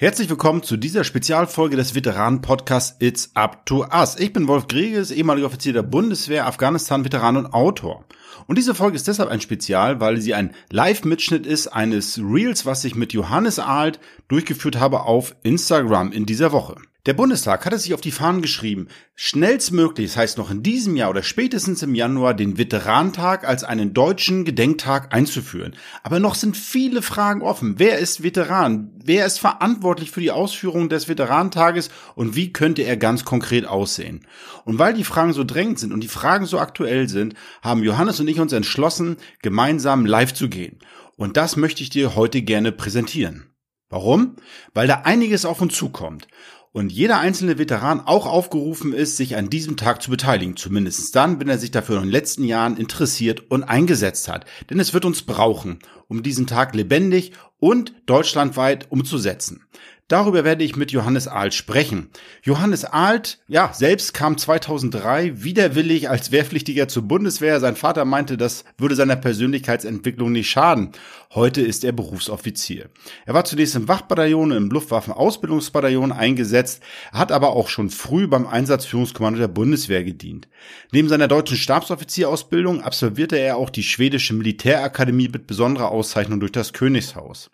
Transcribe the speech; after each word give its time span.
Herzlich 0.00 0.30
willkommen 0.30 0.62
zu 0.62 0.78
dieser 0.78 1.04
Spezialfolge 1.04 1.76
des 1.76 1.94
Veteranen-Podcasts 1.94 2.96
It's 3.00 3.32
Up 3.34 3.66
to 3.66 3.84
Us. 3.84 4.18
Ich 4.18 4.32
bin 4.32 4.48
Wolf 4.48 4.66
Greges, 4.66 5.10
ehemaliger 5.10 5.46
Offizier 5.46 5.74
der 5.74 5.82
Bundeswehr, 5.82 6.46
Afghanistan-Veteran 6.46 7.36
und 7.36 7.52
Autor. 7.52 8.06
Und 8.46 8.56
diese 8.56 8.74
Folge 8.74 8.96
ist 8.96 9.08
deshalb 9.08 9.28
ein 9.28 9.42
Spezial, 9.42 10.00
weil 10.00 10.18
sie 10.18 10.32
ein 10.32 10.54
Live-Mitschnitt 10.70 11.44
ist 11.44 11.68
eines 11.68 12.18
Reels, 12.18 12.64
was 12.64 12.82
ich 12.84 12.94
mit 12.94 13.12
Johannes 13.12 13.58
Alt 13.58 14.00
durchgeführt 14.28 14.80
habe 14.80 15.02
auf 15.02 15.36
Instagram 15.42 16.12
in 16.12 16.24
dieser 16.24 16.50
Woche. 16.50 16.76
Der 17.06 17.14
Bundestag 17.14 17.64
hatte 17.64 17.78
sich 17.78 17.94
auf 17.94 18.02
die 18.02 18.10
Fahnen 18.10 18.42
geschrieben, 18.42 18.88
schnellstmöglich, 19.14 20.08
das 20.08 20.16
heißt 20.18 20.38
noch 20.38 20.50
in 20.50 20.62
diesem 20.62 20.96
Jahr 20.96 21.08
oder 21.08 21.22
spätestens 21.22 21.82
im 21.82 21.94
Januar, 21.94 22.34
den 22.34 22.58
Veterantag 22.58 23.48
als 23.48 23.64
einen 23.64 23.94
deutschen 23.94 24.44
Gedenktag 24.44 25.14
einzuführen. 25.14 25.74
Aber 26.02 26.20
noch 26.20 26.34
sind 26.34 26.58
viele 26.58 27.00
Fragen 27.00 27.40
offen. 27.40 27.76
Wer 27.78 27.98
ist 27.98 28.22
Veteran? 28.22 28.90
Wer 29.02 29.24
ist 29.24 29.40
verantwortlich 29.40 30.10
für 30.10 30.20
die 30.20 30.30
Ausführung 30.30 30.90
des 30.90 31.08
Veterantages 31.08 31.88
und 32.16 32.36
wie 32.36 32.52
könnte 32.52 32.82
er 32.82 32.98
ganz 32.98 33.24
konkret 33.24 33.64
aussehen? 33.64 34.26
Und 34.66 34.78
weil 34.78 34.92
die 34.92 35.04
Fragen 35.04 35.32
so 35.32 35.42
drängend 35.42 35.78
sind 35.78 35.94
und 35.94 36.00
die 36.00 36.08
Fragen 36.08 36.44
so 36.44 36.58
aktuell 36.58 37.08
sind, 37.08 37.32
haben 37.62 37.82
Johannes 37.82 38.20
und 38.20 38.28
ich 38.28 38.40
uns 38.40 38.52
entschlossen, 38.52 39.16
gemeinsam 39.40 40.04
live 40.04 40.34
zu 40.34 40.50
gehen. 40.50 40.78
Und 41.16 41.38
das 41.38 41.56
möchte 41.56 41.82
ich 41.82 41.88
dir 41.88 42.14
heute 42.14 42.42
gerne 42.42 42.72
präsentieren. 42.72 43.46
Warum? 43.88 44.36
Weil 44.72 44.86
da 44.86 45.02
einiges 45.04 45.44
auf 45.44 45.60
uns 45.60 45.74
zukommt 45.74 46.28
und 46.72 46.92
jeder 46.92 47.18
einzelne 47.18 47.58
Veteran 47.58 48.00
auch 48.00 48.26
aufgerufen 48.26 48.92
ist, 48.92 49.16
sich 49.16 49.36
an 49.36 49.50
diesem 49.50 49.76
Tag 49.76 50.02
zu 50.02 50.10
beteiligen, 50.10 50.56
zumindest 50.56 51.14
dann, 51.16 51.40
wenn 51.40 51.48
er 51.48 51.58
sich 51.58 51.72
dafür 51.72 51.96
in 51.96 52.04
den 52.04 52.12
letzten 52.12 52.44
Jahren 52.44 52.76
interessiert 52.76 53.50
und 53.50 53.64
eingesetzt 53.64 54.28
hat. 54.28 54.46
Denn 54.70 54.78
es 54.78 54.94
wird 54.94 55.04
uns 55.04 55.22
brauchen, 55.22 55.80
um 56.06 56.22
diesen 56.22 56.46
Tag 56.46 56.74
lebendig 56.74 57.32
und 57.58 57.92
deutschlandweit 58.06 58.90
umzusetzen. 58.90 59.64
Darüber 60.10 60.42
werde 60.42 60.64
ich 60.64 60.74
mit 60.74 60.90
Johannes 60.90 61.28
Alt 61.28 61.54
sprechen. 61.54 62.10
Johannes 62.42 62.84
Alt, 62.84 63.38
ja, 63.46 63.72
selbst 63.72 64.12
kam 64.12 64.36
2003 64.36 65.44
widerwillig 65.44 66.10
als 66.10 66.32
Wehrpflichtiger 66.32 66.88
zur 66.88 67.04
Bundeswehr. 67.04 67.60
Sein 67.60 67.76
Vater 67.76 68.04
meinte, 68.04 68.36
das 68.36 68.64
würde 68.76 68.96
seiner 68.96 69.14
Persönlichkeitsentwicklung 69.14 70.32
nicht 70.32 70.50
schaden. 70.50 70.90
Heute 71.32 71.60
ist 71.60 71.84
er 71.84 71.92
Berufsoffizier. 71.92 72.88
Er 73.24 73.34
war 73.34 73.44
zunächst 73.44 73.76
im 73.76 73.86
Wachbataillon 73.86 74.50
im 74.50 74.70
Luftwaffenausbildungsbataillon 74.70 76.10
eingesetzt, 76.10 76.82
hat 77.12 77.30
aber 77.30 77.50
auch 77.50 77.68
schon 77.68 77.88
früh 77.88 78.26
beim 78.26 78.48
Einsatzführungskommando 78.48 79.38
der 79.38 79.46
Bundeswehr 79.46 80.02
gedient. 80.02 80.48
Neben 80.90 81.08
seiner 81.08 81.28
deutschen 81.28 81.56
Stabsoffizierausbildung 81.56 82.82
absolvierte 82.82 83.36
er 83.36 83.58
auch 83.58 83.70
die 83.70 83.84
schwedische 83.84 84.34
Militärakademie 84.34 85.28
mit 85.28 85.46
besonderer 85.46 85.92
Auszeichnung 85.92 86.40
durch 86.40 86.50
das 86.50 86.72
Königshaus. 86.72 87.48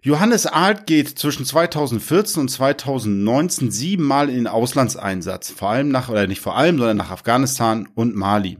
Johannes 0.00 0.46
Alt 0.46 0.86
geht 0.86 1.18
zwischen 1.18 1.44
2014 1.44 2.42
und 2.42 2.48
2019 2.48 3.72
siebenmal 3.72 4.28
in 4.28 4.36
den 4.36 4.46
Auslandseinsatz, 4.46 5.50
vor 5.50 5.70
allem 5.70 5.88
nach, 5.88 6.08
oder 6.08 6.28
nicht 6.28 6.40
vor 6.40 6.56
allem, 6.56 6.78
sondern 6.78 6.96
nach 6.96 7.10
Afghanistan 7.10 7.88
und 7.94 8.14
Mali. 8.14 8.58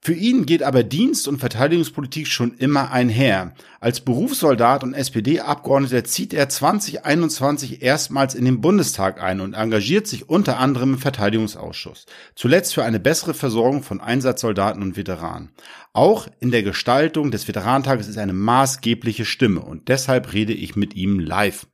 Für 0.00 0.14
ihn 0.14 0.46
geht 0.46 0.62
aber 0.62 0.84
Dienst- 0.84 1.26
und 1.26 1.38
Verteidigungspolitik 1.38 2.28
schon 2.28 2.54
immer 2.58 2.92
einher. 2.92 3.54
Als 3.80 4.00
Berufssoldat 4.00 4.84
und 4.84 4.94
SPD-Abgeordneter 4.94 6.04
zieht 6.04 6.32
er 6.32 6.48
2021 6.48 7.82
erstmals 7.82 8.36
in 8.36 8.44
den 8.44 8.60
Bundestag 8.60 9.20
ein 9.20 9.40
und 9.40 9.54
engagiert 9.54 10.06
sich 10.06 10.28
unter 10.28 10.58
anderem 10.58 10.94
im 10.94 10.98
Verteidigungsausschuss. 10.98 12.06
Zuletzt 12.36 12.74
für 12.74 12.84
eine 12.84 13.00
bessere 13.00 13.34
Versorgung 13.34 13.82
von 13.82 14.00
Einsatzsoldaten 14.00 14.80
und 14.80 14.96
Veteranen. 14.96 15.50
Auch 15.92 16.28
in 16.38 16.52
der 16.52 16.62
Gestaltung 16.62 17.32
des 17.32 17.48
Veteranentages 17.48 18.06
ist 18.06 18.18
eine 18.18 18.32
maßgebliche 18.32 19.24
Stimme 19.24 19.60
und 19.60 19.88
deshalb 19.88 20.32
rede 20.32 20.52
ich 20.52 20.76
mit 20.76 20.94
ihm 20.94 21.18
live. 21.18 21.66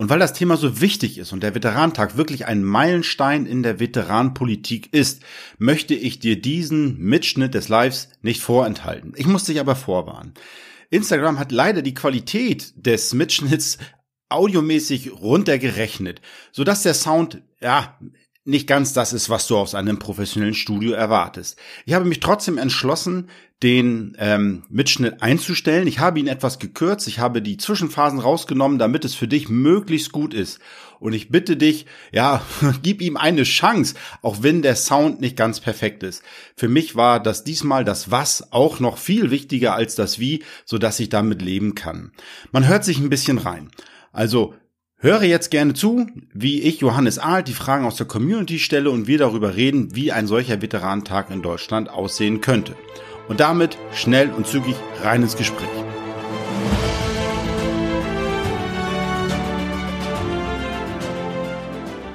Und 0.00 0.08
weil 0.08 0.18
das 0.18 0.32
Thema 0.32 0.56
so 0.56 0.80
wichtig 0.80 1.18
ist 1.18 1.34
und 1.34 1.42
der 1.42 1.54
Veterantag 1.54 2.16
wirklich 2.16 2.46
ein 2.46 2.64
Meilenstein 2.64 3.44
in 3.44 3.62
der 3.62 3.80
Veteranpolitik 3.80 4.94
ist, 4.94 5.22
möchte 5.58 5.92
ich 5.92 6.18
dir 6.18 6.40
diesen 6.40 6.96
Mitschnitt 6.98 7.52
des 7.52 7.68
Lives 7.68 8.08
nicht 8.22 8.40
vorenthalten. 8.40 9.12
Ich 9.16 9.26
muss 9.26 9.44
dich 9.44 9.60
aber 9.60 9.76
vorwarnen. 9.76 10.32
Instagram 10.88 11.38
hat 11.38 11.52
leider 11.52 11.82
die 11.82 11.92
Qualität 11.92 12.72
des 12.76 13.12
Mitschnitts 13.12 13.76
audiomäßig 14.30 15.12
runtergerechnet, 15.12 16.22
sodass 16.50 16.82
der 16.82 16.94
Sound, 16.94 17.42
ja, 17.60 17.98
nicht 18.50 18.66
ganz 18.66 18.92
das 18.92 19.12
ist, 19.12 19.30
was 19.30 19.46
du 19.46 19.56
aus 19.56 19.74
einem 19.74 19.98
professionellen 19.98 20.54
Studio 20.54 20.92
erwartest. 20.92 21.58
Ich 21.86 21.94
habe 21.94 22.04
mich 22.04 22.20
trotzdem 22.20 22.58
entschlossen, 22.58 23.28
den 23.62 24.16
ähm, 24.18 24.62
Mitschnitt 24.70 25.22
einzustellen. 25.22 25.86
Ich 25.86 25.98
habe 25.98 26.18
ihn 26.18 26.28
etwas 26.28 26.58
gekürzt, 26.58 27.06
ich 27.08 27.18
habe 27.18 27.42
die 27.42 27.58
Zwischenphasen 27.58 28.18
rausgenommen, 28.18 28.78
damit 28.78 29.04
es 29.04 29.14
für 29.14 29.28
dich 29.28 29.48
möglichst 29.48 30.12
gut 30.12 30.32
ist. 30.32 30.60
Und 30.98 31.12
ich 31.12 31.28
bitte 31.28 31.56
dich, 31.56 31.86
ja, 32.10 32.42
gib 32.82 33.02
ihm 33.02 33.16
eine 33.16 33.42
Chance, 33.42 33.94
auch 34.22 34.42
wenn 34.42 34.62
der 34.62 34.76
Sound 34.76 35.20
nicht 35.20 35.36
ganz 35.36 35.60
perfekt 35.60 36.02
ist. 36.02 36.22
Für 36.56 36.68
mich 36.68 36.96
war 36.96 37.20
das 37.20 37.44
diesmal 37.44 37.84
das 37.84 38.10
Was 38.10 38.52
auch 38.52 38.80
noch 38.80 38.96
viel 38.96 39.30
wichtiger 39.30 39.74
als 39.74 39.94
das 39.94 40.18
Wie, 40.18 40.42
so 40.64 40.78
dass 40.78 41.00
ich 41.00 41.10
damit 41.10 41.42
leben 41.42 41.74
kann. 41.74 42.12
Man 42.52 42.66
hört 42.66 42.84
sich 42.84 42.98
ein 42.98 43.10
bisschen 43.10 43.38
rein. 43.38 43.70
Also 44.12 44.54
Höre 45.02 45.22
jetzt 45.22 45.50
gerne 45.50 45.72
zu, 45.72 46.06
wie 46.34 46.60
ich 46.60 46.80
Johannes 46.80 47.18
Ahl 47.18 47.42
die 47.42 47.54
Fragen 47.54 47.86
aus 47.86 47.96
der 47.96 48.06
Community 48.06 48.58
stelle 48.58 48.90
und 48.90 49.06
wir 49.06 49.16
darüber 49.16 49.56
reden, 49.56 49.94
wie 49.94 50.12
ein 50.12 50.26
solcher 50.26 50.60
Veteranentag 50.60 51.30
in 51.30 51.40
Deutschland 51.40 51.88
aussehen 51.88 52.42
könnte. 52.42 52.76
Und 53.26 53.40
damit 53.40 53.78
schnell 53.94 54.30
und 54.30 54.46
zügig 54.46 54.74
rein 55.02 55.22
ins 55.22 55.38
Gespräch. 55.38 55.70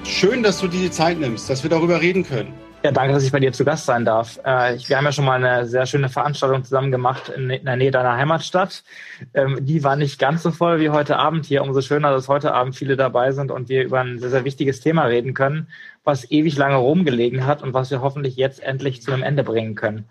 Schön, 0.04 0.44
dass 0.44 0.60
du 0.60 0.68
dir 0.68 0.82
die 0.82 0.92
Zeit 0.92 1.20
nimmst, 1.20 1.50
dass 1.50 1.64
wir 1.64 1.72
darüber 1.72 2.02
reden 2.02 2.24
können. 2.24 2.54
Ja, 2.86 2.92
danke, 2.92 3.16
dass 3.16 3.24
ich 3.24 3.32
bei 3.32 3.40
dir 3.40 3.52
zu 3.52 3.66
Gast 3.66 3.88
sein 3.88 4.06
darf. 4.06 4.40
Äh, 4.44 4.78
wir 4.88 4.96
haben 4.96 5.06
ja 5.06 5.12
schon 5.12 5.26
mal 5.26 5.44
eine 5.44 5.66
sehr 5.66 5.88
schöne 5.88 6.08
Veranstaltung 6.08 6.64
zusammen 6.64 6.92
gemacht 6.92 7.30
in, 7.30 7.50
der 7.50 7.76
Nähe 7.78 7.90
deiner 7.90 8.16
Heimatstadt. 8.16 8.84
Ähm, 9.34 9.66
die 9.66 9.84
war 9.84 9.96
nicht 9.96 10.20
ganz 10.20 10.44
so 10.44 10.52
voll 10.52 10.80
wie 10.80 10.92
heute 10.92 11.18
Abend 11.18 11.48
hier. 11.48 11.64
Umso 11.64 11.82
schöner, 11.82 12.12
dass 12.12 12.28
heute 12.28 12.54
Abend 12.54 12.76
viele 12.76 12.96
dabei 12.96 13.32
sind 13.32 13.50
und 13.50 13.70
wir 13.70 13.86
über 13.86 14.02
ein 14.02 14.20
sehr, 14.20 14.30
sehr 14.30 14.46
wichtiges 14.46 14.82
Thema 14.82 15.06
reden 15.06 15.34
können, 15.34 15.68
was 16.04 16.30
ewig 16.30 16.58
lange 16.58 16.76
rumgelegen 16.76 17.48
hat 17.48 17.64
und 17.64 17.74
was 17.74 17.90
wir 17.90 18.02
hoffentlich 18.02 18.36
jetzt 18.36 18.62
endlich 18.62 19.02
zu 19.02 19.12
einem 19.12 19.24
Ende 19.24 19.44
bringen 19.44 19.74
können. 19.74 20.06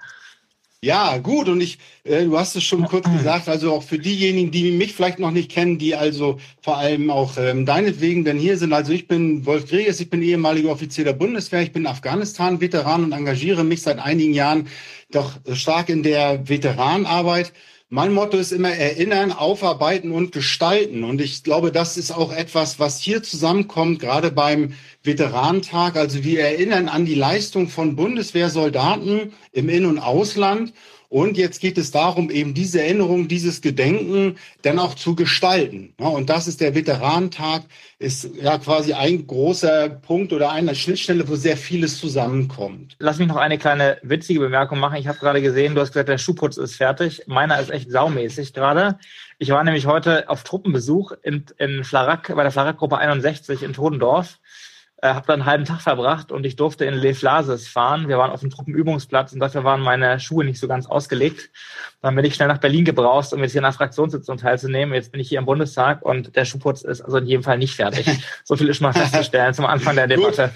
Ja, 0.84 1.17
gut. 1.17 1.49
Und 1.49 1.62
ich, 1.62 1.78
äh, 2.05 2.25
du 2.27 2.39
hast 2.39 2.56
es 2.56 2.62
schon 2.62 2.84
kurz 2.84 3.11
gesagt, 3.11 3.49
also 3.49 3.72
auch 3.72 3.83
für 3.83 3.99
diejenigen, 3.99 4.50
die 4.50 4.71
mich 4.71 4.93
vielleicht 4.93 5.19
noch 5.19 5.31
nicht 5.31 5.50
kennen, 5.50 5.78
die 5.78 5.95
also 5.95 6.39
vor 6.61 6.77
allem 6.77 7.09
auch 7.09 7.39
ähm, 7.39 7.65
deinetwegen 7.65 8.25
denn 8.25 8.39
hier 8.39 8.59
sind. 8.59 8.75
Also 8.75 8.93
ich 8.93 9.09
bin 9.09 9.47
Wolf 9.47 9.67
Greges, 9.67 9.99
ich 10.00 10.11
bin 10.11 10.21
ehemaliger 10.23 10.69
Offizier 10.69 11.05
der 11.05 11.15
Bundeswehr, 11.15 11.62
ich 11.62 11.73
bin 11.73 11.87
Afghanistan-Veteran 11.87 13.03
und 13.03 13.12
engagiere 13.12 13.65
mich 13.65 13.81
seit 13.81 13.99
einigen 13.99 14.34
Jahren 14.34 14.69
doch 15.11 15.39
stark 15.55 15.89
in 15.89 16.03
der 16.03 16.47
Veteranarbeit. 16.47 17.55
Mein 17.91 18.15
Motto 18.15 18.39
ist 18.39 18.50
immer 18.50 18.71
erinnern, 18.71 19.31
aufarbeiten 19.31 20.11
und 20.11 20.33
gestalten. 20.33 21.05
Und 21.05 21.21
ich 21.21 21.45
glaube, 21.45 21.71
das 21.71 21.97
ist 21.99 22.12
auch 22.12 22.33
etwas, 22.33 22.78
was 22.78 22.99
hier 22.99 23.22
zusammenkommt, 23.22 24.00
gerade 24.00 24.31
beim 24.33 24.75
Veteranentag. 25.03 25.97
Also 25.97 26.25
wir 26.25 26.41
erinnern 26.41 26.89
an 26.89 27.05
die 27.05 27.15
Leistung 27.15 27.69
von 27.69 27.94
Bundeswehrsoldaten 27.94 29.34
im 29.53 29.69
In- 29.69 29.84
und 29.84 29.99
Ausland 29.99 30.73
und 31.14 31.36
jetzt 31.36 31.60
geht 31.60 31.78
es 31.78 31.92
darum, 31.92 32.28
eben 32.28 32.54
diese 32.54 32.82
Erinnerung, 32.82 33.28
dieses 33.28 33.60
Gedenken 33.60 34.34
dann 34.62 34.80
auch 34.80 34.97
zu 34.97 35.14
gestalten. 35.14 35.94
Und 35.97 36.28
das 36.28 36.48
ist 36.48 36.60
der 36.60 36.75
Veteranentag, 36.75 37.62
ist 38.00 38.30
ja 38.42 38.58
quasi 38.58 38.94
ein 38.94 39.25
großer 39.25 39.91
Punkt 39.91 40.32
oder 40.32 40.50
eine 40.50 40.75
Schnittstelle, 40.75 41.28
wo 41.28 41.36
sehr 41.36 41.56
vieles 41.56 42.00
zusammenkommt. 42.00 42.97
Lass 42.98 43.20
mich 43.20 43.28
noch 43.28 43.36
eine 43.36 43.58
kleine 43.58 43.98
witzige 44.02 44.41
Bemerkung 44.41 44.80
machen. 44.80 44.97
Ich 44.97 45.06
habe 45.06 45.20
gerade 45.20 45.41
gesehen, 45.41 45.76
du 45.76 45.82
hast 45.82 45.92
gesagt, 45.92 46.08
der 46.08 46.19
Schuhputz 46.19 46.56
ist 46.56 46.75
fertig. 46.75 47.22
Meiner 47.28 47.60
ist 47.60 47.70
echt 47.70 47.92
saumäßig 47.92 48.52
gerade. 48.52 48.98
Ich 49.38 49.50
war 49.50 49.62
nämlich 49.62 49.86
heute 49.86 50.28
auf 50.28 50.42
Truppenbesuch 50.42 51.12
in, 51.22 51.44
in 51.58 51.84
Flarak, 51.84 52.34
bei 52.34 52.42
der 52.42 52.50
Flarak-Gruppe 52.50 52.98
61 52.98 53.62
in 53.62 53.72
Todendorf 53.72 54.40
äh, 55.05 55.12
habe 55.12 55.27
da 55.27 55.35
einen 55.35 55.45
halben 55.45 55.67
Tag 55.67 55.83
verbracht 55.83 56.33
und 56.33 56.47
ich 56.47 56.56
durfte 56.56 56.87
in 56.87 56.95
Les 56.95 57.19
Flases 57.19 57.69
fahren. 57.69 58.09
Wir 58.09 58.17
waren 58.17 58.31
auf 58.31 58.41
dem 58.41 58.49
Truppenübungsplatz 58.49 59.35
und 59.35 59.41
dafür 59.41 59.62
waren 59.62 59.83
meine 59.83 60.19
Schuhe 60.19 60.45
nicht 60.47 60.59
so 60.59 60.67
ganz 60.67 60.87
ausgelegt. 60.87 61.51
Dann 62.05 62.17
bin 62.17 62.27
ich 62.27 62.35
schnell 62.35 62.49
nach 62.49 62.59
Berlin 62.59 62.85
gebraust, 62.85 63.33
um 63.33 63.41
jetzt 63.41 63.53
hier 63.53 63.61
an 63.61 63.71
der 63.71 63.73
Fraktionssitzung 63.73 64.37
teilzunehmen. 64.37 64.95
Jetzt 64.95 65.11
bin 65.11 65.23
ich 65.23 65.29
hier 65.31 65.39
im 65.39 65.47
Bundestag 65.47 66.03
und 66.03 66.37
der 66.37 66.45
Schuhputz 66.45 66.83
ist 66.83 67.01
also 67.01 67.17
in 67.17 67.27
jedem 67.27 67.43
Fall 67.43 67.56
nicht 67.56 67.75
fertig. 67.75 68.06
So 68.45 68.56
viel 68.56 68.69
ist 68.69 68.77
schon 68.77 68.85
mal 68.85 68.93
festzustellen 68.93 69.55
zum 69.55 69.65
Anfang 69.65 69.97
der 69.97 70.06
Debatte. 70.06 70.51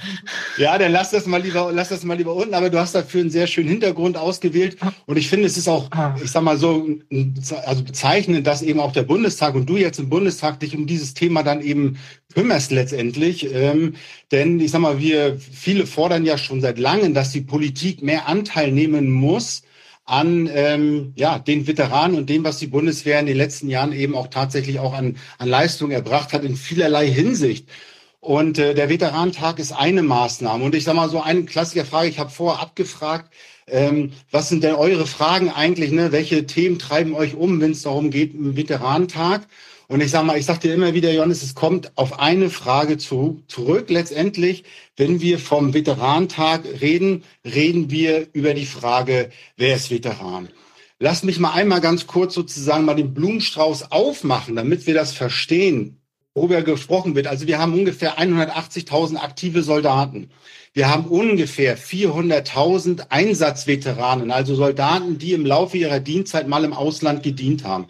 Ja, 0.59 0.77
dann 0.77 0.93
lass 0.93 1.11
das 1.11 1.25
mal 1.25 1.41
lieber, 1.41 1.71
lass 1.73 1.89
das 1.89 2.05
mal 2.05 2.19
lieber 2.19 2.35
unten. 2.35 2.53
Aber 2.53 2.69
du 2.69 2.79
hast 2.79 2.95
dafür 2.95 3.23
einen 3.23 3.31
sehr 3.31 3.47
schönen 3.47 3.71
Hintergrund 3.71 4.19
ausgewählt. 4.19 4.77
Und 5.06 5.17
ich 5.17 5.31
finde, 5.31 5.47
es 5.47 5.56
ist 5.56 5.69
auch, 5.69 5.89
ich 6.23 6.31
sag 6.31 6.43
mal 6.43 6.59
so, 6.59 6.87
also 7.65 7.83
bezeichnend, 7.83 8.47
dass 8.47 8.61
eben 8.61 8.79
auch 8.79 8.93
der 8.93 9.05
Bundestag 9.05 9.55
und 9.55 9.65
du 9.71 9.79
jetzt 9.79 9.99
im 9.99 10.11
Bundestag 10.11 10.61
dich 10.61 10.77
um 10.77 10.87
dieses 10.87 11.15
Thema 11.15 11.43
dann 11.43 11.62
eben 11.62 11.97
kümmerst 12.35 12.73
letztendlich. 12.73 13.55
Ähm, 13.55 13.95
denn 14.33 14.61
ich 14.61 14.71
sag 14.71 14.81
mal, 14.81 14.99
wir 14.99 15.39
viele 15.39 15.87
fordern 15.87 16.27
ja 16.27 16.37
schon 16.37 16.61
seit 16.61 16.79
langem, 16.79 17.15
dass 17.15 17.33
die 17.33 17.41
Politik 17.41 18.03
mehr 18.03 18.29
Anteil 18.29 18.71
nehmen 18.71 19.09
muss 19.09 19.62
an 20.08 20.49
ähm, 20.52 21.12
ja, 21.16 21.38
den 21.38 21.66
Veteranen 21.66 22.16
und 22.16 22.31
dem, 22.31 22.43
was 22.43 22.58
die 22.58 22.66
Bundeswehr 22.66 23.20
in 23.20 23.26
den 23.26 23.37
letzten 23.37 23.69
Jahren 23.69 23.93
eben 23.93 24.14
auch 24.14 24.28
tatsächlich 24.28 24.78
auch 24.78 24.94
an, 24.94 25.16
an 25.37 25.49
Leistung 25.49 25.90
erbracht 25.90 26.32
hat 26.32 26.44
in 26.44 26.56
vielerlei 26.56 27.06
Hinsicht. 27.06 27.69
Und 28.20 28.58
äh, 28.58 28.75
der 28.75 28.88
Veteranentag 28.88 29.58
ist 29.58 29.72
eine 29.72 30.02
Maßnahme. 30.02 30.64
Und 30.64 30.75
ich 30.75 30.84
sage 30.84 30.96
mal 30.96 31.10
so 31.10 31.20
eine 31.20 31.44
Klassikerfrage, 31.44 32.08
ich 32.08 32.19
habe 32.19 32.31
vorher 32.31 32.62
abgefragt, 32.62 33.32
ähm, 33.66 34.12
was 34.31 34.49
sind 34.49 34.64
denn 34.64 34.76
eure 34.76 35.06
Fragen 35.06 35.50
eigentlich? 35.50 35.93
Ne? 35.93 36.11
Welche 36.11 36.46
Themen 36.46 36.78
treiben 36.78 37.14
euch 37.14 37.34
um, 37.34 37.61
wenn 37.61 37.72
es 37.72 37.82
darum 37.82 38.11
geht, 38.11 38.34
im 38.34 38.56
Veteranentag? 38.56 39.46
Und 39.90 40.02
ich 40.02 40.11
sage 40.11 40.26
mal, 40.26 40.38
ich 40.38 40.44
sage 40.44 40.61
dir 40.61 40.75
immer 40.75 40.93
wieder, 40.93 41.11
Johannes, 41.11 41.43
es 41.43 41.55
kommt 41.55 41.96
auf 41.96 42.19
eine 42.19 42.50
Frage 42.50 42.99
zu, 42.99 43.43
zurück. 43.49 43.88
Letztendlich, 43.88 44.64
wenn 44.99 45.23
wir 45.23 45.38
vom 45.38 45.73
Veteranentag 45.73 46.64
reden, 46.82 47.25
reden 47.43 47.90
wir 47.90 48.29
über 48.35 48.52
die 48.52 48.67
Frage, 48.67 49.31
wer 49.56 49.76
ist 49.76 49.90
Veteran? 49.90 50.50
Lass 50.99 51.23
mich 51.23 51.38
mal 51.38 51.52
einmal 51.52 51.81
ganz 51.81 52.06
kurz 52.06 52.35
sozusagen 52.35 52.85
mal 52.85 52.96
den 52.96 53.14
Blumenstrauß 53.14 53.90
aufmachen, 53.90 54.56
damit 54.56 54.87
wir 54.87 54.93
das 54.93 55.14
verstehen, 55.14 56.02
worüber 56.35 56.61
gesprochen 56.61 57.14
wird. 57.14 57.26
Also 57.26 57.46
wir 57.46 57.58
haben 57.58 57.73
ungefähr 57.73 58.19
180.000 58.19 59.17
aktive 59.17 59.62
Soldaten. 59.62 60.29
Wir 60.75 60.90
haben 60.90 61.06
ungefähr 61.06 61.79
400.000 61.79 63.06
Einsatzveteranen, 63.08 64.32
also 64.32 64.55
Soldaten, 64.55 65.17
die 65.17 65.32
im 65.32 65.46
Laufe 65.46 65.79
ihrer 65.79 65.99
Dienstzeit 66.00 66.46
mal 66.46 66.64
im 66.64 66.75
Ausland 66.75 67.23
gedient 67.23 67.64
haben. 67.64 67.87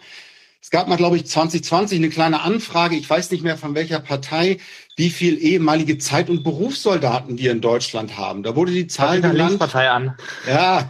Es 0.61 0.71
gab 0.71 0.87
mal, 0.87 0.97
glaube 0.97 1.15
ich, 1.15 1.25
2020 1.25 1.97
eine 1.97 2.09
kleine 2.09 2.41
Anfrage, 2.41 2.95
ich 2.95 3.09
weiß 3.09 3.31
nicht 3.31 3.43
mehr 3.43 3.57
von 3.57 3.75
welcher 3.75 3.99
Partei, 3.99 4.57
wie 4.97 5.09
viel 5.09 5.41
ehemalige 5.41 5.97
Zeit- 5.97 6.29
und 6.29 6.43
Berufssoldaten 6.43 7.37
wir 7.37 7.51
in 7.51 7.61
Deutschland 7.61 8.17
haben. 8.17 8.43
Da 8.43 8.55
wurde 8.55 8.73
die 8.73 8.87
Zahl 8.87 9.21
genannt. 9.21 9.57
Partei 9.57 9.89
an. 9.89 10.15
Ja, 10.45 10.89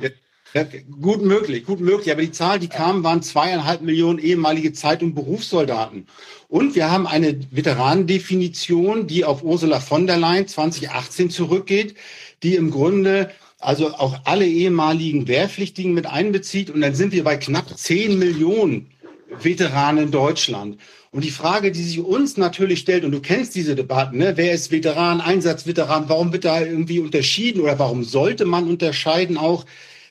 ja, 0.56 0.66
gut 1.00 1.22
möglich, 1.22 1.66
gut 1.66 1.80
möglich. 1.80 2.12
Aber 2.12 2.24
die 2.24 2.32
Zahl, 2.32 2.58
die 2.58 2.68
kam, 2.68 3.04
waren 3.04 3.22
zweieinhalb 3.22 3.82
Millionen 3.82 4.18
ehemalige 4.18 4.74
Zeit- 4.74 5.04
und 5.04 5.14
Berufssoldaten. 5.14 6.08
Und 6.48 6.74
wir 6.74 6.90
haben 6.90 7.06
eine 7.06 7.40
Veteranendefinition, 7.52 9.06
die 9.06 9.24
auf 9.24 9.44
Ursula 9.44 9.80
von 9.80 10.08
der 10.08 10.18
Leyen 10.18 10.48
2018 10.48 11.30
zurückgeht, 11.30 11.96
die 12.42 12.56
im 12.56 12.72
Grunde 12.72 13.30
also 13.60 13.94
auch 13.94 14.22
alle 14.24 14.48
ehemaligen 14.48 15.28
Wehrpflichtigen 15.28 15.94
mit 15.94 16.08
einbezieht. 16.08 16.72
Und 16.72 16.82
dann 16.82 16.96
sind 16.96 17.12
wir 17.12 17.24
bei 17.24 17.38
knapp 17.38 17.78
zehn 17.78 18.18
Millionen 18.18 18.90
Veteranen 19.30 20.12
Deutschland. 20.12 20.80
Und 21.12 21.24
die 21.24 21.32
Frage, 21.32 21.72
die 21.72 21.84
sich 21.84 22.00
uns 22.00 22.38
natürlich 22.38 22.80
stellt, 22.80 23.04
und 23.04 23.12
du 23.12 23.22
kennst 23.22 23.56
diese 23.56 23.76
Debatten, 23.76 24.18
ne? 24.18 24.34
wer 24.36 24.52
ist 24.52 24.72
Veteran, 24.72 25.22
Einsatzveteran, 25.22 26.08
warum 26.08 26.32
wird 26.34 26.46
da 26.46 26.62
irgendwie 26.62 27.00
unterschieden 27.00 27.62
oder 27.62 27.80
warum 27.80 28.04
sollte 28.04 28.46
man 28.46 28.68
unterscheiden 28.68 29.38
auch, 29.38 29.66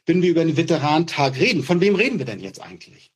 wenn 0.06 0.22
wir 0.22 0.30
über 0.30 0.44
den 0.44 0.56
Veteranentag 0.56 1.38
reden? 1.38 1.62
Von 1.62 1.80
wem 1.80 1.94
reden 1.94 2.18
wir 2.18 2.26
denn 2.26 2.40
jetzt 2.40 2.60
eigentlich? 2.60 3.12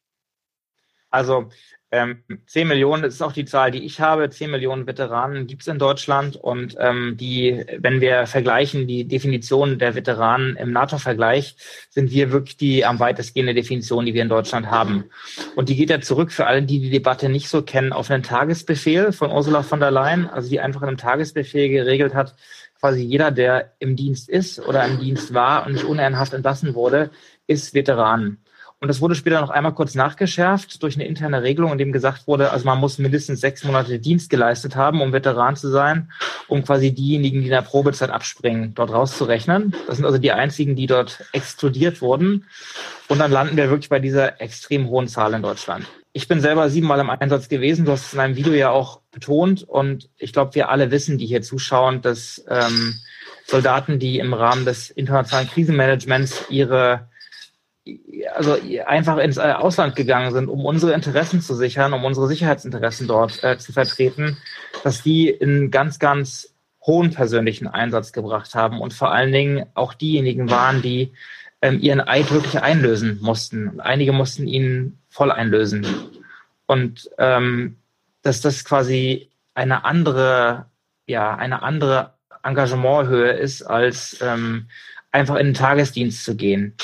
Also 1.10 1.50
ähm, 1.92 2.22
10 2.46 2.68
Millionen 2.68 3.04
ist 3.04 3.22
auch 3.22 3.32
die 3.32 3.44
Zahl, 3.44 3.70
die 3.70 3.84
ich 3.84 4.00
habe. 4.00 4.30
10 4.30 4.50
Millionen 4.50 4.86
Veteranen 4.86 5.46
gibt 5.46 5.60
es 5.60 5.68
in 5.68 5.78
Deutschland. 5.78 6.36
Und 6.36 6.74
ähm, 6.80 7.18
die, 7.18 7.66
wenn 7.78 8.00
wir 8.00 8.26
vergleichen, 8.26 8.86
die 8.86 9.06
Definition 9.06 9.78
der 9.78 9.94
Veteranen 9.94 10.56
im 10.56 10.72
NATO-Vergleich, 10.72 11.54
sind 11.90 12.10
wir 12.10 12.32
wirklich 12.32 12.56
die 12.56 12.86
am 12.86 12.98
weitestgehende 12.98 13.52
Definition, 13.52 14.06
die 14.06 14.14
wir 14.14 14.22
in 14.22 14.30
Deutschland 14.30 14.70
haben. 14.70 15.04
Und 15.54 15.68
die 15.68 15.76
geht 15.76 15.90
ja 15.90 16.00
zurück 16.00 16.32
für 16.32 16.46
alle, 16.46 16.62
die 16.62 16.80
die 16.80 16.90
Debatte 16.90 17.28
nicht 17.28 17.50
so 17.50 17.60
kennen, 17.60 17.92
auf 17.92 18.10
einen 18.10 18.22
Tagesbefehl 18.22 19.12
von 19.12 19.30
Ursula 19.30 19.62
von 19.62 19.80
der 19.80 19.90
Leyen, 19.90 20.30
also 20.30 20.48
die 20.48 20.60
einfach 20.60 20.80
in 20.80 20.88
einem 20.88 20.96
Tagesbefehl 20.96 21.68
geregelt 21.68 22.14
hat, 22.14 22.34
quasi 22.80 23.02
jeder, 23.02 23.30
der 23.30 23.74
im 23.80 23.96
Dienst 23.96 24.30
ist 24.30 24.58
oder 24.66 24.86
im 24.86 24.98
Dienst 24.98 25.34
war 25.34 25.66
und 25.66 25.74
nicht 25.74 25.84
unehrenhaft 25.84 26.32
entlassen 26.32 26.74
wurde, 26.74 27.10
ist 27.46 27.74
Veteran. 27.74 28.38
Und 28.82 28.88
das 28.88 29.00
wurde 29.00 29.14
später 29.14 29.40
noch 29.40 29.50
einmal 29.50 29.74
kurz 29.74 29.94
nachgeschärft 29.94 30.82
durch 30.82 30.96
eine 30.96 31.06
interne 31.06 31.44
Regelung, 31.44 31.70
in 31.70 31.78
dem 31.78 31.92
gesagt 31.92 32.26
wurde, 32.26 32.50
also 32.50 32.64
man 32.64 32.80
muss 32.80 32.98
mindestens 32.98 33.40
sechs 33.40 33.62
Monate 33.62 34.00
Dienst 34.00 34.28
geleistet 34.28 34.74
haben, 34.74 35.00
um 35.00 35.12
Veteran 35.12 35.54
zu 35.54 35.70
sein, 35.70 36.10
um 36.48 36.64
quasi 36.64 36.92
diejenigen, 36.92 37.42
die 37.42 37.46
in 37.46 37.52
der 37.52 37.62
Probezeit 37.62 38.10
abspringen, 38.10 38.74
dort 38.74 38.90
rauszurechnen. 38.90 39.72
Das 39.86 39.98
sind 39.98 40.04
also 40.04 40.18
die 40.18 40.32
einzigen, 40.32 40.74
die 40.74 40.88
dort 40.88 41.24
exkludiert 41.30 42.02
wurden. 42.02 42.46
Und 43.06 43.20
dann 43.20 43.30
landen 43.30 43.56
wir 43.56 43.70
wirklich 43.70 43.88
bei 43.88 44.00
dieser 44.00 44.40
extrem 44.40 44.88
hohen 44.88 45.06
Zahl 45.06 45.32
in 45.34 45.42
Deutschland. 45.42 45.86
Ich 46.12 46.26
bin 46.26 46.40
selber 46.40 46.68
siebenmal 46.68 46.98
im 46.98 47.10
Einsatz 47.10 47.48
gewesen. 47.48 47.84
Du 47.84 47.92
hast 47.92 48.06
es 48.06 48.14
in 48.14 48.18
einem 48.18 48.34
Video 48.34 48.52
ja 48.52 48.70
auch 48.70 49.00
betont. 49.12 49.62
Und 49.62 50.10
ich 50.18 50.32
glaube, 50.32 50.56
wir 50.56 50.70
alle 50.70 50.90
wissen, 50.90 51.18
die 51.18 51.26
hier 51.26 51.42
zuschauen, 51.42 52.02
dass 52.02 52.44
ähm, 52.48 52.94
Soldaten, 53.46 54.00
die 54.00 54.18
im 54.18 54.34
Rahmen 54.34 54.64
des 54.64 54.90
internationalen 54.90 55.48
Krisenmanagements 55.48 56.46
ihre 56.50 57.11
also 58.34 58.56
einfach 58.86 59.18
ins 59.18 59.38
äh, 59.38 59.52
Ausland 59.52 59.96
gegangen 59.96 60.32
sind, 60.32 60.48
um 60.48 60.64
unsere 60.64 60.92
Interessen 60.92 61.40
zu 61.40 61.54
sichern, 61.54 61.92
um 61.92 62.04
unsere 62.04 62.28
Sicherheitsinteressen 62.28 63.08
dort 63.08 63.42
äh, 63.42 63.58
zu 63.58 63.72
vertreten, 63.72 64.36
dass 64.84 65.02
die 65.02 65.28
in 65.28 65.70
ganz, 65.70 65.98
ganz 65.98 66.54
hohen 66.84 67.12
persönlichen 67.12 67.66
Einsatz 67.66 68.12
gebracht 68.12 68.54
haben 68.54 68.80
und 68.80 68.92
vor 68.92 69.12
allen 69.12 69.32
Dingen 69.32 69.66
auch 69.74 69.94
diejenigen 69.94 70.50
waren, 70.50 70.82
die 70.82 71.12
ähm, 71.60 71.78
ihren 71.80 72.00
Eid 72.00 72.30
wirklich 72.30 72.60
einlösen 72.60 73.18
mussten. 73.20 73.68
Und 73.68 73.80
einige 73.80 74.12
mussten 74.12 74.46
ihn 74.46 74.98
voll 75.08 75.30
einlösen. 75.30 75.86
Und 76.66 77.10
ähm, 77.18 77.76
dass 78.22 78.40
das 78.40 78.64
quasi 78.64 79.28
eine 79.54 79.84
andere, 79.84 80.66
ja, 81.06 81.34
eine 81.36 81.62
andere 81.62 82.14
Engagementhöhe 82.42 83.32
ist, 83.32 83.62
als 83.62 84.18
ähm, 84.20 84.66
einfach 85.12 85.36
in 85.36 85.48
den 85.48 85.54
Tagesdienst 85.54 86.24
zu 86.24 86.36
gehen. 86.36 86.74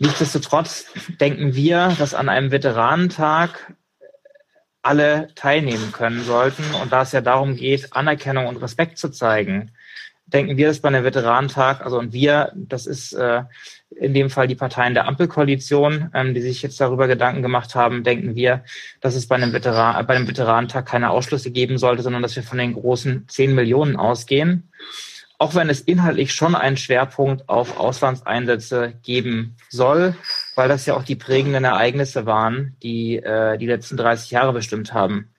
Nichtsdestotrotz 0.00 0.86
denken 1.20 1.54
wir, 1.54 1.94
dass 1.98 2.14
an 2.14 2.30
einem 2.30 2.50
Veteranentag 2.50 3.74
alle 4.80 5.28
teilnehmen 5.34 5.92
können 5.92 6.24
sollten. 6.24 6.64
Und 6.82 6.90
da 6.90 7.02
es 7.02 7.12
ja 7.12 7.20
darum 7.20 7.54
geht, 7.54 7.92
Anerkennung 7.92 8.46
und 8.46 8.56
Respekt 8.56 8.96
zu 8.96 9.10
zeigen, 9.10 9.72
denken 10.24 10.56
wir, 10.56 10.68
dass 10.68 10.80
bei 10.80 10.88
einem 10.88 11.04
Veteranentag, 11.04 11.84
also 11.84 11.98
und 11.98 12.14
wir, 12.14 12.50
das 12.54 12.86
ist 12.86 13.12
äh, 13.12 13.42
in 13.94 14.14
dem 14.14 14.30
Fall 14.30 14.48
die 14.48 14.54
Parteien 14.54 14.94
der 14.94 15.06
Ampelkoalition, 15.06 16.10
ähm, 16.14 16.32
die 16.32 16.40
sich 16.40 16.62
jetzt 16.62 16.80
darüber 16.80 17.06
Gedanken 17.06 17.42
gemacht 17.42 17.74
haben, 17.74 18.02
denken 18.02 18.34
wir, 18.34 18.64
dass 19.02 19.14
es 19.14 19.26
bei 19.26 19.34
einem, 19.34 19.52
Veteran, 19.52 20.06
bei 20.06 20.14
einem 20.14 20.28
Veteranentag 20.28 20.86
keine 20.86 21.10
Ausschlüsse 21.10 21.50
geben 21.50 21.76
sollte, 21.76 22.02
sondern 22.02 22.22
dass 22.22 22.36
wir 22.36 22.42
von 22.42 22.56
den 22.56 22.72
großen 22.72 23.28
10 23.28 23.54
Millionen 23.54 23.96
ausgehen 23.96 24.70
auch 25.40 25.54
wenn 25.54 25.70
es 25.70 25.80
inhaltlich 25.80 26.34
schon 26.34 26.54
einen 26.54 26.76
Schwerpunkt 26.76 27.48
auf 27.48 27.78
Auslandseinsätze 27.78 28.92
geben 29.02 29.56
soll, 29.70 30.14
weil 30.54 30.68
das 30.68 30.84
ja 30.84 30.94
auch 30.94 31.02
die 31.02 31.16
prägenden 31.16 31.64
Ereignisse 31.64 32.26
waren, 32.26 32.76
die 32.82 33.16
äh, 33.16 33.56
die 33.56 33.66
letzten 33.66 33.96
30 33.96 34.30
Jahre 34.32 34.52
bestimmt 34.52 34.92
haben. 34.92 35.30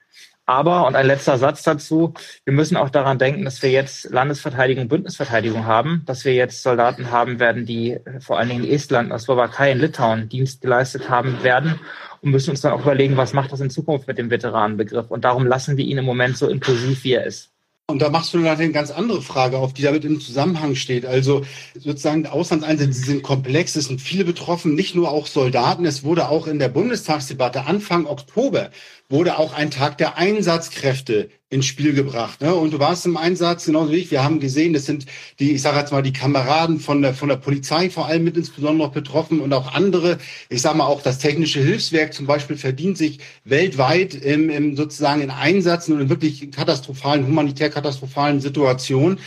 Aber, 0.48 0.88
und 0.88 0.96
ein 0.96 1.06
letzter 1.06 1.38
Satz 1.38 1.62
dazu, 1.62 2.16
wir 2.46 2.54
müssen 2.54 2.78
auch 2.78 2.90
daran 2.90 3.20
denken, 3.20 3.46
dass 3.46 3.62
wir 3.62 3.70
jetzt 3.70 4.10
Landesverteidigung, 4.10 4.88
Bündnisverteidigung 4.88 5.68
haben, 5.68 6.02
dass 6.08 6.26
wir 6.26 6.34
jetzt 6.34 6.64
Soldaten 6.64 7.12
haben 7.12 7.40
werden, 7.40 7.68
die 7.68 8.00
vor 8.22 8.40
allen 8.40 8.50
Dingen 8.50 8.64
in 8.64 8.72
Estland, 8.72 9.06
in 9.06 9.10
der 9.12 9.20
Slowakei, 9.20 9.72
in 9.72 9.78
Litauen 9.78 10.30
Dienst 10.30 10.62
geleistet 10.62 11.12
haben 11.12 11.44
werden 11.44 11.80
und 12.22 12.32
müssen 12.32 12.50
uns 12.50 12.62
dann 12.62 12.74
auch 12.74 12.82
überlegen, 12.82 13.18
was 13.18 13.34
macht 13.34 13.52
das 13.52 13.62
in 13.62 13.70
Zukunft 13.70 14.08
mit 14.08 14.18
dem 14.18 14.32
Veteranenbegriff. 14.32 15.12
Und 15.12 15.26
darum 15.26 15.46
lassen 15.46 15.78
wir 15.78 15.86
ihn 15.86 16.00
im 16.00 16.06
Moment 16.06 16.38
so 16.38 16.48
inklusiv, 16.50 17.04
wie 17.04 17.14
er 17.14 17.26
ist. 17.26 17.51
Und 17.92 18.02
da 18.02 18.10
machst 18.10 18.34
du 18.34 18.40
natürlich 18.40 18.62
eine 18.62 18.74
ganz 18.74 18.92
andere 18.92 19.22
Frage 19.22 19.58
auf, 19.58 19.74
die 19.74 19.84
damit 19.84 20.06
im 20.06 20.20
Zusammenhang 20.20 20.76
steht. 20.76 21.06
Also 21.06 21.44
sozusagen 21.78 22.26
Auslandseinsätze 22.26 23.02
sind 23.02 23.24
komplex, 23.24 23.76
es 23.76 23.86
sind 23.86 24.02
viele 24.02 24.26
betroffen, 24.26 24.74
nicht 24.74 24.96
nur 24.96 25.12
auch 25.12 25.28
Soldaten. 25.28 25.86
Es 25.86 26.04
wurde 26.04 26.30
auch 26.30 26.48
in 26.48 26.60
der 26.60 26.70
Bundestagsdebatte 26.70 27.66
Anfang 27.66 28.06
Oktober 28.06 28.72
wurde 29.10 29.38
auch 29.38 29.54
ein 29.54 29.72
Tag 29.72 29.98
der 29.98 30.18
Einsatzkräfte 30.18 31.30
ins 31.52 31.66
Spiel 31.66 31.94
gebracht. 31.94 32.42
Ne? 32.42 32.56
Und 32.56 32.72
du 32.72 32.80
warst 32.80 33.06
im 33.06 33.18
Einsatz, 33.18 33.66
genauso 33.66 33.92
wie 33.92 33.98
ich. 33.98 34.10
Wir 34.10 34.24
haben 34.24 34.40
gesehen, 34.40 34.72
das 34.72 34.86
sind 34.86 35.06
die, 35.38 35.52
ich 35.52 35.62
sage 35.62 35.78
jetzt 35.78 35.92
mal, 35.92 36.02
die 36.02 36.14
Kameraden 36.14 36.80
von 36.80 37.02
der, 37.02 37.14
von 37.14 37.28
der 37.28 37.36
Polizei 37.36 37.90
vor 37.90 38.08
allem 38.08 38.24
mit 38.24 38.38
insbesondere 38.38 38.90
betroffen 38.90 39.42
und 39.42 39.52
auch 39.52 39.74
andere. 39.74 40.18
Ich 40.48 40.62
sage 40.62 40.78
mal 40.78 40.86
auch, 40.86 41.04
das 41.04 41.20
technische 41.20 41.60
Hilfswerk 41.60 42.14
zum 42.14 42.26
Beispiel 42.26 42.56
verdient 42.56 42.98
sich 42.98 43.20
weltweit 43.44 44.16
im, 44.16 44.50
im 44.50 44.78
sozusagen 44.78 45.22
in 45.22 45.30
Einsätzen 45.30 45.94
und 45.94 46.00
in 46.00 46.10
wirklich 46.10 46.50
katastrophalen, 46.52 47.28
humanitär 47.28 47.70
katastrophalen 47.70 48.40
Situationen. 48.40 49.20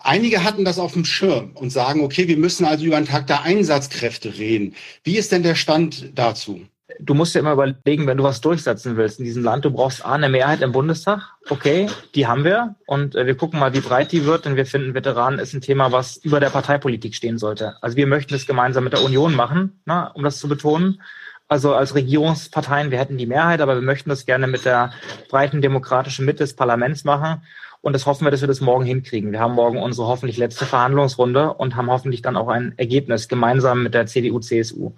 Einige 0.00 0.42
hatten 0.42 0.64
das 0.64 0.80
auf 0.80 0.94
dem 0.94 1.04
Schirm 1.04 1.52
und 1.54 1.70
sagen, 1.70 2.00
okay, 2.00 2.26
wir 2.26 2.36
müssen 2.36 2.64
also 2.64 2.84
über 2.84 2.96
einen 2.96 3.06
Tag 3.06 3.28
der 3.28 3.42
Einsatzkräfte 3.42 4.38
reden. 4.38 4.74
Wie 5.04 5.18
ist 5.18 5.30
denn 5.30 5.44
der 5.44 5.54
Stand 5.54 6.10
dazu? 6.16 6.62
Du 7.02 7.14
musst 7.14 7.34
dir 7.34 7.40
immer 7.40 7.52
überlegen, 7.52 8.06
wenn 8.06 8.16
du 8.16 8.24
was 8.24 8.40
durchsetzen 8.40 8.96
willst 8.96 9.18
in 9.18 9.24
diesem 9.24 9.42
Land, 9.42 9.64
du 9.64 9.70
brauchst 9.70 10.04
A, 10.04 10.12
eine 10.12 10.28
Mehrheit 10.28 10.62
im 10.62 10.72
Bundestag. 10.72 11.22
Okay, 11.48 11.88
die 12.14 12.26
haben 12.26 12.44
wir. 12.44 12.74
Und 12.86 13.14
äh, 13.14 13.26
wir 13.26 13.36
gucken 13.36 13.58
mal, 13.58 13.74
wie 13.74 13.80
breit 13.80 14.12
die 14.12 14.24
wird, 14.24 14.44
denn 14.44 14.56
wir 14.56 14.66
finden, 14.66 14.94
Veteranen 14.94 15.38
ist 15.38 15.54
ein 15.54 15.60
Thema, 15.60 15.92
was 15.92 16.16
über 16.16 16.40
der 16.40 16.50
Parteipolitik 16.50 17.14
stehen 17.14 17.38
sollte. 17.38 17.76
Also 17.82 17.96
wir 17.96 18.06
möchten 18.06 18.34
es 18.34 18.46
gemeinsam 18.46 18.84
mit 18.84 18.92
der 18.92 19.02
Union 19.02 19.34
machen, 19.34 19.80
na, 19.84 20.08
um 20.08 20.22
das 20.22 20.38
zu 20.38 20.48
betonen. 20.48 21.00
Also 21.48 21.74
als 21.74 21.94
Regierungsparteien, 21.94 22.90
wir 22.90 22.98
hätten 22.98 23.18
die 23.18 23.26
Mehrheit, 23.26 23.60
aber 23.60 23.74
wir 23.74 23.82
möchten 23.82 24.08
das 24.08 24.24
gerne 24.24 24.46
mit 24.46 24.64
der 24.64 24.92
breiten 25.28 25.60
demokratischen 25.60 26.24
Mitte 26.24 26.44
des 26.44 26.54
Parlaments 26.54 27.04
machen. 27.04 27.42
Und 27.82 27.94
das 27.94 28.06
hoffen 28.06 28.24
wir, 28.24 28.30
dass 28.30 28.42
wir 28.42 28.48
das 28.48 28.60
morgen 28.60 28.84
hinkriegen. 28.84 29.32
Wir 29.32 29.40
haben 29.40 29.54
morgen 29.54 29.78
unsere 29.78 30.06
hoffentlich 30.06 30.36
letzte 30.36 30.66
Verhandlungsrunde 30.66 31.54
und 31.54 31.76
haben 31.76 31.90
hoffentlich 31.90 32.20
dann 32.20 32.36
auch 32.36 32.48
ein 32.48 32.74
Ergebnis 32.76 33.26
gemeinsam 33.26 33.82
mit 33.82 33.94
der 33.94 34.06
CDU, 34.06 34.38
CSU. 34.38 34.92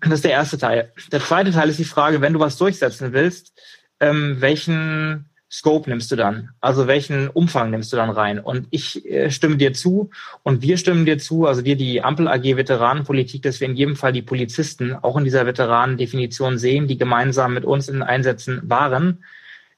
Das 0.00 0.12
ist 0.12 0.24
der 0.24 0.32
erste 0.32 0.58
Teil. 0.58 0.92
Der 1.10 1.20
zweite 1.20 1.50
Teil 1.50 1.68
ist 1.68 1.78
die 1.78 1.84
Frage, 1.84 2.20
wenn 2.20 2.32
du 2.32 2.40
was 2.40 2.56
durchsetzen 2.56 3.12
willst, 3.12 3.52
ähm, 3.98 4.36
welchen 4.40 5.30
Scope 5.50 5.90
nimmst 5.90 6.12
du 6.12 6.16
dann? 6.16 6.50
Also 6.60 6.86
welchen 6.86 7.28
Umfang 7.28 7.70
nimmst 7.70 7.92
du 7.92 7.96
dann 7.96 8.10
rein? 8.10 8.38
Und 8.38 8.68
ich 8.70 9.04
äh, 9.10 9.30
stimme 9.30 9.56
dir 9.56 9.72
zu 9.72 10.10
und 10.44 10.62
wir 10.62 10.76
stimmen 10.76 11.04
dir 11.04 11.18
zu, 11.18 11.46
also 11.46 11.64
wir 11.64 11.76
die 11.76 12.02
Ampel 12.02 12.28
AG 12.28 12.56
Veteranenpolitik, 12.56 13.42
dass 13.42 13.60
wir 13.60 13.68
in 13.68 13.74
jedem 13.74 13.96
Fall 13.96 14.12
die 14.12 14.22
Polizisten 14.22 14.94
auch 14.94 15.16
in 15.16 15.24
dieser 15.24 15.46
Veteranendefinition 15.46 16.56
sehen, 16.56 16.86
die 16.86 16.98
gemeinsam 16.98 17.54
mit 17.54 17.64
uns 17.64 17.88
in 17.88 18.02
Einsätzen 18.02 18.60
waren. 18.64 19.24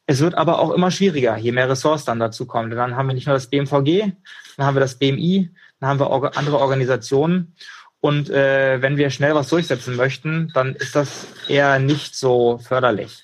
Es 0.04 0.20
wird 0.20 0.34
aber 0.34 0.58
auch 0.58 0.72
immer 0.72 0.90
schwieriger, 0.90 1.38
je 1.38 1.52
mehr 1.52 1.70
Ressorts 1.70 2.04
dann 2.04 2.20
dazu 2.20 2.44
kommen. 2.44 2.68
Denn 2.68 2.78
dann 2.78 2.96
haben 2.96 3.08
wir 3.08 3.14
nicht 3.14 3.26
nur 3.26 3.34
das 3.34 3.46
BMVG, 3.46 4.12
dann 4.58 4.66
haben 4.66 4.76
wir 4.76 4.80
das 4.80 4.98
BMI, 4.98 5.50
dann 5.80 5.88
haben 5.88 6.00
wir 6.00 6.36
andere 6.36 6.58
Organisationen. 6.58 7.54
Und 8.02 8.30
äh, 8.30 8.82
wenn 8.82 8.96
wir 8.96 9.10
schnell 9.10 9.32
was 9.36 9.48
durchsetzen 9.48 9.94
möchten, 9.94 10.50
dann 10.54 10.74
ist 10.74 10.96
das 10.96 11.24
eher 11.46 11.78
nicht 11.78 12.16
so 12.16 12.58
förderlich. 12.58 13.22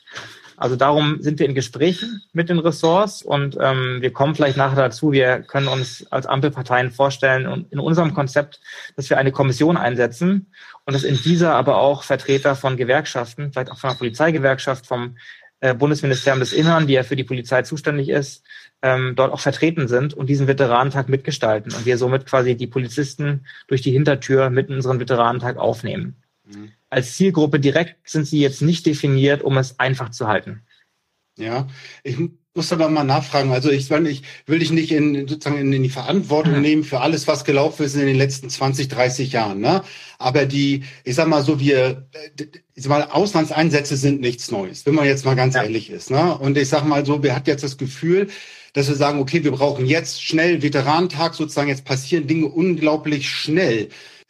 Also 0.56 0.76
darum 0.76 1.20
sind 1.20 1.40
wir 1.40 1.46
in 1.46 1.56
Gesprächen 1.56 2.22
mit 2.32 2.48
den 2.48 2.60
Ressorts 2.60 3.22
und 3.22 3.58
ähm, 3.60 3.98
wir 4.00 4.12
kommen 4.12 4.36
vielleicht 4.36 4.56
nachher 4.56 4.76
dazu. 4.76 5.10
Wir 5.10 5.40
können 5.40 5.66
uns 5.66 6.06
als 6.12 6.26
Ampelparteien 6.26 6.92
vorstellen 6.92 7.48
und 7.48 7.72
in 7.72 7.80
unserem 7.80 8.14
Konzept, 8.14 8.60
dass 8.94 9.10
wir 9.10 9.18
eine 9.18 9.32
Kommission 9.32 9.76
einsetzen 9.76 10.46
und 10.84 10.94
dass 10.94 11.02
in 11.02 11.16
dieser 11.16 11.54
aber 11.54 11.78
auch 11.78 12.04
Vertreter 12.04 12.54
von 12.54 12.76
Gewerkschaften, 12.76 13.50
vielleicht 13.52 13.72
auch 13.72 13.78
von 13.78 13.90
der 13.90 13.96
Polizeigewerkschaft, 13.96 14.86
vom 14.86 15.16
äh, 15.58 15.74
Bundesministerium 15.74 16.38
des 16.38 16.52
Innern, 16.52 16.86
die 16.86 16.92
ja 16.92 17.02
für 17.02 17.16
die 17.16 17.24
Polizei 17.24 17.62
zuständig 17.62 18.10
ist, 18.10 18.44
ähm, 18.82 19.14
dort 19.16 19.32
auch 19.32 19.40
vertreten 19.40 19.88
sind 19.88 20.14
und 20.14 20.28
diesen 20.28 20.46
Veteranentag 20.46 21.08
mitgestalten 21.08 21.72
und 21.72 21.86
wir 21.86 21.98
somit 21.98 22.26
quasi 22.26 22.56
die 22.56 22.66
Polizisten 22.66 23.44
durch 23.66 23.82
die 23.82 23.92
Hintertür 23.92 24.50
mit 24.50 24.68
in 24.68 24.76
unseren 24.76 25.00
Veteranentag 25.00 25.56
aufnehmen. 25.56 26.22
Mhm 26.44 26.72
als 26.90 27.16
Zielgruppe 27.16 27.60
direkt 27.60 27.96
sind 28.08 28.26
sie 28.26 28.40
jetzt 28.40 28.62
nicht 28.62 28.86
definiert, 28.86 29.42
um 29.42 29.56
es 29.58 29.78
einfach 29.78 30.10
zu 30.10 30.28
halten. 30.28 30.62
Ja, 31.36 31.68
ich 32.02 32.16
muss 32.54 32.72
aber 32.72 32.88
mal 32.88 33.04
nachfragen. 33.04 33.52
Also 33.52 33.70
ich, 33.70 33.88
ich 33.90 34.22
will 34.46 34.58
dich 34.58 34.72
nicht 34.72 34.90
in, 34.90 35.28
sozusagen 35.28 35.60
in, 35.60 35.72
in 35.72 35.84
die 35.84 35.90
Verantwortung 35.90 36.56
mhm. 36.56 36.62
nehmen 36.62 36.84
für 36.84 37.00
alles, 37.00 37.28
was 37.28 37.44
gelaufen 37.44 37.84
ist 37.84 37.94
in 37.94 38.06
den 38.06 38.16
letzten 38.16 38.50
20, 38.50 38.88
30 38.88 39.32
Jahren. 39.32 39.60
Ne? 39.60 39.82
Aber 40.18 40.46
die, 40.46 40.82
ich 41.04 41.14
sag 41.14 41.28
mal 41.28 41.44
so, 41.44 41.60
wir, 41.60 42.08
ich 42.74 42.82
sag 42.82 42.90
mal, 42.90 43.02
Auslandseinsätze 43.04 43.96
sind 43.96 44.20
nichts 44.20 44.50
Neues, 44.50 44.84
wenn 44.86 44.96
man 44.96 45.06
jetzt 45.06 45.24
mal 45.24 45.36
ganz 45.36 45.54
ja. 45.54 45.62
ehrlich 45.62 45.90
ist. 45.90 46.10
Ne? 46.10 46.36
Und 46.36 46.58
ich 46.58 46.68
sag 46.68 46.84
mal 46.84 47.06
so, 47.06 47.22
wir 47.22 47.36
hat 47.36 47.46
jetzt 47.46 47.62
das 47.62 47.76
Gefühl, 47.76 48.28
dass 48.72 48.88
wir 48.88 48.96
sagen, 48.96 49.20
okay, 49.20 49.44
wir 49.44 49.52
brauchen 49.52 49.86
jetzt 49.86 50.22
schnell 50.22 50.62
Veteranentag 50.62 51.34
sozusagen, 51.34 51.68
jetzt 51.68 51.84
passieren 51.84 52.26
Dinge 52.26 52.46
unglaublich 52.46 53.28
schnell 53.28 53.88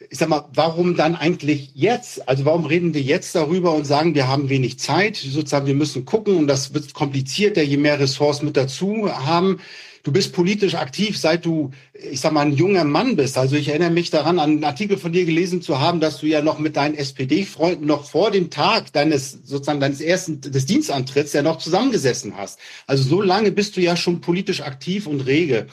ich 0.09 0.17
sag 0.17 0.29
mal, 0.29 0.45
warum 0.53 0.95
dann 0.95 1.15
eigentlich 1.15 1.71
jetzt? 1.75 2.27
Also 2.27 2.45
warum 2.45 2.65
reden 2.65 2.93
wir 2.93 3.01
jetzt 3.01 3.35
darüber 3.35 3.73
und 3.73 3.85
sagen, 3.85 4.15
wir 4.15 4.27
haben 4.27 4.49
wenig 4.49 4.79
Zeit, 4.79 5.17
sozusagen, 5.17 5.67
wir 5.67 5.75
müssen 5.75 6.05
gucken 6.05 6.37
und 6.37 6.47
das 6.47 6.73
wird 6.73 6.93
komplizierter, 6.93 7.61
je 7.61 7.77
mehr 7.77 7.99
Ressorts 7.99 8.41
mit 8.41 8.55
dazu 8.55 9.11
haben. 9.11 9.59
Du 10.03 10.11
bist 10.11 10.33
politisch 10.33 10.75
aktiv, 10.75 11.17
seit 11.17 11.45
du, 11.45 11.71
ich 11.93 12.21
sag 12.21 12.31
mal, 12.31 12.41
ein 12.41 12.53
junger 12.53 12.85
Mann 12.85 13.15
bist. 13.15 13.37
Also 13.37 13.55
ich 13.55 13.67
erinnere 13.67 13.89
mich 13.89 14.09
daran, 14.09 14.39
einen 14.39 14.63
Artikel 14.63 14.97
von 14.97 15.11
dir 15.11 15.25
gelesen 15.25 15.61
zu 15.61 15.79
haben, 15.79 15.99
dass 15.99 16.19
du 16.19 16.27
ja 16.27 16.41
noch 16.41 16.59
mit 16.59 16.77
deinen 16.77 16.95
SPD-Freunden 16.95 17.85
noch 17.85 18.09
vor 18.09 18.31
dem 18.31 18.49
Tag 18.49 18.93
deines, 18.93 19.31
sozusagen 19.43 19.79
deines 19.79 19.99
ersten, 19.99 20.39
des 20.41 20.65
Dienstantritts 20.65 21.33
ja 21.33 21.41
noch 21.41 21.57
zusammengesessen 21.57 22.37
hast. 22.37 22.59
Also 22.87 23.03
so 23.03 23.21
lange 23.21 23.51
bist 23.51 23.75
du 23.75 23.81
ja 23.81 23.97
schon 23.97 24.21
politisch 24.21 24.61
aktiv 24.61 25.05
und 25.05 25.21
rege. 25.21 25.67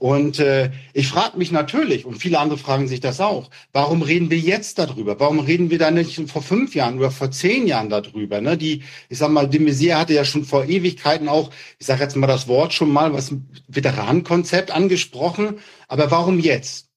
Und 0.00 0.38
äh, 0.38 0.70
ich 0.94 1.08
frage 1.08 1.36
mich 1.36 1.52
natürlich, 1.52 2.06
und 2.06 2.14
viele 2.14 2.38
andere 2.38 2.58
fragen 2.58 2.88
sich 2.88 3.00
das 3.00 3.20
auch, 3.20 3.50
warum 3.74 4.00
reden 4.00 4.30
wir 4.30 4.38
jetzt 4.38 4.78
darüber? 4.78 5.20
Warum 5.20 5.40
reden 5.40 5.68
wir 5.68 5.78
da 5.78 5.90
nicht 5.90 6.18
vor 6.30 6.40
fünf 6.40 6.74
Jahren 6.74 6.96
oder 6.96 7.10
vor 7.10 7.30
zehn 7.30 7.66
Jahren 7.66 7.90
darüber? 7.90 8.40
Ne? 8.40 8.56
Die, 8.56 8.82
ich 9.10 9.18
sag 9.18 9.28
mal, 9.28 9.46
de 9.46 9.60
Maizière 9.60 9.98
hatte 9.98 10.14
ja 10.14 10.24
schon 10.24 10.44
vor 10.44 10.64
Ewigkeiten 10.64 11.28
auch, 11.28 11.50
ich 11.78 11.86
sage 11.86 12.02
jetzt 12.02 12.16
mal 12.16 12.26
das 12.26 12.48
Wort 12.48 12.72
schon 12.72 12.90
mal, 12.90 13.12
was 13.12 13.34
Veteranenkonzept 13.68 14.70
angesprochen. 14.70 15.58
Aber 15.86 16.10
warum 16.10 16.38
jetzt? 16.38 16.88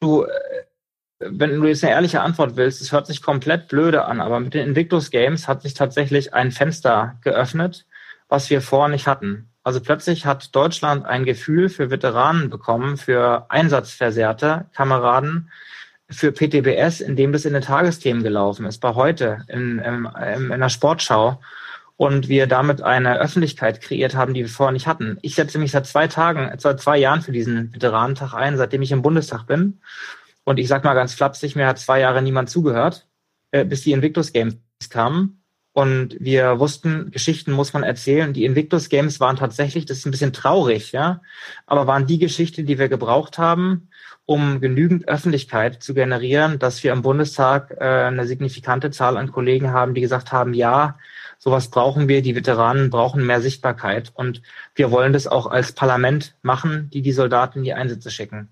Du, 0.00 0.22
äh, 0.22 0.28
wenn 1.18 1.60
du 1.60 1.68
jetzt 1.68 1.84
eine 1.84 1.92
ehrliche 1.92 2.22
Antwort 2.22 2.56
willst, 2.56 2.80
es 2.80 2.90
hört 2.90 3.06
sich 3.06 3.20
komplett 3.20 3.68
blöde 3.68 4.06
an, 4.06 4.22
aber 4.22 4.40
mit 4.40 4.54
den 4.54 4.66
Invictus 4.66 5.10
Games 5.10 5.46
hat 5.46 5.60
sich 5.60 5.74
tatsächlich 5.74 6.32
ein 6.32 6.52
Fenster 6.52 7.18
geöffnet, 7.20 7.84
was 8.28 8.48
wir 8.48 8.62
vorher 8.62 8.88
nicht 8.88 9.06
hatten. 9.06 9.50
Also 9.66 9.80
plötzlich 9.80 10.26
hat 10.26 10.54
Deutschland 10.54 11.06
ein 11.06 11.24
Gefühl 11.24 11.68
für 11.68 11.90
Veteranen 11.90 12.50
bekommen, 12.50 12.96
für 12.96 13.46
einsatzversehrte 13.48 14.66
Kameraden, 14.72 15.50
für 16.08 16.30
PTBS, 16.30 17.00
in 17.00 17.16
dem 17.16 17.32
das 17.32 17.46
in 17.46 17.52
den 17.52 17.62
Tagesthemen 17.62 18.22
gelaufen 18.22 18.64
ist, 18.64 18.78
bei 18.78 18.94
heute 18.94 19.44
in, 19.48 19.80
in, 19.80 20.08
in 20.52 20.60
der 20.60 20.68
Sportschau 20.68 21.40
und 21.96 22.28
wir 22.28 22.46
damit 22.46 22.80
eine 22.80 23.18
Öffentlichkeit 23.18 23.80
kreiert 23.80 24.14
haben, 24.14 24.34
die 24.34 24.42
wir 24.42 24.48
vorher 24.48 24.72
nicht 24.72 24.86
hatten. 24.86 25.18
Ich 25.22 25.34
setze 25.34 25.58
mich 25.58 25.72
seit 25.72 25.86
zwei 25.86 26.06
Tagen, 26.06 26.56
seit 26.58 26.80
zwei 26.80 26.98
Jahren 26.98 27.22
für 27.22 27.32
diesen 27.32 27.74
Veteranentag 27.74 28.34
ein, 28.34 28.56
seitdem 28.56 28.82
ich 28.82 28.92
im 28.92 29.02
Bundestag 29.02 29.48
bin. 29.48 29.80
Und 30.44 30.60
ich 30.60 30.68
sag 30.68 30.84
mal 30.84 30.94
ganz 30.94 31.12
flapsig, 31.12 31.56
mir 31.56 31.66
hat 31.66 31.80
zwei 31.80 31.98
Jahre 31.98 32.22
niemand 32.22 32.50
zugehört, 32.50 33.08
äh, 33.50 33.64
bis 33.64 33.82
die 33.82 33.90
Invictus 33.90 34.32
Games 34.32 34.60
kamen. 34.90 35.35
Und 35.76 36.16
wir 36.18 36.58
wussten, 36.58 37.10
Geschichten 37.10 37.52
muss 37.52 37.74
man 37.74 37.82
erzählen. 37.82 38.32
Die 38.32 38.46
Invictus 38.46 38.88
Games 38.88 39.20
waren 39.20 39.36
tatsächlich, 39.36 39.84
das 39.84 39.98
ist 39.98 40.06
ein 40.06 40.10
bisschen 40.10 40.32
traurig, 40.32 40.92
ja, 40.92 41.20
aber 41.66 41.86
waren 41.86 42.06
die 42.06 42.18
Geschichte, 42.18 42.64
die 42.64 42.78
wir 42.78 42.88
gebraucht 42.88 43.36
haben, 43.36 43.90
um 44.24 44.62
genügend 44.62 45.06
Öffentlichkeit 45.06 45.82
zu 45.82 45.92
generieren, 45.92 46.58
dass 46.58 46.82
wir 46.82 46.94
im 46.94 47.02
Bundestag 47.02 47.76
äh, 47.78 47.84
eine 47.84 48.26
signifikante 48.26 48.90
Zahl 48.90 49.18
an 49.18 49.30
Kollegen 49.30 49.70
haben, 49.70 49.92
die 49.92 50.00
gesagt 50.00 50.32
haben, 50.32 50.54
ja, 50.54 50.98
sowas 51.36 51.68
brauchen 51.68 52.08
wir, 52.08 52.22
die 52.22 52.34
Veteranen 52.34 52.88
brauchen 52.88 53.26
mehr 53.26 53.42
Sichtbarkeit 53.42 54.12
und 54.14 54.40
wir 54.74 54.90
wollen 54.90 55.12
das 55.12 55.26
auch 55.26 55.46
als 55.46 55.72
Parlament 55.72 56.36
machen, 56.40 56.88
die 56.88 57.02
die 57.02 57.12
Soldaten 57.12 57.58
in 57.58 57.64
die 57.64 57.74
Einsätze 57.74 58.10
schicken. 58.10 58.48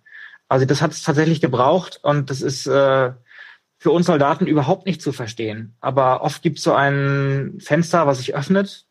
Also 0.47 0.66
das 0.66 0.83
hat 0.83 0.93
es 0.93 1.02
tatsächlich 1.02 1.40
gebraucht 1.40 2.00
und 2.02 2.28
das 2.28 2.43
ist 2.43 2.66
äh, 2.66 3.12
für 3.85 3.91
uns 3.91 4.07
Soldaten 4.07 4.47
überhaupt 4.47 4.87
nicht 4.87 5.03
zu 5.03 5.12
verstehen. 5.12 5.76
Aber 5.83 6.23
oft 6.23 6.41
gibt 6.41 6.57
es 6.57 6.64
so 6.64 6.73
ein 6.73 7.59
Fenster, 7.61 8.07
was 8.07 8.17
sich 8.17 8.35
öffnet, 8.35 8.87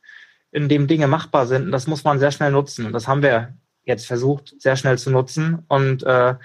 in 0.52 0.70
dem 0.70 0.86
Dinge 0.86 1.08
machbar 1.08 1.48
sind. 1.48 1.64
Und 1.64 1.72
das 1.72 1.88
muss 1.88 2.04
man 2.04 2.20
sehr 2.20 2.30
schnell 2.30 2.52
nutzen. 2.52 2.86
Und 2.86 2.94
das 2.94 3.08
haben 3.08 3.24
wir 3.24 3.56
jetzt 3.86 4.06
versucht, 4.06 4.54
sehr 4.62 4.76
schnell 4.76 5.00
zu 5.00 5.10
nutzen. 5.10 5.64
Und 5.68 6.04
äh, 6.04 6.36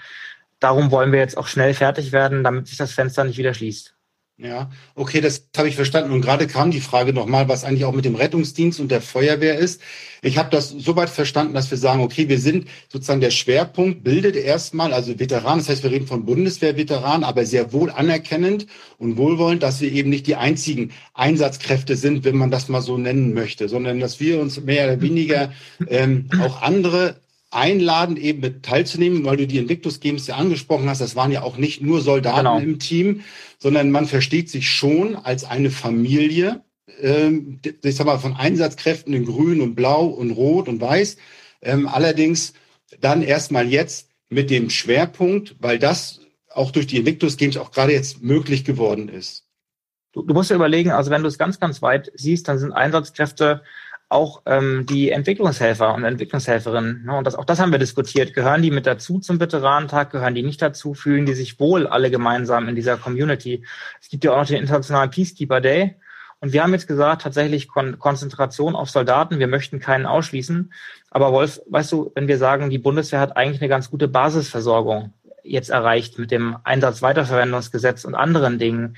darum 0.59 0.89
wollen 0.89 1.11
wir 1.11 1.19
jetzt 1.19 1.37
auch 1.37 1.45
schnell 1.45 1.75
fertig 1.75 2.11
werden, 2.11 2.43
damit 2.43 2.65
sich 2.65 2.77
das 2.79 2.91
Fenster 2.91 3.23
nicht 3.23 3.37
wieder 3.37 3.53
schließt. 3.53 3.95
Ja, 4.41 4.71
okay, 4.95 5.19
das 5.19 5.49
habe 5.57 5.67
ich 5.67 5.75
verstanden. 5.75 6.13
Und 6.13 6.21
gerade 6.21 6.47
kam 6.47 6.71
die 6.71 6.79
Frage 6.79 7.11
nochmal, 7.11 7.49
was 7.49 7.65
eigentlich 7.65 7.83
auch 7.83 7.91
mit 7.91 8.05
dem 8.05 8.15
Rettungsdienst 8.15 8.79
und 8.79 8.89
der 8.89 9.01
Feuerwehr 9.01 9.59
ist. 9.59 9.81
Ich 10.21 10.37
habe 10.37 10.49
das 10.49 10.69
soweit 10.69 11.09
verstanden, 11.09 11.53
dass 11.53 11.69
wir 11.71 11.77
sagen, 11.77 12.01
okay, 12.01 12.29
wir 12.29 12.39
sind 12.39 12.69
sozusagen 12.87 13.19
der 13.19 13.31
Schwerpunkt, 13.31 14.01
bildet 14.01 14.37
erstmal, 14.37 14.93
also 14.93 15.19
Veteranen, 15.19 15.59
das 15.59 15.67
heißt, 15.67 15.83
wir 15.83 15.91
reden 15.91 16.07
von 16.07 16.23
Bundeswehrveteranen, 16.23 17.25
aber 17.25 17.45
sehr 17.45 17.73
wohl 17.73 17.89
anerkennend 17.89 18.67
und 18.97 19.17
wohlwollend, 19.17 19.61
dass 19.61 19.81
wir 19.81 19.91
eben 19.91 20.09
nicht 20.09 20.25
die 20.25 20.37
einzigen 20.37 20.91
Einsatzkräfte 21.13 21.97
sind, 21.97 22.23
wenn 22.23 22.37
man 22.37 22.49
das 22.49 22.69
mal 22.69 22.81
so 22.81 22.97
nennen 22.97 23.33
möchte, 23.33 23.67
sondern 23.67 23.99
dass 23.99 24.21
wir 24.21 24.39
uns 24.39 24.61
mehr 24.61 24.85
oder 24.85 25.01
weniger 25.01 25.51
ähm, 25.89 26.29
auch 26.41 26.61
andere 26.61 27.17
einladen, 27.51 28.17
eben 28.17 28.41
mit 28.41 28.63
teilzunehmen, 28.63 29.25
weil 29.25 29.37
du 29.37 29.47
die 29.47 29.57
Invictus 29.57 29.99
Games 29.99 30.27
ja 30.27 30.35
angesprochen 30.35 30.87
hast. 30.87 31.01
Das 31.01 31.15
waren 31.15 31.31
ja 31.31 31.41
auch 31.41 31.57
nicht 31.57 31.81
nur 31.81 32.01
Soldaten 32.01 32.39
genau. 32.39 32.59
im 32.59 32.79
Team, 32.79 33.21
sondern 33.57 33.91
man 33.91 34.05
versteht 34.05 34.49
sich 34.49 34.69
schon 34.69 35.15
als 35.15 35.43
eine 35.43 35.71
Familie. 35.71 36.63
Ähm, 37.01 37.59
ich 37.83 37.95
sag 37.95 38.05
mal, 38.05 38.19
von 38.19 38.35
Einsatzkräften 38.35 39.13
in 39.13 39.25
Grün 39.25 39.61
und 39.61 39.75
Blau 39.75 40.05
und 40.05 40.31
Rot 40.31 40.67
und 40.67 40.79
Weiß. 40.79 41.17
Ähm, 41.61 41.87
allerdings 41.87 42.53
dann 43.01 43.21
erstmal 43.21 43.67
jetzt 43.67 44.09
mit 44.29 44.49
dem 44.49 44.69
Schwerpunkt, 44.69 45.55
weil 45.59 45.79
das 45.79 46.21
auch 46.49 46.71
durch 46.71 46.87
die 46.87 46.97
Invictus 46.97 47.37
Games 47.37 47.57
auch 47.57 47.71
gerade 47.71 47.93
jetzt 47.93 48.21
möglich 48.21 48.63
geworden 48.63 49.09
ist. 49.09 49.45
Du, 50.11 50.23
du 50.23 50.33
musst 50.33 50.49
dir 50.49 50.55
überlegen, 50.55 50.91
also 50.91 51.11
wenn 51.11 51.21
du 51.21 51.27
es 51.27 51.37
ganz, 51.37 51.59
ganz 51.59 51.81
weit 51.81 52.11
siehst, 52.15 52.47
dann 52.47 52.57
sind 52.57 52.71
Einsatzkräfte 52.71 53.61
auch 54.09 54.41
ähm, 54.47 54.87
die 54.87 55.11
Entwicklungshelfer 55.11 55.93
und 55.93 56.03
Entwicklungshelferinnen, 56.03 57.05
ne, 57.05 57.17
und 57.17 57.27
das, 57.27 57.35
auch 57.35 57.45
das 57.45 57.59
haben 57.59 57.71
wir 57.71 57.77
diskutiert, 57.77 58.33
gehören 58.33 58.63
die 58.63 58.71
mit 58.71 58.87
dazu 58.87 59.19
zum 59.19 59.39
Veteranentag, 59.39 60.11
gehören 60.11 60.33
die 60.33 60.41
nicht 60.41 60.61
dazu, 60.61 60.95
fühlen 60.95 61.27
die 61.27 61.35
sich 61.35 61.59
wohl 61.59 61.85
alle 61.85 62.09
gemeinsam 62.09 62.67
in 62.67 62.75
dieser 62.75 62.97
Community. 62.97 63.63
Es 64.01 64.09
gibt 64.09 64.23
ja 64.23 64.33
auch 64.33 64.37
noch 64.37 64.47
den 64.47 64.61
Internationalen 64.61 65.11
Peacekeeper 65.11 65.61
Day. 65.61 65.95
Und 66.41 66.53
wir 66.53 66.63
haben 66.63 66.73
jetzt 66.73 66.87
gesagt, 66.87 67.21
tatsächlich 67.21 67.67
Kon 67.67 67.99
Konzentration 67.99 68.75
auf 68.75 68.89
Soldaten, 68.89 69.39
wir 69.39 69.47
möchten 69.47 69.79
keinen 69.79 70.05
ausschließen. 70.05 70.73
Aber 71.11 71.31
Wolf, 71.33 71.61
weißt 71.67 71.91
du, 71.91 72.11
wenn 72.15 72.27
wir 72.27 72.37
sagen, 72.37 72.69
die 72.69 72.77
Bundeswehr 72.79 73.19
hat 73.19 73.35
eigentlich 73.37 73.61
eine 73.61 73.69
ganz 73.69 73.91
gute 73.91 74.07
Basisversorgung 74.07 75.13
jetzt 75.43 75.69
erreicht 75.69 76.17
mit 76.17 76.31
dem 76.31 76.57
Einsatzweiterverwendungsgesetz 76.63 78.05
und 78.05 78.15
anderen 78.15 78.57
Dingen, 78.57 78.95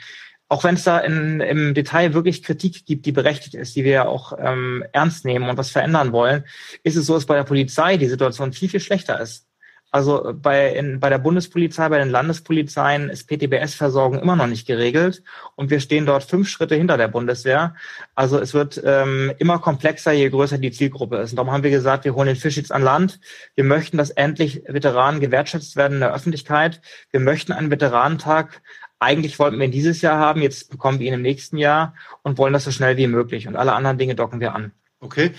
auch 0.52 0.66
wenn 0.66 0.76
es 0.76 0.84
da 0.84 1.00
in, 1.00 1.40
im 1.40 1.74
Detail 1.74 2.14
wirklich 2.14 2.44
Kritik 2.44 2.86
gibt, 2.86 3.06
die 3.06 3.14
berechtigt 3.14 3.56
ist, 3.56 3.74
die 3.78 3.86
wir 3.86 3.92
ja 3.92 4.06
auch 4.06 4.34
ähm, 4.38 4.84
ernst 4.92 5.24
nehmen 5.24 5.48
und 5.48 5.58
was 5.58 5.70
verändern 5.70 6.12
wollen, 6.12 6.44
ist 6.84 6.98
es 6.98 7.06
so, 7.06 7.14
dass 7.14 7.26
bei 7.26 7.38
der 7.38 7.46
Polizei 7.46 7.96
die 7.96 8.10
Situation 8.10 8.52
viel, 8.52 8.68
viel 8.68 8.82
schlechter 8.82 9.22
ist. 9.22 9.48
Also 9.92 10.34
bei, 10.34 10.74
in, 10.74 11.00
bei 11.00 11.10
der 11.10 11.20
Bundespolizei, 11.20 11.88
bei 11.88 12.00
den 12.00 12.10
Landespolizeien 12.10 13.10
ist 13.10 13.30
PTBS-Versorgung 13.30 14.20
immer 14.20 14.36
noch 14.36 14.48
nicht 14.48 14.68
geregelt 14.68 15.24
und 15.56 15.70
wir 15.70 15.80
stehen 15.80 16.06
dort 16.06 16.26
fünf 16.26 16.50
Schritte 16.50 16.76
hinter 16.76 16.98
der 16.98 17.08
Bundeswehr. 17.08 17.76
Also 18.16 18.38
es 18.38 18.54
wird 18.54 18.82
ähm, 18.86 19.34
immer 19.38 19.60
komplexer, 19.60 20.12
je 20.12 20.30
größer 20.30 20.58
die 20.58 20.72
Zielgruppe 20.72 21.18
ist. 21.18 21.32
Und 21.32 21.38
darum 21.38 21.52
haben 21.52 21.64
wir 21.64 21.72
gesagt, 21.72 22.04
wir 22.04 22.16
holen 22.16 22.28
den 22.28 22.36
Fisch 22.38 22.58
jetzt 22.58 22.74
an 22.74 22.84
Land. 22.84 23.22
Wir 23.56 23.64
möchten, 23.66 23.98
dass 23.98 24.12
endlich 24.12 24.64
Veteranen 24.66 25.22
gewertschätzt 25.22 25.78
werden 25.78 25.96
in 25.96 26.00
der 26.02 26.14
Öffentlichkeit. 26.14 26.82
Wir 27.12 27.22
möchten 27.22 27.54
einen 27.54 27.72
Veteranentag 27.72 28.62
eigentlich 29.02 29.40
wollten 29.40 29.58
wir 29.58 29.66
ihn 29.66 29.72
dieses 29.72 30.02
Jahr 30.02 30.20
haben, 30.20 30.42
jetzt 30.42 30.70
bekommen 30.70 31.00
wir 31.00 31.08
ihn 31.08 31.16
im 31.16 31.22
nächsten 31.22 31.58
Jahr 31.58 31.96
und 32.22 32.38
wollen 32.38 32.54
das 32.54 32.64
so 32.64 32.72
schnell 32.72 32.98
wie 32.98 33.08
möglich. 33.08 33.48
Und 33.48 33.56
alle 33.56 33.74
anderen 33.74 33.98
Dinge 33.98 34.16
docken 34.16 34.40
wir 34.40 34.54
an. 34.54 34.72
Okay. 35.00 35.32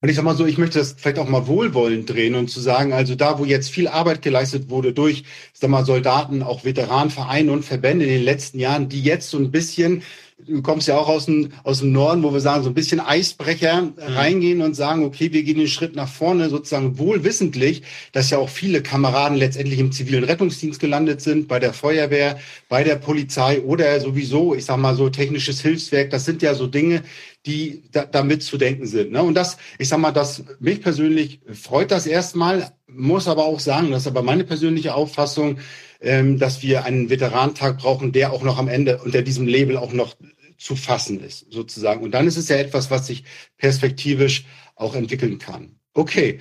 Und 0.00 0.08
ich 0.08 0.14
sag 0.14 0.24
mal 0.24 0.36
so, 0.36 0.46
ich 0.46 0.56
möchte 0.56 0.78
das 0.78 0.92
vielleicht 0.92 1.18
auch 1.18 1.28
mal 1.28 1.48
wohlwollend 1.48 2.08
drehen 2.08 2.36
und 2.36 2.48
zu 2.48 2.60
sagen, 2.60 2.92
also 2.92 3.16
da, 3.16 3.40
wo 3.40 3.44
jetzt 3.44 3.70
viel 3.70 3.88
Arbeit 3.88 4.22
geleistet 4.22 4.70
wurde 4.70 4.92
durch, 4.92 5.24
sag 5.52 5.68
mal, 5.70 5.84
Soldaten, 5.84 6.44
auch 6.44 6.64
Veteranenvereine 6.64 7.50
und 7.50 7.64
Verbände 7.64 8.04
in 8.04 8.12
den 8.12 8.22
letzten 8.22 8.60
Jahren, 8.60 8.88
die 8.88 9.02
jetzt 9.02 9.30
so 9.30 9.38
ein 9.38 9.50
bisschen 9.50 10.02
du 10.38 10.60
kommst 10.62 10.86
ja 10.86 10.96
auch 10.96 11.08
aus 11.08 11.26
dem, 11.26 11.52
aus 11.64 11.80
dem 11.80 11.92
Norden, 11.92 12.22
wo 12.22 12.32
wir 12.32 12.40
sagen, 12.40 12.62
so 12.62 12.70
ein 12.70 12.74
bisschen 12.74 13.00
Eisbrecher 13.00 13.82
mhm. 13.82 13.92
reingehen 13.98 14.62
und 14.62 14.74
sagen, 14.74 15.04
okay, 15.04 15.32
wir 15.32 15.42
gehen 15.42 15.58
den 15.58 15.68
Schritt 15.68 15.96
nach 15.96 16.08
vorne, 16.08 16.50
sozusagen 16.50 16.98
wohlwissentlich, 16.98 17.82
dass 18.12 18.30
ja 18.30 18.38
auch 18.38 18.50
viele 18.50 18.82
Kameraden 18.82 19.36
letztendlich 19.36 19.78
im 19.78 19.92
zivilen 19.92 20.24
Rettungsdienst 20.24 20.78
gelandet 20.78 21.20
sind, 21.20 21.48
bei 21.48 21.58
der 21.58 21.72
Feuerwehr, 21.72 22.38
bei 22.68 22.84
der 22.84 22.96
Polizei 22.96 23.60
oder 23.62 23.98
sowieso, 24.00 24.54
ich 24.54 24.66
sag 24.66 24.76
mal 24.76 24.94
so, 24.94 25.08
technisches 25.08 25.60
Hilfswerk. 25.60 26.10
Das 26.10 26.24
sind 26.24 26.42
ja 26.42 26.54
so 26.54 26.66
Dinge, 26.66 27.02
die 27.46 27.84
da, 27.92 28.04
damit 28.04 28.42
zu 28.42 28.58
denken 28.58 28.86
sind. 28.86 29.12
Ne? 29.12 29.22
Und 29.22 29.34
das, 29.34 29.56
ich 29.78 29.88
sag 29.88 29.98
mal, 29.98 30.12
das 30.12 30.44
mich 30.58 30.82
persönlich 30.82 31.40
freut 31.52 31.90
das 31.90 32.06
erstmal, 32.06 32.72
muss 32.88 33.28
aber 33.28 33.44
auch 33.44 33.60
sagen, 33.60 33.90
das 33.90 34.02
ist 34.02 34.08
aber 34.08 34.22
meine 34.22 34.44
persönliche 34.44 34.94
Auffassung, 34.94 35.58
ähm, 36.06 36.38
dass 36.38 36.62
wir 36.62 36.84
einen 36.84 37.10
Veteranentag 37.10 37.78
brauchen, 37.78 38.12
der 38.12 38.32
auch 38.32 38.42
noch 38.42 38.58
am 38.58 38.68
Ende 38.68 38.98
unter 38.98 39.22
diesem 39.22 39.46
Label 39.46 39.76
auch 39.76 39.92
noch 39.92 40.14
zu 40.56 40.76
fassen 40.76 41.20
ist, 41.20 41.52
sozusagen. 41.52 42.02
Und 42.02 42.12
dann 42.12 42.26
ist 42.26 42.36
es 42.36 42.48
ja 42.48 42.56
etwas, 42.56 42.90
was 42.90 43.08
sich 43.08 43.24
perspektivisch 43.58 44.46
auch 44.76 44.94
entwickeln 44.94 45.38
kann. 45.38 45.76
Okay. 45.94 46.38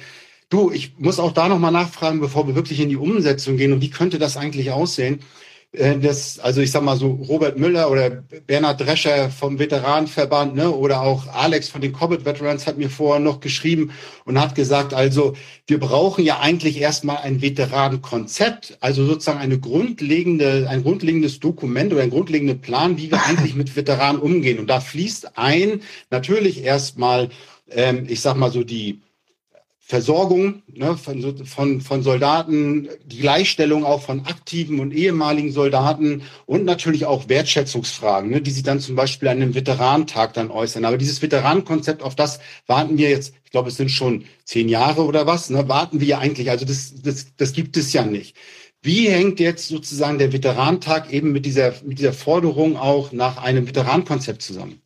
Du, 0.50 0.72
ich 0.72 1.00
muss 1.00 1.20
auch 1.20 1.32
da 1.32 1.50
nochmal 1.50 1.72
nachfragen, 1.72 2.20
bevor 2.20 2.48
wir 2.48 2.54
wirklich 2.54 2.80
in 2.80 2.90
die 2.90 2.96
Umsetzung 2.96 3.58
gehen. 3.58 3.74
Und 3.74 3.82
wie 3.82 3.90
könnte 3.90 4.20
das 4.20 4.38
eigentlich 4.38 4.70
aussehen? 4.70 5.22
Äh, 5.78 6.00
das, 6.00 6.40
also 6.40 6.62
ich 6.62 6.72
sag 6.72 6.84
mal 6.84 6.98
so 6.98 7.12
Robert 7.12 7.58
Müller 7.58 7.90
oder 7.90 8.10
Bernhard 8.10 8.82
Drescher 8.82 9.30
vom 9.30 9.60
Veteranenverband, 9.60 10.56
ne, 10.56 10.72
oder 10.72 11.02
auch 11.02 11.28
Alex 11.28 11.70
von 11.70 11.82
den 11.82 11.94
Cobbett 11.94 12.26
Veterans 12.26 12.68
hat 12.68 12.78
mir 12.78 12.90
vorher 12.90 13.20
noch 13.20 13.40
geschrieben 13.40 13.92
und 14.26 14.40
hat 14.40 14.56
gesagt, 14.56 14.94
also 14.94 15.34
wir 15.68 15.80
brauchen 15.80 16.24
ja 16.24 16.40
eigentlich 16.40 16.80
erstmal 16.80 17.18
ein 17.18 17.42
Veteranenkonzept, 17.42 18.78
also 18.82 19.06
sozusagen 19.06 19.40
eine 19.40 19.60
grundlegende, 19.60 20.68
ein 20.70 20.84
grundlegendes 20.84 21.40
Dokument 21.40 21.94
oder 21.94 22.04
ein 22.04 22.10
grundlegender 22.10 22.56
Plan, 22.56 22.98
wie 22.98 23.12
wir 23.12 23.24
eigentlich 23.26 23.56
mit 23.56 23.76
Veteranen 23.76 24.22
umgehen. 24.22 24.60
Und 24.60 24.70
da 24.70 24.80
fließt 24.80 25.38
ein 25.38 25.82
natürlich 26.10 26.64
erstmal, 26.64 27.30
ähm, 27.72 28.06
ich 28.08 28.22
sag 28.22 28.36
mal 28.36 28.52
so 28.52 28.64
die 28.64 29.02
Versorgung 29.88 30.64
ne, 30.74 30.98
von, 30.98 31.46
von, 31.46 31.80
von 31.80 32.02
Soldaten, 32.02 32.90
die 33.06 33.20
Gleichstellung 33.20 33.86
auch 33.86 34.02
von 34.02 34.26
aktiven 34.26 34.80
und 34.80 34.92
ehemaligen 34.92 35.52
Soldaten 35.52 36.24
und 36.48 36.66
natürlich 36.66 37.06
auch 37.06 37.30
Wertschätzungsfragen, 37.30 38.32
ne, 38.32 38.42
die 38.42 38.50
sich 38.50 38.64
dann 38.64 38.80
zum 38.80 38.96
Beispiel 38.96 39.28
an 39.28 39.44
einem 39.44 39.54
Veteranentag 39.54 40.34
dann 40.34 40.50
äußern. 40.50 40.86
Aber 40.86 40.98
dieses 40.98 41.22
Veteranenkonzept, 41.22 42.02
auf 42.02 42.16
das 42.16 42.40
warten 42.66 42.98
wir 42.98 43.12
jetzt, 43.12 43.36
ich 43.44 43.52
glaube, 43.52 43.70
es 43.70 43.78
sind 43.78 43.92
schon 43.92 44.26
zehn 44.44 44.70
Jahre 44.70 45.04
oder 45.04 45.28
was, 45.28 45.52
ne, 45.52 45.70
warten 45.70 46.02
wir 46.02 46.18
eigentlich. 46.18 46.50
Also 46.50 46.66
das, 46.66 46.96
das, 47.04 47.36
das 47.38 47.54
gibt 47.54 47.78
es 47.78 47.94
ja 47.94 48.04
nicht. 48.04 48.36
Wie 48.82 49.08
hängt 49.08 49.40
jetzt 49.40 49.68
sozusagen 49.68 50.18
der 50.18 50.34
Veteranentag 50.34 51.14
eben 51.14 51.32
mit 51.32 51.46
dieser, 51.46 51.76
mit 51.84 52.00
dieser 52.00 52.14
Forderung 52.14 52.76
auch 52.76 53.12
nach 53.12 53.38
einem 53.38 53.68
Veteranenkonzept 53.68 54.42
zusammen? 54.42 54.82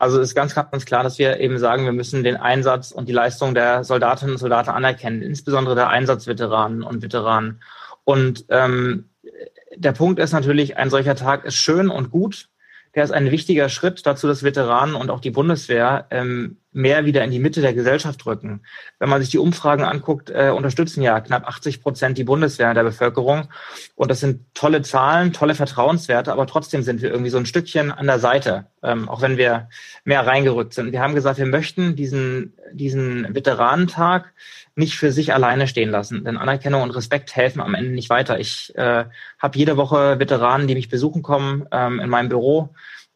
Also 0.00 0.18
ist 0.18 0.34
ganz, 0.34 0.54
ganz 0.54 0.86
klar, 0.86 1.02
dass 1.02 1.18
wir 1.18 1.40
eben 1.40 1.58
sagen, 1.58 1.84
wir 1.84 1.92
müssen 1.92 2.24
den 2.24 2.38
Einsatz 2.38 2.90
und 2.90 3.06
die 3.06 3.12
Leistung 3.12 3.54
der 3.54 3.84
Soldatinnen 3.84 4.36
und 4.36 4.38
Soldaten 4.38 4.70
anerkennen, 4.70 5.20
insbesondere 5.20 5.74
der 5.74 5.90
Einsatzveteranen 5.90 6.82
und 6.82 7.02
Veteranen. 7.02 7.60
Und 8.04 8.46
ähm, 8.48 9.10
der 9.76 9.92
Punkt 9.92 10.18
ist 10.18 10.32
natürlich, 10.32 10.78
ein 10.78 10.88
solcher 10.88 11.16
Tag 11.16 11.44
ist 11.44 11.56
schön 11.56 11.90
und 11.90 12.10
gut, 12.10 12.48
der 12.94 13.04
ist 13.04 13.10
ein 13.10 13.30
wichtiger 13.30 13.68
Schritt 13.68 14.06
dazu, 14.06 14.26
dass 14.26 14.42
Veteranen 14.42 14.94
und 14.94 15.10
auch 15.10 15.20
die 15.20 15.30
Bundeswehr 15.30 16.06
ähm, 16.10 16.56
mehr 16.72 17.04
wieder 17.04 17.24
in 17.24 17.30
die 17.30 17.38
Mitte 17.38 17.60
der 17.60 17.74
Gesellschaft 17.74 18.24
rücken. 18.26 18.62
Wenn 18.98 19.08
man 19.08 19.20
sich 19.20 19.30
die 19.30 19.38
Umfragen 19.38 19.84
anguckt, 19.84 20.30
äh, 20.30 20.50
unterstützen 20.50 21.02
ja 21.02 21.20
knapp 21.20 21.46
80 21.46 21.82
Prozent 21.82 22.16
die 22.16 22.24
Bundeswehr 22.24 22.74
der 22.74 22.84
Bevölkerung. 22.84 23.48
Und 23.96 24.10
das 24.10 24.20
sind 24.20 24.54
tolle 24.54 24.82
Zahlen, 24.82 25.32
tolle 25.32 25.54
Vertrauenswerte, 25.54 26.32
aber 26.32 26.46
trotzdem 26.46 26.82
sind 26.82 27.02
wir 27.02 27.10
irgendwie 27.10 27.30
so 27.30 27.38
ein 27.38 27.46
Stückchen 27.46 27.90
an 27.90 28.06
der 28.06 28.20
Seite, 28.20 28.66
ähm, 28.82 29.08
auch 29.08 29.20
wenn 29.20 29.36
wir 29.36 29.68
mehr 30.04 30.26
reingerückt 30.26 30.74
sind. 30.74 30.92
Wir 30.92 31.00
haben 31.00 31.14
gesagt, 31.14 31.38
wir 31.38 31.46
möchten 31.46 31.96
diesen, 31.96 32.54
diesen 32.72 33.34
Veteranentag 33.34 34.32
nicht 34.76 34.96
für 34.96 35.12
sich 35.12 35.34
alleine 35.34 35.66
stehen 35.66 35.90
lassen. 35.90 36.24
Denn 36.24 36.36
Anerkennung 36.36 36.82
und 36.82 36.90
Respekt 36.92 37.34
helfen 37.34 37.60
am 37.60 37.74
Ende 37.74 37.90
nicht 37.90 38.10
weiter. 38.10 38.38
Ich 38.38 38.72
äh, 38.76 39.04
habe 39.38 39.58
jede 39.58 39.76
Woche 39.76 40.18
Veteranen, 40.18 40.68
die 40.68 40.74
mich 40.74 40.88
besuchen 40.88 41.22
kommen 41.22 41.66
ähm, 41.72 42.00
in 42.00 42.08
meinem 42.08 42.28
Büro, 42.28 42.70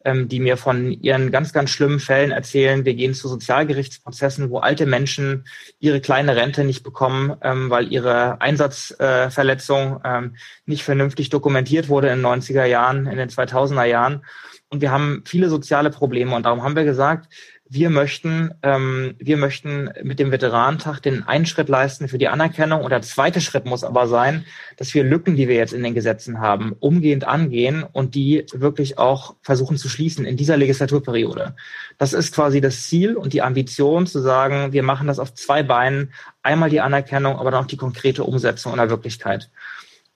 ähm, 0.05 0.29
die 0.29 0.39
mir 0.39 0.55
von 0.55 0.91
ihren 0.91 1.31
ganz, 1.31 1.51
ganz 1.51 1.71
schlimmen 1.71 1.99
Fällen 1.99 2.31
erzählen. 2.31 2.85
Wir 2.85 2.93
gehen 2.93 3.13
zu 3.13 3.27
Sozialgerichtsprozessen, 3.27 4.49
wo 4.49 4.59
alte 4.59 4.85
Menschen 4.85 5.45
ihre 5.79 5.99
kleine 5.99 6.35
Rente 6.35 6.63
nicht 6.63 6.83
bekommen, 6.83 7.35
ähm, 7.41 7.69
weil 7.69 7.91
ihre 7.91 8.39
Einsatzverletzung 8.39 10.01
äh, 10.03 10.17
ähm, 10.17 10.35
nicht 10.65 10.83
vernünftig 10.83 11.29
dokumentiert 11.29 11.89
wurde 11.89 12.09
in 12.09 12.19
den 12.19 12.25
90er 12.25 12.65
Jahren, 12.65 13.07
in 13.07 13.17
den 13.17 13.29
2000er 13.29 13.85
Jahren. 13.85 14.23
Und 14.69 14.81
wir 14.81 14.91
haben 14.91 15.23
viele 15.25 15.49
soziale 15.49 15.89
Probleme. 15.89 16.35
Und 16.35 16.43
darum 16.45 16.63
haben 16.63 16.75
wir 16.75 16.85
gesagt, 16.85 17.31
wir 17.75 17.89
möchten, 17.89 18.51
ähm, 18.63 19.15
wir 19.19 19.35
möchten 19.35 19.89
mit 20.01 20.17
dem 20.17 20.31
Veteranentag 20.31 21.01
den 21.01 21.27
einen 21.27 21.45
Schritt 21.45 21.67
leisten 21.67 22.07
für 22.07 22.17
die 22.17 22.29
Anerkennung 22.29 22.81
und 22.81 22.89
der 22.89 23.01
zweite 23.01 23.41
Schritt 23.41 23.65
muss 23.65 23.83
aber 23.83 24.07
sein, 24.07 24.45
dass 24.77 24.93
wir 24.93 25.03
Lücken, 25.03 25.35
die 25.35 25.49
wir 25.49 25.55
jetzt 25.55 25.73
in 25.73 25.83
den 25.83 25.93
Gesetzen 25.93 26.39
haben, 26.39 26.73
umgehend 26.79 27.25
angehen 27.25 27.83
und 27.83 28.15
die 28.15 28.45
wirklich 28.53 28.97
auch 28.97 29.35
versuchen 29.41 29.75
zu 29.75 29.89
schließen 29.89 30.25
in 30.25 30.37
dieser 30.37 30.55
Legislaturperiode. 30.55 31.55
Das 31.97 32.13
ist 32.13 32.33
quasi 32.33 32.61
das 32.61 32.87
Ziel 32.87 33.17
und 33.17 33.33
die 33.33 33.41
Ambition 33.41 34.07
zu 34.07 34.21
sagen, 34.21 34.71
wir 34.71 34.81
machen 34.81 35.07
das 35.07 35.19
auf 35.19 35.33
zwei 35.33 35.61
Beinen. 35.61 36.13
Einmal 36.43 36.69
die 36.69 36.81
Anerkennung, 36.81 37.37
aber 37.37 37.51
dann 37.51 37.65
auch 37.65 37.67
die 37.67 37.77
konkrete 37.77 38.23
Umsetzung 38.23 38.71
in 38.71 38.79
der 38.79 38.89
Wirklichkeit. 38.89 39.49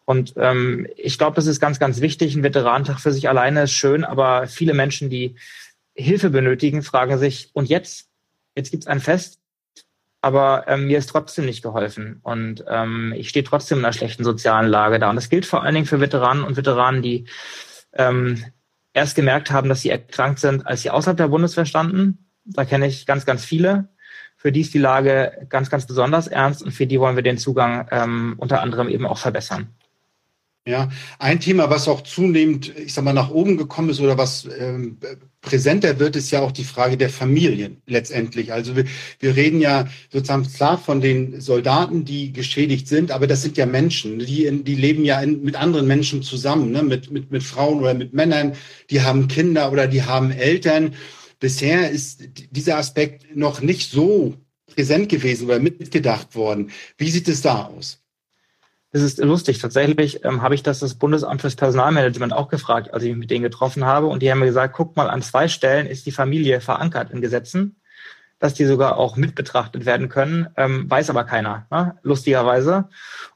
Und 0.06 0.34
ähm, 0.38 0.88
ich 0.96 1.20
glaube, 1.20 1.36
das 1.36 1.46
ist 1.46 1.60
ganz, 1.60 1.78
ganz 1.78 2.02
wichtig. 2.02 2.36
Ein 2.36 2.42
Veteranentag 2.42 3.00
für 3.00 3.12
sich 3.12 3.30
alleine 3.30 3.64
ist 3.64 3.74
schön, 3.74 4.04
aber 4.04 4.48
viele 4.48 4.74
Menschen, 4.74 5.10
die 5.10 5.36
Hilfe 6.00 6.30
benötigen, 6.30 6.82
fragen 6.82 7.18
sich, 7.18 7.50
und 7.54 7.70
jetzt? 7.70 8.08
Jetzt 8.56 8.72
gibt 8.72 8.84
es 8.84 8.88
ein 8.88 9.00
Fest, 9.00 9.40
aber 10.22 10.66
ähm, 10.68 10.88
mir 10.88 10.98
ist 10.98 11.10
trotzdem 11.10 11.46
nicht 11.46 11.62
geholfen. 11.62 12.20
Und 12.24 12.64
ähm, 12.68 13.14
ich 13.16 13.30
stehe 13.30 13.44
trotzdem 13.44 13.80
in 13.80 13.86
einer 13.86 13.94
schlechten 13.94 14.24
sozialen 14.24 14.68
Lage 14.68 15.00
da. 15.00 15.10
Und 15.10 15.16
das 15.16 15.30
gilt 15.30 15.46
vor 15.46 15.64
allen 15.64 15.76
Dingen 15.76 15.88
für 15.88 16.00
Veteranen 16.00 16.44
und 16.44 16.58
Veteranen, 16.58 17.02
die 17.02 17.26
ähm, 17.94 18.44
erst 18.94 19.16
gemerkt 19.16 19.52
haben, 19.52 19.70
dass 19.70 19.82
sie 19.82 19.90
erkrankt 19.90 20.40
sind, 20.40 20.66
als 20.66 20.82
sie 20.82 20.90
außerhalb 20.90 21.18
der 21.18 21.28
Bundeswehr 21.28 21.66
standen. 21.66 22.30
Da 22.44 22.66
kenne 22.66 22.88
ich 22.88 23.06
ganz, 23.06 23.26
ganz 23.26 23.46
viele. 23.46 23.90
Für 24.36 24.52
die 24.52 24.62
ist 24.62 24.74
die 24.74 24.80
Lage 24.80 25.48
ganz, 25.50 25.70
ganz 25.70 25.86
besonders 25.86 26.28
ernst 26.28 26.64
und 26.64 26.72
für 26.72 26.88
die 26.88 27.00
wollen 27.00 27.16
wir 27.16 27.24
den 27.24 27.38
Zugang 27.38 27.88
ähm, 27.92 28.36
unter 28.38 28.62
anderem 28.62 28.88
eben 28.88 29.06
auch 29.06 29.18
verbessern. 29.18 29.76
Ja, 30.68 30.90
ein 31.18 31.40
Thema, 31.40 31.70
was 31.70 31.88
auch 31.88 32.02
zunehmend, 32.02 32.78
ich 32.78 32.94
sag 32.94 33.04
mal, 33.04 33.14
nach 33.14 33.32
oben 33.32 33.58
gekommen 33.58 33.90
ist 33.90 34.02
oder 34.02 34.18
was 34.18 34.48
ähm, 34.60 35.00
präsenter 35.42 36.00
wird, 36.00 36.16
ist 36.16 36.32
ja 36.32 36.42
auch 36.42 36.52
die 36.52 36.64
Frage 36.64 36.98
der 36.98 37.10
Familien 37.10 37.82
letztendlich. 37.88 38.54
Also 38.54 38.76
wir, 38.76 38.86
wir 39.20 39.36
reden 39.36 39.62
ja 39.62 39.88
sozusagen 40.12 40.44
klar 40.52 40.78
von 40.78 41.02
den 41.02 41.42
Soldaten, 41.42 42.06
die 42.06 42.34
geschädigt 42.34 42.88
sind, 42.88 43.10
aber 43.10 43.26
das 43.26 43.42
sind 43.42 43.58
ja 43.58 43.66
Menschen, 43.66 44.20
die, 44.20 44.46
in, 44.46 44.64
die 44.64 44.76
leben 44.76 45.06
ja 45.06 45.22
in, 45.22 45.42
mit 45.44 45.56
anderen 45.56 45.88
Menschen 45.88 46.22
zusammen, 46.24 46.72
ne? 46.72 46.84
mit, 46.84 47.10
mit, 47.10 47.32
mit 47.32 47.42
Frauen 47.42 47.80
oder 47.80 47.94
mit 47.94 48.14
Männern, 48.14 48.54
die 48.90 49.02
haben 49.02 49.28
Kinder 49.28 49.72
oder 49.72 49.88
die 49.88 50.04
haben 50.04 50.30
Eltern. 50.30 50.94
Bisher 51.40 51.90
ist 51.90 52.22
dieser 52.52 52.78
Aspekt 52.78 53.36
noch 53.36 53.62
nicht 53.62 53.90
so 53.90 54.36
präsent 54.68 55.10
gewesen 55.10 55.46
oder 55.46 55.60
mitgedacht 55.60 56.36
worden. 56.36 56.70
Wie 56.98 57.10
sieht 57.10 57.28
es 57.30 57.42
da 57.42 57.64
aus? 57.64 58.04
Es 58.92 59.04
ist 59.04 59.20
lustig. 59.20 59.60
Tatsächlich 59.60 60.26
ähm, 60.26 60.42
habe 60.42 60.56
ich 60.56 60.64
das 60.64 60.80
das 60.80 60.96
Bundesamt 60.96 61.42
fürs 61.42 61.56
Personalmanagement 61.56 62.34
auch 62.34 62.48
gefragt, 62.48 62.94
als 62.94 63.04
ich 63.04 63.10
mich 63.10 63.20
mit 63.20 63.32
denen 63.32 63.44
getroffen 63.44 63.86
habe. 63.86 64.08
Und 64.08 64.24
die 64.24 64.32
haben 64.32 64.40
mir 64.40 64.46
gesagt, 64.46 64.74
guck 64.76 64.96
mal, 64.96 65.10
an 65.10 65.22
zwei 65.22 65.48
Stellen 65.48 65.86
ist 65.86 66.06
die 66.06 66.12
Familie 66.12 66.60
verankert 66.60 67.12
in 67.12 67.22
Gesetzen, 67.22 67.76
dass 68.40 68.56
die 68.56 68.66
sogar 68.66 68.98
auch 68.98 69.16
mit 69.16 69.36
betrachtet 69.36 69.86
werden 69.86 70.10
können, 70.10 70.48
ähm, 70.58 70.90
weiß 70.90 71.10
aber 71.12 71.24
keiner, 71.26 71.68
ne? 71.70 71.98
lustigerweise. 72.02 72.90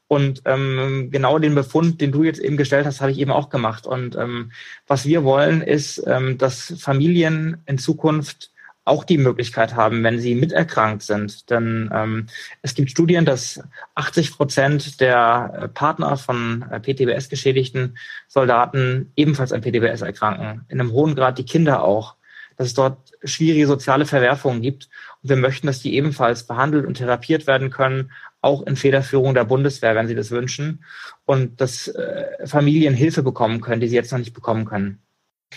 Und 0.08 0.42
ähm, 0.46 1.10
genau 1.12 1.40
den 1.40 1.56
Befund, 1.56 2.02
den 2.02 2.12
du 2.12 2.24
jetzt 2.24 2.40
eben 2.40 2.58
gestellt 2.58 2.86
hast, 2.86 3.02
habe 3.02 3.12
ich 3.12 3.20
eben 3.20 3.32
auch 3.32 3.50
gemacht. 3.50 3.86
Und 3.86 4.16
ähm, 4.16 4.52
was 4.88 5.06
wir 5.06 5.24
wollen, 5.24 5.62
ist, 5.62 6.04
ähm, 6.08 6.38
dass 6.38 6.74
Familien 6.80 7.62
in 7.66 7.78
Zukunft 7.78 8.53
auch 8.86 9.04
die 9.04 9.18
Möglichkeit 9.18 9.76
haben, 9.76 10.04
wenn 10.04 10.20
sie 10.20 10.36
miterkrankt 10.36 11.04
sind. 11.04 11.50
Denn 11.50 11.90
ähm, 11.94 12.28
es 12.62 12.74
gibt 12.74 12.92
Studien, 12.92 13.26
dass 13.26 13.62
80 13.96 14.32
Prozent 14.36 15.00
der 15.00 15.54
äh, 15.54 15.68
Partner 15.70 16.18
von 16.18 16.66
äh, 16.70 16.80
PTBS-geschädigten 16.80 17.98
Soldaten 18.28 19.12
ebenfalls 19.16 19.54
an 19.54 19.62
PTBS 19.62 20.02
erkranken. 20.02 20.66
In 20.68 20.82
einem 20.82 20.92
hohen 20.92 21.16
Grad 21.16 21.38
die 21.38 21.46
Kinder 21.46 21.84
auch. 21.84 22.16
Dass 22.56 22.68
es 22.68 22.74
dort 22.76 23.12
schwierige 23.24 23.66
soziale 23.66 24.06
Verwerfungen 24.06 24.62
gibt. 24.62 24.88
Und 25.24 25.30
wir 25.30 25.38
möchten, 25.38 25.66
dass 25.66 25.82
die 25.82 25.96
ebenfalls 25.96 26.46
behandelt 26.46 26.86
und 26.86 26.96
therapiert 26.96 27.48
werden 27.48 27.72
können, 27.72 28.12
auch 28.42 28.62
in 28.68 28.76
Federführung 28.76 29.34
der 29.34 29.46
Bundeswehr, 29.46 29.96
wenn 29.96 30.08
sie 30.08 30.14
das 30.14 30.30
wünschen. 30.30 30.84
Und 31.26 31.60
dass 31.62 31.88
äh, 31.88 32.46
Familien 32.46 32.94
Hilfe 32.94 33.24
bekommen 33.24 33.60
können, 33.60 33.82
die 33.82 33.88
sie 33.88 33.96
jetzt 33.96 34.12
noch 34.12 34.20
nicht 34.20 34.36
bekommen 34.36 34.66
können. 34.66 35.02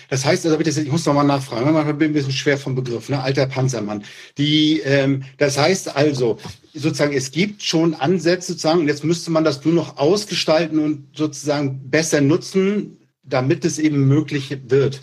Das 0.08 0.24
heißt, 0.24 0.44
also 0.46 0.58
bitte, 0.58 0.70
ich 0.80 0.90
muss 0.90 1.06
noch 1.06 1.14
mal 1.14 1.24
nachfragen, 1.24 1.72
manchmal 1.72 1.94
bin 1.94 2.10
ich 2.10 2.10
ein 2.10 2.14
bisschen 2.14 2.32
schwer 2.32 2.58
vom 2.58 2.74
Begriff, 2.74 3.08
ne? 3.08 3.22
alter 3.22 3.46
Panzermann. 3.46 4.04
Die, 4.38 4.80
ähm, 4.80 5.24
das 5.38 5.58
heißt 5.58 5.96
also, 5.96 6.38
sozusagen, 6.74 7.14
es 7.14 7.30
gibt 7.30 7.62
schon 7.62 7.94
Ansätze 7.94 8.52
sozusagen, 8.52 8.80
und 8.80 8.88
jetzt 8.88 9.04
müsste 9.04 9.30
man 9.30 9.44
das 9.44 9.64
nur 9.64 9.74
noch 9.74 9.96
ausgestalten 9.96 10.78
und 10.78 11.16
sozusagen 11.16 11.90
besser 11.90 12.20
nutzen, 12.20 12.98
damit 13.22 13.64
es 13.64 13.78
eben 13.78 14.06
möglich 14.06 14.56
wird. 14.66 15.00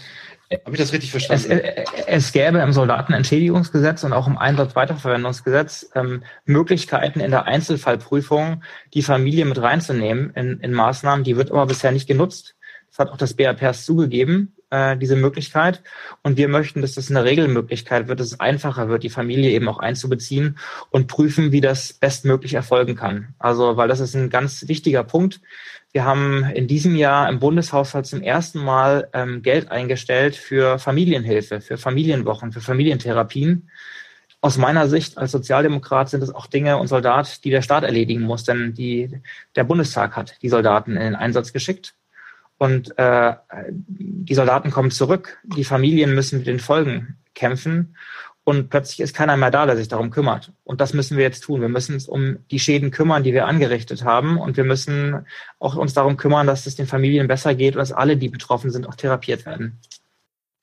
Habe 0.66 0.76
ich 0.76 0.82
das 0.82 0.94
richtig 0.94 1.12
verstanden? 1.12 1.52
Es, 1.52 1.60
äh, 1.60 1.86
es, 2.08 2.32
gäbe 2.32 2.60
im 2.60 2.74
Soldatenentschädigungsgesetz 2.74 4.04
und 4.04 4.14
auch 4.14 4.28
im 4.28 4.38
Einsatzweiterverwendungsgesetz 4.38 5.90
ähm, 5.96 6.24
Möglichkeiten 6.46 7.20
in 7.20 7.32
der 7.32 7.46
Einzelfallprüfung, 7.46 8.64
die 8.94 9.02
Familie 9.02 9.46
mit 9.46 9.62
reinzunehmen 9.62 10.32
in, 10.36 10.60
in 10.60 10.74
Maßnahmen. 10.74 11.24
Die 11.24 11.38
wird 11.38 11.52
aber 11.52 11.66
bisher 11.66 11.92
nicht 11.92 12.08
genutzt. 12.08 12.56
Das 12.90 13.00
hat 13.00 13.10
auch 13.10 13.18
das 13.18 13.34
BAPS 13.34 13.86
zugegeben 13.86 14.54
äh, 14.74 14.98
diese 14.98 15.16
Möglichkeit. 15.16 15.84
Und 16.24 16.38
wir 16.38 16.48
möchten, 16.48 16.82
dass 16.82 16.96
das 16.96 17.12
eine 17.12 17.24
Regelmöglichkeit 17.24 18.08
wird, 18.08 18.20
dass 18.20 18.28
es 18.28 18.40
einfacher 18.40 18.90
wird, 18.90 19.04
die 19.04 19.12
Familie 19.12 19.52
eben 19.52 19.70
auch 19.70 19.78
einzubeziehen 19.78 20.58
und 20.90 21.08
prüfen, 21.08 21.52
wie 21.52 21.62
das 21.62 21.94
bestmöglich 21.94 22.56
erfolgen 22.56 22.96
kann. 22.96 23.36
Also, 23.38 23.78
weil 23.78 23.88
das 23.88 24.00
ist 24.00 24.16
ein 24.16 24.32
ganz 24.32 24.68
wichtiger 24.68 25.04
Punkt. 25.04 25.42
Wir 25.92 26.06
haben 26.06 26.44
in 26.56 26.68
diesem 26.68 26.96
Jahr 26.96 27.30
im 27.30 27.40
Bundeshaushalt 27.40 28.08
zum 28.08 28.24
ersten 28.24 28.64
Mal 28.64 29.10
ähm, 29.14 29.44
Geld 29.44 29.70
eingestellt 29.70 30.36
für 30.36 30.80
Familienhilfe, 30.80 31.62
für 31.62 31.78
Familienwochen, 31.78 32.52
für 32.52 32.62
Familientherapien. 32.62 33.70
Aus 34.42 34.58
meiner 34.58 34.90
Sicht 34.90 35.20
als 35.20 35.32
Sozialdemokrat 35.32 36.10
sind 36.10 36.24
es 36.24 36.34
auch 36.34 36.48
Dinge 36.48 36.78
und 36.78 36.88
Soldat, 36.88 37.46
die 37.46 37.52
der 37.52 37.62
Staat 37.62 37.84
erledigen 37.84 38.22
muss, 38.22 38.44
denn 38.44 38.74
die, 38.74 39.22
der 39.56 39.66
Bundestag 39.66 40.16
hat 40.16 40.42
die 40.42 40.50
Soldaten 40.50 40.98
in 40.98 41.04
den 41.04 41.16
Einsatz 41.16 41.54
geschickt. 41.54 41.94
Und 42.58 42.98
äh, 42.98 43.34
die 43.68 44.36
Soldaten 44.36 44.72
kommen 44.72 44.92
zurück, 44.92 45.40
die 45.44 45.64
Familien 45.64 46.16
müssen 46.16 46.40
mit 46.40 46.48
den 46.48 46.60
Folgen 46.60 47.18
kämpfen 47.34 47.96
und 48.46 48.70
plötzlich 48.70 49.00
ist 49.00 49.16
keiner 49.16 49.38
mehr 49.38 49.52
da, 49.52 49.66
der 49.66 49.78
sich 49.78 49.88
darum 49.88 50.10
kümmert. 50.10 50.52
Und 50.66 50.82
das 50.82 50.94
müssen 50.94 51.16
wir 51.16 51.24
jetzt 51.24 51.42
tun. 51.42 51.62
Wir 51.62 51.70
müssen 51.70 51.94
uns 51.94 52.10
um 52.10 52.40
die 52.52 52.60
Schäden 52.60 52.92
kümmern, 52.92 53.24
die 53.24 53.34
wir 53.34 53.48
angerichtet 53.48 54.04
haben. 54.04 54.38
Und 54.38 54.58
wir 54.58 54.66
müssen 54.66 55.26
auch 55.60 55.76
uns 55.76 55.94
darum 55.94 56.18
kümmern, 56.18 56.46
dass 56.46 56.66
es 56.66 56.76
den 56.76 56.88
Familien 56.88 57.28
besser 57.28 57.56
geht 57.56 57.76
und 57.76 57.80
dass 57.80 57.94
alle, 57.94 58.18
die 58.18 58.28
betroffen 58.28 58.70
sind, 58.70 58.86
auch 58.86 58.96
therapiert 58.96 59.46
werden. 59.46 59.80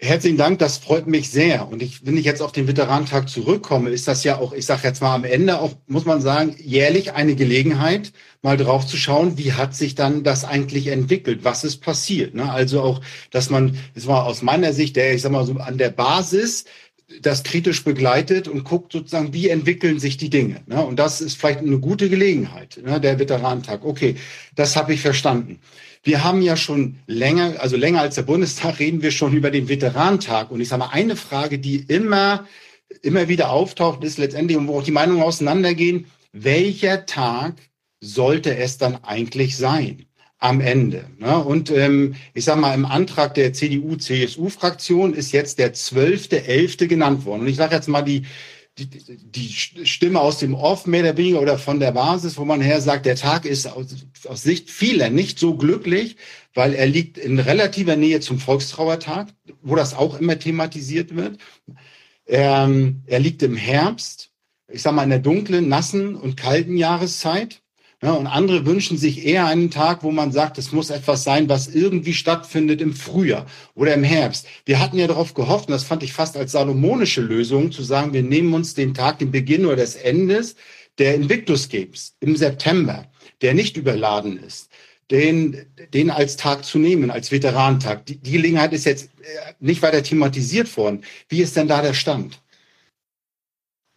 Herzlichen 0.02 0.38
Dank, 0.38 0.58
das 0.58 0.78
freut 0.78 1.06
mich 1.06 1.30
sehr. 1.30 1.68
Und 1.68 1.82
ich, 1.82 2.06
wenn 2.06 2.16
ich 2.16 2.24
jetzt 2.24 2.40
auf 2.40 2.52
den 2.52 2.66
Veteranentag 2.66 3.28
zurückkomme, 3.28 3.90
ist 3.90 4.08
das 4.08 4.24
ja 4.24 4.38
auch, 4.38 4.54
ich 4.54 4.64
sage 4.64 4.88
jetzt 4.88 5.02
mal 5.02 5.14
am 5.14 5.24
Ende 5.24 5.60
auch, 5.60 5.74
muss 5.88 6.06
man 6.06 6.22
sagen, 6.22 6.56
jährlich 6.58 7.12
eine 7.12 7.34
Gelegenheit, 7.34 8.14
mal 8.40 8.56
drauf 8.56 8.86
zu 8.86 8.96
schauen, 8.96 9.36
wie 9.36 9.52
hat 9.52 9.74
sich 9.74 9.94
dann 9.94 10.24
das 10.24 10.46
eigentlich 10.46 10.86
entwickelt, 10.86 11.40
was 11.44 11.64
ist 11.64 11.82
passiert. 11.82 12.34
Ne? 12.34 12.50
Also 12.50 12.80
auch, 12.80 13.02
dass 13.30 13.50
man, 13.50 13.76
das 13.94 14.06
war 14.06 14.24
aus 14.24 14.40
meiner 14.40 14.72
Sicht, 14.72 14.96
der, 14.96 15.12
ich 15.12 15.20
sag 15.20 15.32
mal 15.32 15.44
so 15.44 15.52
an 15.56 15.76
der 15.76 15.90
Basis, 15.90 16.64
das 17.20 17.42
kritisch 17.42 17.84
begleitet 17.84 18.48
und 18.48 18.64
guckt 18.64 18.92
sozusagen, 18.92 19.32
wie 19.32 19.48
entwickeln 19.48 19.98
sich 19.98 20.16
die 20.16 20.30
Dinge. 20.30 20.62
Ne? 20.66 20.84
Und 20.84 20.98
das 20.98 21.20
ist 21.20 21.36
vielleicht 21.36 21.60
eine 21.60 21.78
gute 21.78 22.08
Gelegenheit, 22.08 22.80
ne? 22.84 23.00
der 23.00 23.18
Veteranentag. 23.18 23.84
Okay, 23.84 24.16
das 24.54 24.76
habe 24.76 24.94
ich 24.94 25.00
verstanden. 25.00 25.60
Wir 26.02 26.24
haben 26.24 26.40
ja 26.40 26.56
schon 26.56 26.98
länger, 27.06 27.54
also 27.58 27.76
länger 27.76 28.00
als 28.00 28.14
der 28.14 28.22
Bundestag, 28.22 28.78
reden 28.78 29.02
wir 29.02 29.10
schon 29.10 29.34
über 29.34 29.50
den 29.50 29.68
Veteranentag. 29.68 30.50
Und 30.50 30.60
ich 30.60 30.68
sage 30.68 30.80
mal, 30.80 30.90
eine 30.90 31.16
Frage, 31.16 31.58
die 31.58 31.76
immer, 31.76 32.46
immer 33.02 33.28
wieder 33.28 33.50
auftaucht, 33.50 34.02
ist 34.04 34.18
letztendlich, 34.18 34.56
und 34.56 34.68
wo 34.68 34.78
auch 34.78 34.84
die 34.84 34.92
Meinungen 34.92 35.22
auseinandergehen, 35.22 36.06
welcher 36.32 37.06
Tag 37.06 37.56
sollte 38.00 38.56
es 38.56 38.78
dann 38.78 39.04
eigentlich 39.04 39.56
sein? 39.56 40.06
Am 40.40 40.61
Ende. 40.61 41.05
Ne? 41.18 41.38
Und 41.38 41.70
ähm, 41.70 42.14
ich 42.33 42.44
sage 42.44 42.61
mal, 42.61 42.74
im 42.74 42.87
Antrag 42.87 43.35
der 43.35 43.53
CDU-CSU-Fraktion 43.53 45.14
ist 45.14 45.33
jetzt 45.33 45.59
der 45.59 45.74
12.11. 45.74 46.87
genannt 46.87 47.24
worden. 47.26 47.42
Und 47.42 47.48
ich 47.48 47.57
sage 47.57 47.74
jetzt 47.74 47.88
mal 47.88 48.03
die, 48.03 48.22
die, 48.79 48.88
die 48.88 49.87
Stimme 49.87 50.18
aus 50.18 50.38
dem 50.38 50.55
Off 50.55 50.87
mehr 50.87 51.03
oder 51.03 51.16
weniger 51.18 51.42
oder 51.42 51.59
von 51.59 51.79
der 51.79 51.92
Basis, 51.92 52.38
wo 52.38 52.46
man 52.46 52.62
her 52.62 52.81
sagt, 52.81 53.05
der 53.05 53.16
Tag 53.16 53.44
ist 53.44 53.66
aus, 53.66 53.94
aus 54.26 54.42
Sicht 54.42 54.70
vieler 54.70 55.11
nicht 55.11 55.38
so 55.38 55.57
glücklich, 55.57 56.16
weil 56.55 56.72
er 56.72 56.87
liegt 56.87 57.18
in 57.18 57.38
relativer 57.38 57.96
Nähe 57.96 58.20
zum 58.20 58.38
Volkstrauertag, 58.38 59.29
wo 59.61 59.76
das 59.76 59.94
auch 59.94 60.18
immer 60.18 60.38
thematisiert 60.38 61.14
wird. 61.14 61.38
Ähm, 62.26 63.03
er 63.07 63.20
liegt 63.20 63.42
im 63.42 63.57
Herbst, 63.57 64.31
ich 64.68 64.81
sage 64.81 64.96
mal 64.96 65.05
in 65.05 65.11
der 65.11 65.18
dunklen, 65.18 65.68
nassen 65.68 66.16
und 66.16 66.38
kalten 66.38 66.79
Jahreszeit. 66.79 67.61
Ja, 68.02 68.12
und 68.12 68.26
andere 68.26 68.64
wünschen 68.64 68.96
sich 68.96 69.26
eher 69.26 69.44
einen 69.44 69.70
Tag, 69.70 70.02
wo 70.02 70.10
man 70.10 70.32
sagt, 70.32 70.56
es 70.56 70.72
muss 70.72 70.88
etwas 70.88 71.22
sein, 71.22 71.50
was 71.50 71.68
irgendwie 71.68 72.14
stattfindet 72.14 72.80
im 72.80 72.94
Frühjahr 72.94 73.44
oder 73.74 73.92
im 73.92 74.04
Herbst. 74.04 74.46
Wir 74.64 74.80
hatten 74.80 74.98
ja 74.98 75.06
darauf 75.06 75.34
gehofft, 75.34 75.68
und 75.68 75.72
das 75.72 75.84
fand 75.84 76.02
ich 76.02 76.14
fast 76.14 76.38
als 76.38 76.52
salomonische 76.52 77.20
Lösung, 77.20 77.72
zu 77.72 77.82
sagen, 77.82 78.14
wir 78.14 78.22
nehmen 78.22 78.54
uns 78.54 78.72
den 78.74 78.94
Tag, 78.94 79.18
den 79.18 79.30
Beginn 79.30 79.66
oder 79.66 79.76
des 79.76 79.96
Endes 79.96 80.56
der 80.96 81.14
Invictus 81.14 81.68
Games 81.68 82.14
im 82.20 82.36
September, 82.36 83.06
der 83.42 83.52
nicht 83.52 83.76
überladen 83.76 84.38
ist, 84.42 84.70
den, 85.10 85.66
den 85.92 86.10
als 86.10 86.38
Tag 86.38 86.64
zu 86.64 86.78
nehmen, 86.78 87.10
als 87.10 87.30
Veteranentag. 87.30 88.06
Die, 88.06 88.16
die 88.16 88.32
Gelegenheit 88.32 88.72
ist 88.72 88.86
jetzt 88.86 89.10
äh, 89.20 89.52
nicht 89.60 89.82
weiter 89.82 90.02
thematisiert 90.02 90.74
worden. 90.78 91.04
Wie 91.28 91.42
ist 91.42 91.54
denn 91.54 91.68
da 91.68 91.82
der 91.82 91.94
Stand? 91.94 92.40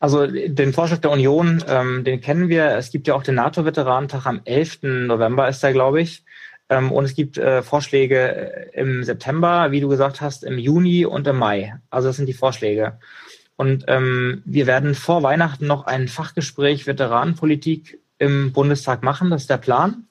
Also 0.04 0.28
den 0.28 0.74
Vorschlag 0.74 0.98
der 0.98 1.12
Union, 1.12 1.63
ähm, 1.66 2.04
den 2.04 2.20
kennen 2.20 2.50
wir. 2.50 2.76
Es 2.76 2.92
gibt 2.92 3.08
ja 3.08 3.13
auch 3.13 3.24
den 3.24 3.36
NATO-Veteranentag 3.36 4.26
am 4.26 4.42
11. 4.44 4.80
November 4.82 5.48
ist 5.48 5.63
der, 5.63 5.72
glaube 5.72 6.02
ich. 6.02 6.26
Ähm, 6.68 6.92
und 6.92 7.06
es 7.06 7.16
gibt 7.16 7.38
äh, 7.38 7.63
Vorschläge 7.63 8.18
äh, 8.74 8.82
im 8.82 9.06
September, 9.06 9.72
wie 9.72 9.80
du 9.80 9.88
gesagt 9.88 10.20
hast, 10.20 10.44
im 10.44 10.58
Juni 10.58 11.06
und 11.06 11.26
im 11.26 11.38
Mai. 11.38 11.76
Also 11.89 12.10
das 12.10 12.18
sind 12.18 12.26
die 12.26 12.34
Vorschläge. 12.34 13.00
Und 13.56 13.86
ähm, 13.88 14.42
wir 14.44 14.68
werden 14.68 14.94
vor 14.94 15.24
Weihnachten 15.24 15.68
noch 15.68 15.86
ein 15.86 16.10
Fachgespräch 16.10 16.86
Veteranenpolitik 16.86 17.98
im 18.18 18.52
Bundestag 18.52 19.04
machen. 19.04 19.30
Das 19.30 19.44
ist 19.44 19.50
der 19.50 19.56
Plan, 19.56 20.08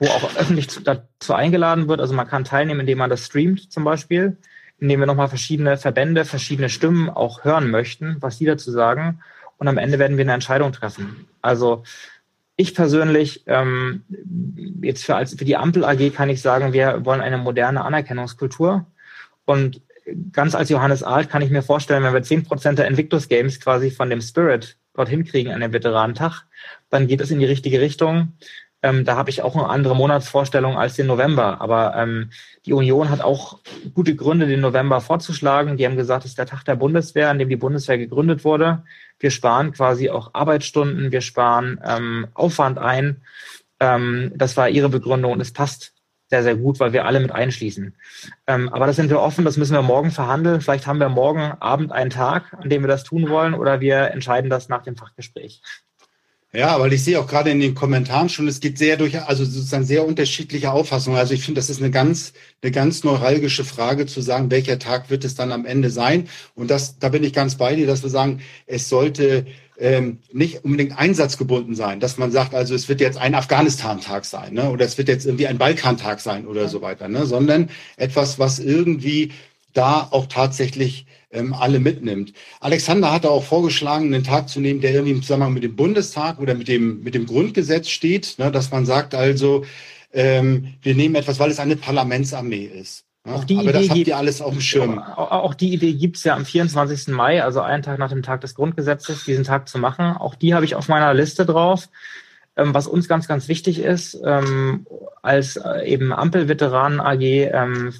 wo 0.00 0.08
auch 0.08 0.36
öffentlich 0.36 0.66
dazu 0.82 1.34
eingeladen 1.34 1.86
wird. 1.86 2.00
Also 2.00 2.14
man 2.14 2.26
kann 2.26 2.42
teilnehmen, 2.42 2.80
indem 2.80 2.98
man 2.98 3.10
das 3.10 3.24
streamt 3.24 3.70
zum 3.72 3.84
Beispiel, 3.84 4.38
indem 4.80 4.98
wir 4.98 5.06
nochmal 5.06 5.28
verschiedene 5.28 5.76
Verbände, 5.76 6.24
verschiedene 6.24 6.68
Stimmen 6.68 7.08
auch 7.08 7.44
hören 7.44 7.70
möchten, 7.70 8.16
was 8.18 8.38
die 8.38 8.46
dazu 8.46 8.72
sagen 8.72 9.20
und 9.58 9.68
am 9.68 9.78
Ende 9.78 9.98
werden 9.98 10.16
wir 10.16 10.24
eine 10.24 10.34
Entscheidung 10.34 10.72
treffen. 10.72 11.26
Also 11.42 11.82
ich 12.56 12.74
persönlich, 12.74 13.44
ähm, 13.46 14.02
jetzt 14.82 15.04
für, 15.04 15.14
als, 15.14 15.34
für 15.34 15.44
die 15.44 15.56
Ampel 15.56 15.84
AG 15.84 16.10
kann 16.14 16.30
ich 16.30 16.40
sagen, 16.40 16.72
wir 16.72 17.04
wollen 17.04 17.20
eine 17.20 17.38
moderne 17.38 17.84
Anerkennungskultur. 17.84 18.86
Und 19.44 19.82
ganz 20.32 20.54
als 20.54 20.70
Johannes 20.70 21.02
Alt 21.02 21.28
kann 21.28 21.42
ich 21.42 21.50
mir 21.50 21.62
vorstellen, 21.62 22.02
wenn 22.02 22.14
wir 22.14 22.22
zehn 22.22 22.44
Prozent 22.44 22.78
der 22.78 22.86
Invictus 22.86 23.28
Games 23.28 23.60
quasi 23.60 23.90
von 23.90 24.08
dem 24.08 24.20
Spirit 24.20 24.76
dorthin 24.94 25.24
kriegen 25.24 25.52
an 25.52 25.60
dem 25.60 25.72
Veteranentag, 25.72 26.44
dann 26.88 27.06
geht 27.06 27.20
es 27.20 27.30
in 27.30 27.38
die 27.38 27.44
richtige 27.44 27.80
Richtung. 27.80 28.32
Ähm, 28.82 29.04
da 29.04 29.16
habe 29.16 29.30
ich 29.30 29.42
auch 29.42 29.54
eine 29.56 29.68
andere 29.68 29.96
Monatsvorstellung 29.96 30.76
als 30.76 30.94
den 30.94 31.06
November. 31.06 31.60
Aber 31.60 31.94
ähm, 31.96 32.30
die 32.64 32.72
Union 32.72 33.10
hat 33.10 33.20
auch 33.20 33.58
gute 33.94 34.14
Gründe, 34.14 34.46
den 34.46 34.60
November 34.60 35.00
vorzuschlagen. 35.00 35.76
Die 35.76 35.84
haben 35.84 35.96
gesagt, 35.96 36.24
es 36.24 36.32
ist 36.32 36.38
der 36.38 36.46
Tag 36.46 36.64
der 36.64 36.76
Bundeswehr, 36.76 37.30
an 37.30 37.38
dem 37.38 37.48
die 37.48 37.56
Bundeswehr 37.56 37.98
gegründet 37.98 38.44
wurde. 38.44 38.84
Wir 39.18 39.30
sparen 39.30 39.72
quasi 39.72 40.10
auch 40.10 40.30
Arbeitsstunden, 40.34 41.12
wir 41.12 41.20
sparen 41.20 41.80
ähm, 41.84 42.28
Aufwand 42.34 42.78
ein. 42.78 43.22
Ähm, 43.80 44.32
das 44.34 44.56
war 44.56 44.68
ihre 44.68 44.88
Begründung 44.88 45.32
und 45.32 45.40
es 45.40 45.52
passt 45.52 45.94
sehr, 46.28 46.42
sehr 46.42 46.56
gut, 46.56 46.80
weil 46.80 46.92
wir 46.92 47.04
alle 47.06 47.20
mit 47.20 47.30
einschließen. 47.30 47.94
Ähm, 48.46 48.68
aber 48.70 48.86
das 48.86 48.96
sind 48.96 49.10
wir 49.10 49.20
offen, 49.20 49.44
das 49.44 49.56
müssen 49.56 49.74
wir 49.74 49.82
morgen 49.82 50.10
verhandeln. 50.10 50.60
Vielleicht 50.60 50.86
haben 50.86 50.98
wir 50.98 51.08
morgen 51.08 51.52
Abend 51.60 51.92
einen 51.92 52.10
Tag, 52.10 52.52
an 52.52 52.68
dem 52.68 52.82
wir 52.82 52.88
das 52.88 53.04
tun 53.04 53.28
wollen, 53.28 53.54
oder 53.54 53.80
wir 53.80 54.10
entscheiden 54.10 54.50
das 54.50 54.68
nach 54.68 54.82
dem 54.82 54.96
Fachgespräch. 54.96 55.62
Ja, 56.56 56.80
weil 56.80 56.90
ich 56.94 57.04
sehe 57.04 57.20
auch 57.20 57.26
gerade 57.26 57.50
in 57.50 57.60
den 57.60 57.74
Kommentaren 57.74 58.30
schon, 58.30 58.48
es 58.48 58.60
gibt 58.60 58.78
sehr 58.78 58.96
durch, 58.96 59.20
also 59.20 59.44
sozusagen 59.44 59.84
sehr 59.84 60.06
unterschiedliche 60.06 60.72
Auffassungen. 60.72 61.18
Also 61.18 61.34
ich 61.34 61.44
finde, 61.44 61.58
das 61.58 61.68
ist 61.68 61.82
eine 61.82 61.90
ganz, 61.90 62.32
eine 62.62 62.72
ganz 62.72 63.04
neuralgische 63.04 63.62
Frage 63.62 64.06
zu 64.06 64.22
sagen, 64.22 64.50
welcher 64.50 64.78
Tag 64.78 65.10
wird 65.10 65.26
es 65.26 65.34
dann 65.34 65.52
am 65.52 65.66
Ende 65.66 65.90
sein? 65.90 66.30
Und 66.54 66.70
das, 66.70 66.98
da 66.98 67.10
bin 67.10 67.24
ich 67.24 67.34
ganz 67.34 67.56
bei 67.56 67.76
dir, 67.76 67.86
dass 67.86 68.02
wir 68.02 68.08
sagen, 68.08 68.40
es 68.64 68.88
sollte 68.88 69.44
ähm, 69.78 70.20
nicht 70.32 70.64
unbedingt 70.64 70.98
einsatzgebunden 70.98 71.74
sein, 71.74 72.00
dass 72.00 72.16
man 72.16 72.32
sagt, 72.32 72.54
also 72.54 72.74
es 72.74 72.88
wird 72.88 73.02
jetzt 73.02 73.18
ein 73.18 73.34
Afghanistan-Tag 73.34 74.24
sein, 74.24 74.54
ne? 74.54 74.70
oder 74.70 74.86
es 74.86 74.96
wird 74.96 75.08
jetzt 75.08 75.26
irgendwie 75.26 75.48
ein 75.48 75.58
Balkan-Tag 75.58 76.20
sein 76.20 76.46
oder 76.46 76.68
so 76.68 76.80
weiter, 76.80 77.08
ne? 77.08 77.26
sondern 77.26 77.68
etwas, 77.98 78.38
was 78.38 78.60
irgendwie 78.60 79.32
da 79.76 80.08
auch 80.10 80.26
tatsächlich 80.26 81.06
ähm, 81.30 81.54
alle 81.54 81.80
mitnimmt. 81.80 82.32
Alexander 82.60 83.12
hatte 83.12 83.30
auch 83.30 83.44
vorgeschlagen, 83.44 84.06
einen 84.06 84.24
Tag 84.24 84.48
zu 84.48 84.60
nehmen, 84.60 84.80
der 84.80 84.92
irgendwie 84.92 85.12
im 85.12 85.22
Zusammenhang 85.22 85.54
mit 85.54 85.62
dem 85.62 85.76
Bundestag 85.76 86.38
oder 86.38 86.54
mit 86.54 86.68
dem, 86.68 87.02
mit 87.02 87.14
dem 87.14 87.26
Grundgesetz 87.26 87.88
steht, 87.88 88.36
ne, 88.38 88.50
dass 88.50 88.70
man 88.70 88.86
sagt 88.86 89.14
also, 89.14 89.64
ähm, 90.12 90.74
wir 90.82 90.94
nehmen 90.94 91.14
etwas, 91.14 91.38
weil 91.38 91.50
es 91.50 91.58
eine 91.58 91.76
Parlamentsarmee 91.76 92.64
ist. 92.64 93.04
Ja, 93.26 93.34
auch 93.34 93.44
die 93.44 93.58
aber 93.58 93.70
Idee 93.70 93.72
das 93.72 93.88
habt 93.90 94.06
ihr 94.06 94.16
alles 94.16 94.40
auf 94.40 94.52
dem 94.52 94.60
Schirm. 94.60 94.98
Auch, 94.98 95.32
auch 95.32 95.54
die 95.54 95.72
Idee 95.72 95.94
gibt's 95.94 96.22
ja 96.24 96.36
am 96.36 96.44
24. 96.44 97.08
Mai, 97.08 97.42
also 97.42 97.60
einen 97.60 97.82
Tag 97.82 97.98
nach 97.98 98.10
dem 98.10 98.22
Tag 98.22 98.40
des 98.40 98.54
Grundgesetzes, 98.54 99.24
diesen 99.24 99.44
Tag 99.44 99.68
zu 99.68 99.78
machen. 99.78 100.16
Auch 100.16 100.36
die 100.36 100.54
habe 100.54 100.64
ich 100.64 100.76
auf 100.76 100.88
meiner 100.88 101.12
Liste 101.12 101.44
drauf. 101.44 101.88
Ähm, 102.56 102.72
was 102.72 102.86
uns 102.86 103.06
ganz, 103.06 103.28
ganz 103.28 103.48
wichtig 103.48 103.80
ist, 103.80 104.18
ähm, 104.24 104.86
als 105.20 105.56
äh, 105.56 105.86
eben 105.86 106.12
Ampelveteranen 106.12 107.00
AG, 107.00 107.20
ähm, 107.20 107.92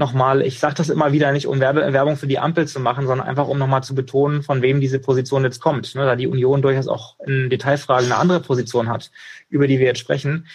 nochmal, 0.00 0.42
ich 0.42 0.58
sage 0.58 0.74
das 0.74 0.88
immer 0.88 1.12
wieder 1.12 1.30
nicht, 1.30 1.46
um 1.46 1.60
Werbung 1.60 2.16
für 2.16 2.26
die 2.26 2.40
Ampel 2.40 2.66
zu 2.66 2.80
machen, 2.80 3.06
sondern 3.06 3.28
einfach, 3.28 3.46
um 3.46 3.58
nochmal 3.58 3.84
zu 3.84 3.94
betonen, 3.94 4.42
von 4.42 4.62
wem 4.62 4.80
diese 4.80 4.98
Position 4.98 5.44
jetzt 5.44 5.60
kommt. 5.60 5.94
Ne, 5.94 6.04
da 6.04 6.16
die 6.16 6.26
Union 6.26 6.62
durchaus 6.62 6.88
auch 6.88 7.16
in 7.24 7.50
Detailfragen 7.50 8.06
eine 8.06 8.16
andere 8.16 8.40
Position 8.40 8.88
hat, 8.88 9.12
über 9.48 9.68
die 9.68 9.78
wir 9.78 9.86
jetzt 9.86 10.00
sprechen 10.00 10.46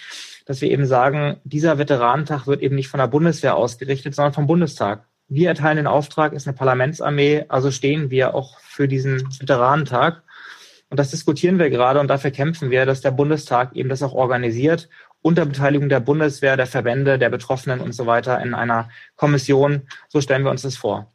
dass 0.46 0.62
wir 0.62 0.70
eben 0.70 0.86
sagen, 0.86 1.38
dieser 1.44 1.78
Veteranentag 1.80 2.48
wird 2.48 2.62
eben 2.62 2.76
nicht 2.76 2.88
von 2.88 3.00
der 3.00 3.08
Bundeswehr 3.08 3.58
ausgerichtet, 3.58 4.16
sondern 4.16 4.34
vom 4.34 4.48
Bundestag. 4.48 5.08
Wir 5.28 5.50
erteilen 5.50 5.78
den 5.78 5.88
Auftrag, 5.88 6.34
ist 6.34 6.48
eine 6.48 6.56
Parlamentsarmee, 6.56 7.46
also 7.48 7.72
stehen 7.72 8.12
wir 8.12 8.36
auch 8.36 8.60
für 8.60 8.88
diesen 8.88 9.28
Veteranentag. 9.40 10.22
Und 10.92 11.00
das 11.00 11.10
diskutieren 11.10 11.58
wir 11.58 11.72
gerade 11.72 12.00
und 12.00 12.08
dafür 12.08 12.30
kämpfen 12.30 12.70
wir, 12.70 12.86
dass 12.86 13.02
der 13.02 13.10
Bundestag 13.10 13.76
eben 13.76 13.90
das 13.90 14.04
auch 14.04 14.14
organisiert, 14.14 14.88
unter 15.26 15.48
Beteiligung 15.48 15.90
der 15.90 16.02
Bundeswehr, 16.02 16.56
der 16.56 16.68
Verbände, 16.68 17.18
der 17.18 17.32
Betroffenen 17.32 17.80
und 17.80 17.94
so 17.94 18.06
weiter 18.06 18.40
in 18.44 18.54
einer 18.54 18.90
Kommission. 19.16 19.82
So 20.08 20.22
stellen 20.22 20.44
wir 20.44 20.52
uns 20.52 20.62
das 20.62 20.78
vor. 20.78 21.12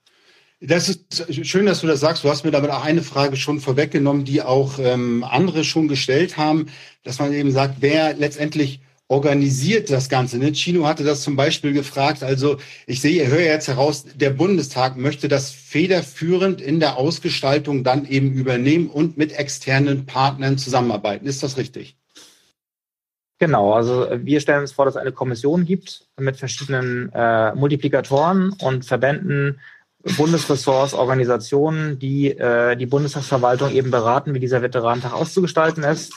Das 0.61 0.88
ist 0.88 1.46
schön, 1.46 1.64
dass 1.64 1.81
du 1.81 1.87
das 1.87 2.01
sagst. 2.01 2.25
Du 2.25 2.29
hast 2.29 2.44
mir 2.44 2.51
damit 2.51 2.73
auch 2.73 2.85
eine 2.85 3.03
Frage 3.03 3.37
schon 3.37 3.61
vorweggenommen, 3.61 4.25
die 4.25 4.42
auch 4.42 4.81
ähm, 4.81 5.23
andere 5.23 5.62
schon 5.62 5.87
gestellt 5.87 6.37
haben, 6.37 6.66
dass 7.05 7.20
man 7.20 7.33
eben 7.33 7.53
sagt, 7.53 7.77
wer 7.83 8.14
letztendlich 8.14 8.81
organisiert 9.07 9.90
das 9.90 10.09
Ganze. 10.09 10.38
Ne? 10.38 10.53
Chino 10.55 10.88
hatte 10.88 11.05
das 11.05 11.23
zum 11.23 11.37
Beispiel 11.37 11.73
gefragt. 11.73 12.25
Also 12.25 12.57
ich 12.88 13.01
sehe, 13.01 13.29
höre 13.29 13.42
jetzt 13.42 13.68
heraus, 13.68 14.07
der 14.16 14.31
Bundestag 14.31 14.96
möchte 14.96 15.29
das 15.29 15.53
federführend 15.53 16.61
in 16.61 16.81
der 16.81 16.96
Ausgestaltung 16.96 17.85
dann 17.85 18.07
eben 18.07 18.33
übernehmen 18.33 18.88
und 18.88 19.16
mit 19.16 19.31
externen 19.38 20.05
Partnern 20.05 20.59
zusammenarbeiten. 20.59 21.27
Ist 21.27 21.44
das 21.44 21.57
richtig? 21.57 22.00
Genau, 23.40 23.72
also 23.72 24.07
wir 24.12 24.38
stellen 24.38 24.61
uns 24.61 24.72
vor, 24.72 24.85
dass 24.85 24.96
es 24.96 25.00
eine 25.00 25.12
Kommission 25.12 25.64
gibt 25.64 26.07
mit 26.18 26.37
verschiedenen 26.37 27.11
äh, 27.14 27.55
Multiplikatoren 27.55 28.55
und 28.61 28.85
Verbänden, 28.85 29.61
Bundesressorts, 30.18 30.92
Organisationen, 30.92 31.98
die 31.98 32.33
äh, 32.33 32.76
die 32.76 32.85
Bundestagsverwaltung 32.85 33.70
eben 33.72 33.90
beraten, 33.90 34.35
wie 34.35 34.40
dieser 34.40 34.61
Veteranentag 34.61 35.14
auszugestalten 35.14 35.85
ist. 35.85 36.12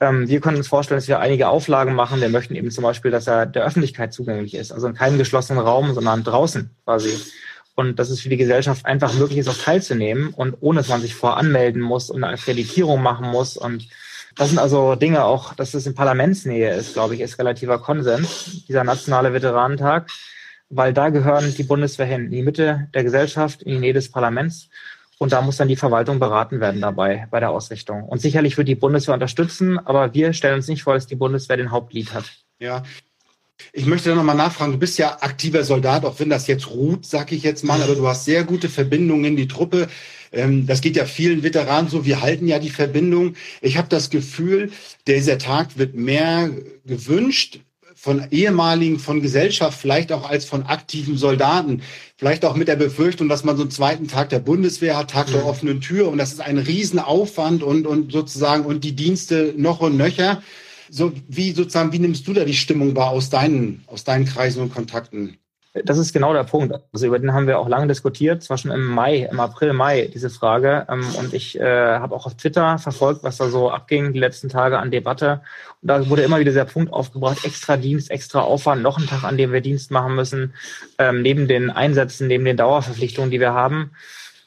Ähm, 0.00 0.28
wir 0.28 0.40
können 0.40 0.56
uns 0.56 0.66
vorstellen, 0.66 0.98
dass 0.98 1.06
wir 1.06 1.20
einige 1.20 1.48
Auflagen 1.48 1.94
machen. 1.94 2.20
Wir 2.20 2.30
möchten 2.30 2.56
eben 2.56 2.72
zum 2.72 2.82
Beispiel, 2.82 3.12
dass 3.12 3.28
er 3.28 3.46
der 3.46 3.64
Öffentlichkeit 3.64 4.12
zugänglich 4.12 4.54
ist, 4.54 4.72
also 4.72 4.88
in 4.88 4.94
keinem 4.94 5.18
geschlossenen 5.18 5.62
Raum, 5.62 5.94
sondern 5.94 6.24
draußen 6.24 6.70
quasi. 6.84 7.16
Und 7.76 8.00
dass 8.00 8.10
es 8.10 8.20
für 8.22 8.28
die 8.28 8.38
Gesellschaft 8.38 8.86
einfach 8.86 9.14
möglich 9.14 9.38
ist, 9.38 9.48
auch 9.48 9.56
teilzunehmen 9.56 10.30
und 10.30 10.56
ohne 10.60 10.80
dass 10.80 10.88
man 10.88 11.00
sich 11.00 11.14
voranmelden 11.14 11.80
muss 11.80 12.10
und 12.10 12.24
eine 12.24 12.32
Akkreditierung 12.32 13.02
machen 13.02 13.28
muss. 13.28 13.56
Und 13.56 13.86
das 14.36 14.50
sind 14.50 14.58
also 14.58 14.94
Dinge 14.94 15.24
auch, 15.24 15.54
dass 15.54 15.74
es 15.74 15.86
in 15.86 15.94
Parlamentsnähe 15.94 16.74
ist, 16.74 16.92
glaube 16.92 17.14
ich, 17.14 17.20
ist 17.20 17.38
relativer 17.38 17.78
Konsens, 17.78 18.64
dieser 18.66 18.84
nationale 18.84 19.32
Veteranentag, 19.32 20.10
weil 20.68 20.92
da 20.92 21.08
gehören 21.08 21.54
die 21.56 21.62
Bundeswehr 21.62 22.06
hin, 22.06 22.26
in 22.26 22.30
die 22.30 22.42
Mitte 22.42 22.88
der 22.94 23.02
Gesellschaft, 23.02 23.62
in 23.62 23.72
die 23.72 23.78
Nähe 23.78 23.92
des 23.94 24.10
Parlaments. 24.10 24.68
Und 25.18 25.32
da 25.32 25.40
muss 25.40 25.56
dann 25.56 25.68
die 25.68 25.76
Verwaltung 25.76 26.18
beraten 26.18 26.60
werden 26.60 26.82
dabei, 26.82 27.26
bei 27.30 27.40
der 27.40 27.50
Ausrichtung. 27.50 28.04
Und 28.04 28.20
sicherlich 28.20 28.58
wird 28.58 28.68
die 28.68 28.74
Bundeswehr 28.74 29.14
unterstützen, 29.14 29.78
aber 29.78 30.12
wir 30.12 30.34
stellen 30.34 30.56
uns 30.56 30.68
nicht 30.68 30.82
vor, 30.82 30.92
dass 30.92 31.06
die 31.06 31.16
Bundeswehr 31.16 31.56
den 31.56 31.70
Hauptlied 31.70 32.12
hat. 32.12 32.30
Ja. 32.58 32.82
Ich 33.72 33.86
möchte 33.86 34.10
da 34.10 34.14
nochmal 34.14 34.36
nachfragen, 34.36 34.72
du 34.72 34.78
bist 34.78 34.98
ja 34.98 35.18
aktiver 35.20 35.64
Soldat, 35.64 36.04
auch 36.04 36.18
wenn 36.20 36.30
das 36.30 36.46
jetzt 36.46 36.70
ruht, 36.70 37.06
sag 37.06 37.32
ich 37.32 37.42
jetzt 37.42 37.64
mal, 37.64 37.82
aber 37.82 37.94
du 37.94 38.06
hast 38.06 38.24
sehr 38.24 38.44
gute 38.44 38.68
Verbindungen 38.68 39.24
in 39.24 39.36
die 39.36 39.48
Truppe. 39.48 39.88
Ähm, 40.32 40.66
das 40.66 40.80
geht 40.80 40.96
ja 40.96 41.04
vielen 41.04 41.42
Veteranen 41.42 41.90
so, 41.90 42.04
wir 42.04 42.20
halten 42.20 42.48
ja 42.48 42.58
die 42.58 42.70
Verbindung. 42.70 43.34
Ich 43.60 43.76
habe 43.76 43.88
das 43.88 44.10
Gefühl, 44.10 44.70
dieser 45.06 45.38
Tag 45.38 45.78
wird 45.78 45.94
mehr 45.94 46.50
gewünscht, 46.84 47.60
von 47.98 48.26
ehemaligen, 48.30 48.98
von 48.98 49.22
Gesellschaft, 49.22 49.80
vielleicht 49.80 50.12
auch 50.12 50.28
als 50.28 50.44
von 50.44 50.64
aktiven 50.64 51.16
Soldaten, 51.16 51.82
vielleicht 52.16 52.44
auch 52.44 52.54
mit 52.54 52.68
der 52.68 52.76
Befürchtung, 52.76 53.28
dass 53.28 53.42
man 53.42 53.56
so 53.56 53.62
einen 53.62 53.70
zweiten 53.70 54.06
Tag 54.06 54.28
der 54.28 54.38
Bundeswehr 54.38 54.98
hat, 54.98 55.10
Tag 55.10 55.28
der 55.28 55.40
mhm. 55.40 55.46
offenen 55.46 55.80
Tür 55.80 56.08
und 56.08 56.18
das 56.18 56.32
ist 56.32 56.40
ein 56.40 56.58
Riesenaufwand 56.58 57.62
und, 57.62 57.86
und 57.86 58.12
sozusagen 58.12 58.64
und 58.66 58.84
die 58.84 58.94
Dienste 58.94 59.54
noch 59.56 59.80
und 59.80 59.96
nöcher. 59.96 60.42
So, 60.90 61.12
wie 61.28 61.52
sozusagen, 61.52 61.92
wie 61.92 61.98
nimmst 61.98 62.26
du 62.26 62.32
da 62.32 62.44
die 62.44 62.54
Stimmung 62.54 62.94
wahr 62.96 63.10
aus 63.10 63.30
deinen, 63.30 63.84
aus 63.86 64.04
deinen 64.04 64.24
Kreisen 64.24 64.62
und 64.62 64.74
Kontakten? 64.74 65.38
Das 65.84 65.98
ist 65.98 66.12
genau 66.12 66.32
der 66.32 66.44
Punkt. 66.44 66.74
Also 66.92 67.06
über 67.06 67.18
den 67.18 67.32
haben 67.32 67.46
wir 67.46 67.58
auch 67.58 67.68
lange 67.68 67.86
diskutiert, 67.86 68.42
zwar 68.42 68.56
schon 68.56 68.70
im 68.70 68.86
Mai, 68.86 69.28
im 69.30 69.40
April, 69.40 69.72
Mai, 69.72 70.08
diese 70.12 70.30
Frage. 70.30 70.86
Ähm, 70.88 71.04
und 71.18 71.34
ich 71.34 71.58
äh, 71.58 71.98
habe 71.98 72.14
auch 72.14 72.26
auf 72.26 72.36
Twitter 72.36 72.78
verfolgt, 72.78 73.22
was 73.22 73.36
da 73.36 73.48
so 73.48 73.70
abging 73.70 74.12
die 74.12 74.18
letzten 74.18 74.48
Tage 74.48 74.78
an 74.78 74.90
Debatte. 74.90 75.42
Und 75.82 75.88
da 75.88 76.08
wurde 76.08 76.22
immer 76.22 76.40
wieder 76.40 76.52
der 76.52 76.64
Punkt 76.64 76.92
aufgebracht, 76.92 77.44
extra 77.44 77.76
Dienst, 77.76 78.10
extra 78.10 78.40
Aufwand, 78.40 78.82
noch 78.82 78.98
ein 78.98 79.06
Tag, 79.06 79.24
an 79.24 79.36
dem 79.36 79.52
wir 79.52 79.60
Dienst 79.60 79.90
machen 79.90 80.14
müssen, 80.14 80.54
ähm, 80.98 81.22
neben 81.22 81.48
den 81.48 81.70
Einsätzen, 81.70 82.26
neben 82.26 82.44
den 82.44 82.56
Dauerverpflichtungen, 82.56 83.30
die 83.30 83.40
wir 83.40 83.52
haben. 83.52 83.90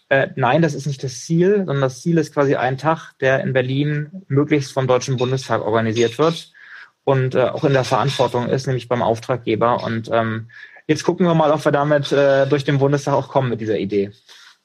Äh, 0.10 0.30
nein, 0.36 0.62
das 0.62 0.74
ist 0.74 0.88
nicht 0.88 1.04
das 1.04 1.22
Ziel, 1.22 1.58
sondern 1.58 1.82
das 1.82 2.02
Ziel 2.02 2.17
ist 2.17 2.34
quasi 2.34 2.56
ein 2.56 2.78
Tag, 2.78 3.13
der 3.19 3.41
in 3.41 3.54
Berlin 3.54 4.24
möglichst 4.28 4.72
vom 4.72 4.88
Deutschen 4.88 5.17
Bundestag 5.17 5.62
organisiert 5.62 6.17
wird 6.17 6.52
und 7.04 7.36
äh, 7.36 7.43
auch 7.43 7.63
in 7.63 7.74
der 7.74 7.84
Verantwortung 7.84 8.50
ist, 8.50 8.67
nämlich 8.67 8.88
beim 8.88 9.02
Auftraggeber. 9.02 9.84
Und 9.84 10.10
ähm, 10.12 10.50
Jetzt 10.89 11.04
gucken 11.04 11.28
wir 11.28 11.36
mal, 11.36 11.52
ob 11.52 11.63
wir 11.63 11.72
damit 11.72 12.12
äh, 12.12 12.48
durch 12.48 12.63
den 12.63 12.80
Bundestag 12.80 13.13
auch 13.13 13.28
kommen 13.28 13.52
mit 13.52 13.62
dieser 13.62 13.78
Idee. 13.78 14.10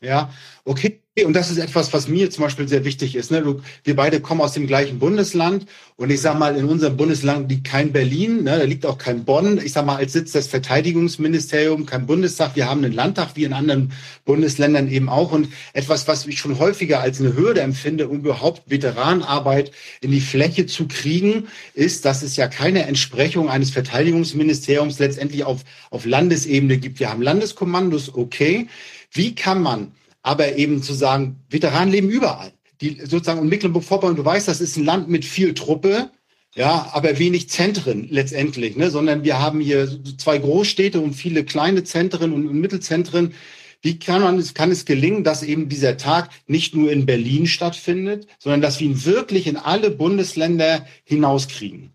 Ja, 0.01 0.31
okay. 0.65 1.04
Und 1.23 1.35
das 1.35 1.49
ist 1.49 1.59
etwas, 1.59 1.93
was 1.93 2.09
mir 2.09 2.29
zum 2.33 2.43
Beispiel 2.43 2.67
sehr 2.67 2.85
wichtig 2.85 3.15
ist. 3.15 3.31
Ne? 3.31 3.63
Wir 3.85 3.95
beide 3.95 4.19
kommen 4.19 4.41
aus 4.41 4.55
dem 4.55 4.67
gleichen 4.67 4.99
Bundesland 4.99 5.65
und 5.95 6.11
ich 6.11 6.21
sage 6.21 6.41
mal, 6.41 6.57
in 6.57 6.65
unserem 6.65 6.97
Bundesland 6.97 7.49
liegt 7.49 7.69
kein 7.69 7.93
Berlin, 7.93 8.43
ne? 8.43 8.59
da 8.59 8.65
liegt 8.65 8.85
auch 8.85 8.99
kein 8.99 9.25
Bonn. 9.25 9.61
Ich 9.65 9.75
sage 9.75 9.87
mal, 9.87 9.95
als 9.95 10.13
Sitz 10.13 10.33
des 10.33 10.49
Verteidigungsministeriums, 10.49 11.87
kein 11.87 12.07
Bundestag. 12.07 12.57
Wir 12.57 12.69
haben 12.69 12.83
einen 12.83 12.93
Landtag 12.93 13.37
wie 13.37 13.45
in 13.45 13.53
anderen 13.53 13.93
Bundesländern 14.25 14.91
eben 14.91 15.09
auch. 15.09 15.31
Und 15.31 15.51
etwas, 15.73 16.09
was 16.09 16.27
ich 16.27 16.41
schon 16.41 16.59
häufiger 16.59 16.99
als 16.99 17.21
eine 17.21 17.37
Hürde 17.37 17.61
empfinde, 17.61 18.09
um 18.09 18.19
überhaupt 18.19 18.63
Veteranenarbeit 18.67 19.71
in 20.01 20.11
die 20.11 20.21
Fläche 20.21 20.67
zu 20.67 20.89
kriegen, 20.89 21.47
ist, 21.75 22.07
dass 22.07 22.25
es 22.25 22.35
ja 22.35 22.49
keine 22.49 22.89
Entsprechung 22.89 23.49
eines 23.49 23.71
Verteidigungsministeriums 23.71 24.99
letztendlich 24.99 25.45
auf, 25.45 25.61
auf 25.91 26.07
Landesebene 26.07 26.77
gibt. 26.79 26.99
Wir 26.99 27.11
haben 27.11 27.23
Landeskommandos, 27.23 28.13
okay. 28.13 28.67
Wie 29.13 29.37
kann 29.37 29.63
man 29.63 29.93
aber 30.25 30.57
eben 30.57 30.83
zu 30.83 30.95
sagen, 30.95 31.45
Veteranen 31.51 31.93
leben 31.93 32.09
überall. 32.09 32.53
Die 32.81 32.99
sozusagen 33.05 33.43
in 33.43 33.49
Mecklenburg-Vorpommern, 33.49 34.17
du 34.17 34.25
weißt, 34.25 34.49
das 34.49 34.61
ist 34.61 34.77
ein 34.77 34.85
Land 34.85 35.09
mit 35.09 35.25
viel 35.25 35.55
Truppe, 35.55 36.11
ja, 36.57 36.91
aber 36.93 37.19
wenig 37.19 37.51
Zentren 37.51 38.09
letztendlich, 38.11 38.75
ne, 38.77 38.91
sondern 38.91 39.23
wir 39.23 39.39
haben 39.39 39.61
hier 39.61 39.89
zwei 40.17 40.39
Großstädte 40.39 41.01
und 41.01 41.13
viele 41.13 41.45
kleine 41.45 41.85
Zentren 41.85 42.33
und, 42.33 42.49
und 42.49 42.59
Mittelzentren. 42.59 43.35
Wie 43.83 43.99
kann 43.99 44.23
man 44.23 44.39
es, 44.39 44.55
kann 44.55 44.71
es 44.71 44.87
gelingen, 44.87 45.25
dass 45.25 45.43
eben 45.43 45.69
dieser 45.69 45.99
Tag 45.99 46.31
nicht 46.47 46.75
nur 46.75 46.91
in 46.91 47.05
Berlin 47.05 47.47
stattfindet, 47.47 48.27
sondern 48.39 48.63
dass 48.63 48.81
wir 48.81 48.87
ihn 48.87 49.05
wirklich 49.05 49.47
in 49.47 49.59
alle 49.59 49.91
Bundesländer 49.91 50.87
hinauskriegen? 51.05 51.91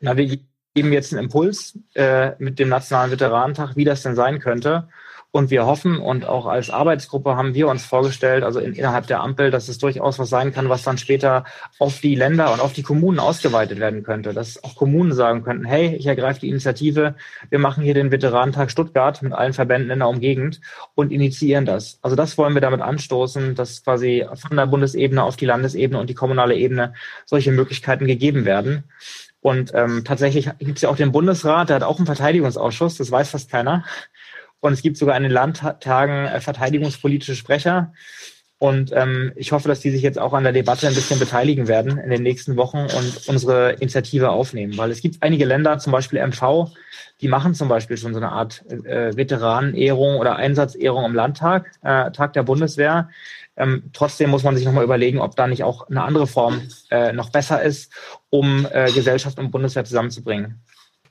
Na, 0.00 0.16
wir 0.18 0.38
geben 0.74 0.92
jetzt 0.92 1.14
einen 1.14 1.24
Impuls 1.24 1.78
äh, 1.94 2.32
mit 2.38 2.58
dem 2.58 2.68
Nationalen 2.68 3.10
Veteranentag, 3.10 3.74
wie 3.76 3.84
das 3.84 4.02
denn 4.02 4.16
sein 4.16 4.38
könnte. 4.38 4.88
Und 5.34 5.50
wir 5.50 5.64
hoffen 5.64 5.98
und 5.98 6.26
auch 6.26 6.44
als 6.44 6.68
Arbeitsgruppe 6.68 7.36
haben 7.36 7.54
wir 7.54 7.68
uns 7.68 7.86
vorgestellt, 7.86 8.44
also 8.44 8.60
in, 8.60 8.74
innerhalb 8.74 9.06
der 9.06 9.22
Ampel, 9.22 9.50
dass 9.50 9.68
es 9.68 9.78
durchaus 9.78 10.18
was 10.18 10.28
sein 10.28 10.52
kann, 10.52 10.68
was 10.68 10.82
dann 10.82 10.98
später 10.98 11.44
auf 11.78 12.00
die 12.00 12.14
Länder 12.14 12.52
und 12.52 12.60
auf 12.60 12.74
die 12.74 12.82
Kommunen 12.82 13.18
ausgeweitet 13.18 13.80
werden 13.80 14.02
könnte. 14.02 14.34
Dass 14.34 14.62
auch 14.62 14.76
Kommunen 14.76 15.14
sagen 15.14 15.42
könnten, 15.42 15.64
hey, 15.64 15.96
ich 15.96 16.04
ergreife 16.04 16.40
die 16.40 16.50
Initiative, 16.50 17.14
wir 17.48 17.58
machen 17.58 17.82
hier 17.82 17.94
den 17.94 18.10
Veteranentag 18.10 18.70
Stuttgart 18.70 19.22
mit 19.22 19.32
allen 19.32 19.54
Verbänden 19.54 19.90
in 19.90 20.00
der 20.00 20.08
Umgegend 20.08 20.60
und 20.94 21.10
initiieren 21.10 21.64
das. 21.64 21.98
Also 22.02 22.14
das 22.14 22.36
wollen 22.36 22.52
wir 22.52 22.60
damit 22.60 22.82
anstoßen, 22.82 23.54
dass 23.54 23.82
quasi 23.82 24.26
von 24.34 24.58
der 24.58 24.66
Bundesebene 24.66 25.22
auf 25.22 25.36
die 25.36 25.46
Landesebene 25.46 25.98
und 25.98 26.10
die 26.10 26.14
kommunale 26.14 26.56
Ebene 26.56 26.92
solche 27.24 27.52
Möglichkeiten 27.52 28.06
gegeben 28.06 28.44
werden. 28.44 28.84
Und 29.42 29.72
ähm, 29.74 30.04
tatsächlich 30.04 30.48
gibt 30.60 30.76
es 30.76 30.82
ja 30.82 30.88
auch 30.88 30.96
den 30.96 31.10
Bundesrat, 31.10 31.68
der 31.68 31.76
hat 31.76 31.82
auch 31.82 31.96
einen 31.96 32.06
Verteidigungsausschuss, 32.06 32.96
das 32.98 33.10
weiß 33.10 33.30
fast 33.30 33.50
keiner. 33.50 33.84
Und 34.62 34.72
es 34.72 34.82
gibt 34.82 34.96
sogar 34.96 35.16
in 35.16 35.24
den 35.24 35.32
Landtagen 35.32 36.26
äh, 36.26 36.40
verteidigungspolitische 36.40 37.34
Sprecher. 37.34 37.92
Und 38.58 38.92
ähm, 38.94 39.32
ich 39.34 39.50
hoffe, 39.50 39.66
dass 39.66 39.80
die 39.80 39.90
sich 39.90 40.02
jetzt 40.02 40.20
auch 40.20 40.32
an 40.32 40.44
der 40.44 40.52
Debatte 40.52 40.86
ein 40.86 40.94
bisschen 40.94 41.18
beteiligen 41.18 41.66
werden 41.66 41.98
in 41.98 42.10
den 42.10 42.22
nächsten 42.22 42.56
Wochen 42.56 42.78
und 42.78 43.26
unsere 43.26 43.72
Initiative 43.72 44.30
aufnehmen. 44.30 44.78
Weil 44.78 44.92
es 44.92 45.00
gibt 45.00 45.20
einige 45.20 45.46
Länder, 45.46 45.78
zum 45.78 45.90
Beispiel 45.90 46.24
MV, 46.24 46.70
die 47.20 47.26
machen 47.26 47.54
zum 47.54 47.66
Beispiel 47.66 47.96
schon 47.96 48.14
so 48.14 48.20
eine 48.20 48.30
Art 48.30 48.64
äh, 48.70 49.16
Veteranenehrung 49.16 50.18
oder 50.18 50.36
Einsatzehrung 50.36 51.04
im 51.06 51.14
Landtag, 51.14 51.72
äh, 51.82 52.12
Tag 52.12 52.34
der 52.34 52.44
Bundeswehr. 52.44 53.08
Ähm, 53.56 53.90
trotzdem 53.92 54.30
muss 54.30 54.44
man 54.44 54.54
sich 54.54 54.64
nochmal 54.64 54.84
überlegen, 54.84 55.18
ob 55.18 55.34
da 55.34 55.48
nicht 55.48 55.64
auch 55.64 55.88
eine 55.90 56.04
andere 56.04 56.28
Form 56.28 56.62
äh, 56.92 57.12
noch 57.12 57.30
besser 57.30 57.62
ist, 57.62 57.92
um 58.30 58.68
äh, 58.70 58.92
Gesellschaft 58.92 59.40
und 59.40 59.50
Bundeswehr 59.50 59.84
zusammenzubringen. 59.84 60.60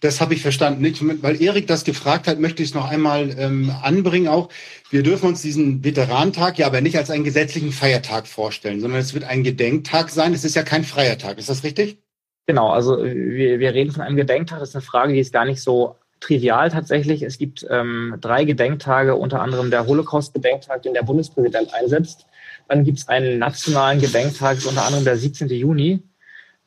Das 0.02 0.20
habe 0.20 0.34
ich 0.34 0.42
verstanden. 0.42 0.82
Nicht, 0.82 1.02
weil 1.22 1.42
Erik 1.42 1.68
das 1.68 1.84
gefragt 1.84 2.28
hat, 2.28 2.40
möchte 2.40 2.64
ich 2.64 2.70
es 2.70 2.76
noch 2.76 2.90
einmal 2.90 3.36
ähm, 3.38 3.72
anbringen 3.84 4.28
auch. 4.28 4.50
Wir 4.90 5.04
dürfen 5.04 5.28
uns 5.28 5.44
diesen 5.44 5.84
Veteranentag 5.84 6.58
ja 6.58 6.66
aber 6.66 6.82
nicht 6.82 6.98
als 6.98 7.12
einen 7.12 7.24
gesetzlichen 7.24 7.72
Feiertag 7.72 8.28
vorstellen, 8.28 8.82
sondern 8.82 9.00
es 9.00 9.14
wird 9.14 9.26
ein 9.26 9.44
Gedenktag 9.44 10.10
sein. 10.10 10.34
Es 10.34 10.44
ist 10.44 10.56
ja 10.56 10.64
kein 10.64 10.84
freier 10.84 11.20
Tag. 11.20 11.38
Ist 11.38 11.50
das 11.50 11.64
richtig? 11.64 12.00
Genau, 12.48 12.70
also 12.70 12.98
wir, 13.04 13.60
wir 13.60 13.74
reden 13.74 13.92
von 13.92 14.02
einem 14.02 14.18
Gedenktag. 14.18 14.60
Das 14.60 14.70
ist 14.70 14.76
eine 14.76 14.82
Frage, 14.82 15.14
die 15.14 15.20
ist 15.20 15.32
gar 15.32 15.46
nicht 15.46 15.62
so 15.62 15.96
trivial 16.20 16.72
tatsächlich. 16.72 17.22
Es 17.22 17.38
gibt 17.38 17.66
ähm, 17.70 18.16
drei 18.20 18.44
Gedenktage, 18.44 19.16
unter 19.16 19.42
anderem 19.42 19.70
der 19.70 19.86
Holocaust-Gedenktag, 19.86 20.82
den 20.82 20.96
der 20.96 21.04
Bundespräsident 21.04 21.74
einsetzt. 21.76 22.26
Dann 22.68 22.84
gibt 22.84 22.98
es 22.98 23.08
einen 23.08 23.38
nationalen 23.38 24.02
Gedenktag, 24.02 24.58
unter 24.68 24.84
anderem 24.84 25.04
der 25.06 25.18
17. 25.18 25.48
Juni. 25.50 26.02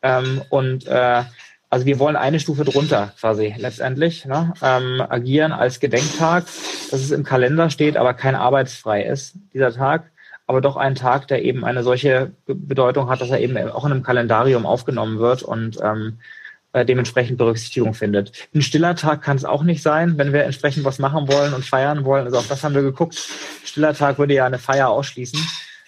Ähm, 0.02 0.42
und 0.50 0.86
äh, 0.86 1.22
also 1.74 1.87
wir 1.87 1.98
wollen 1.98 2.14
eine 2.14 2.38
Stufe 2.38 2.64
drunter 2.64 3.12
quasi 3.18 3.52
letztendlich 3.58 4.24
ne, 4.26 4.54
ähm, 4.62 5.02
agieren 5.08 5.50
als 5.50 5.80
Gedenktag, 5.80 6.44
dass 6.44 7.00
es 7.00 7.10
im 7.10 7.24
Kalender 7.24 7.68
steht, 7.68 7.96
aber 7.96 8.14
kein 8.14 8.37
arbeitsfrei 8.37 9.02
ist, 9.02 9.34
dieser 9.52 9.72
Tag, 9.72 10.12
aber 10.46 10.60
doch 10.60 10.76
ein 10.76 10.94
Tag, 10.94 11.26
der 11.26 11.42
eben 11.42 11.64
eine 11.64 11.82
solche 11.82 12.30
Bedeutung 12.46 13.10
hat, 13.10 13.20
dass 13.20 13.30
er 13.30 13.40
eben 13.40 13.56
auch 13.56 13.84
in 13.84 13.90
einem 13.90 14.04
Kalendarium 14.04 14.66
aufgenommen 14.66 15.18
wird 15.18 15.42
und 15.42 15.80
ähm, 15.82 16.20
äh, 16.74 16.84
dementsprechend 16.84 17.38
Berücksichtigung 17.38 17.92
findet. 17.92 18.30
Ein 18.54 18.62
stiller 18.62 18.94
Tag 18.94 19.22
kann 19.22 19.37
es 19.37 19.44
auch 19.44 19.64
nicht 19.64 19.82
sein, 19.82 20.16
wenn 20.16 20.32
wir 20.32 20.44
entsprechend 20.44 20.84
was 20.84 21.00
machen 21.00 21.26
wollen 21.26 21.54
und 21.54 21.64
feiern 21.64 22.04
wollen. 22.04 22.26
Also 22.26 22.38
auf 22.38 22.46
das 22.46 22.62
haben 22.62 22.76
wir 22.76 22.82
geguckt. 22.82 23.16
Stiller 23.64 23.94
Tag 23.94 24.18
würde 24.20 24.34
ja 24.34 24.46
eine 24.46 24.60
Feier 24.60 24.90
ausschließen. 24.90 25.40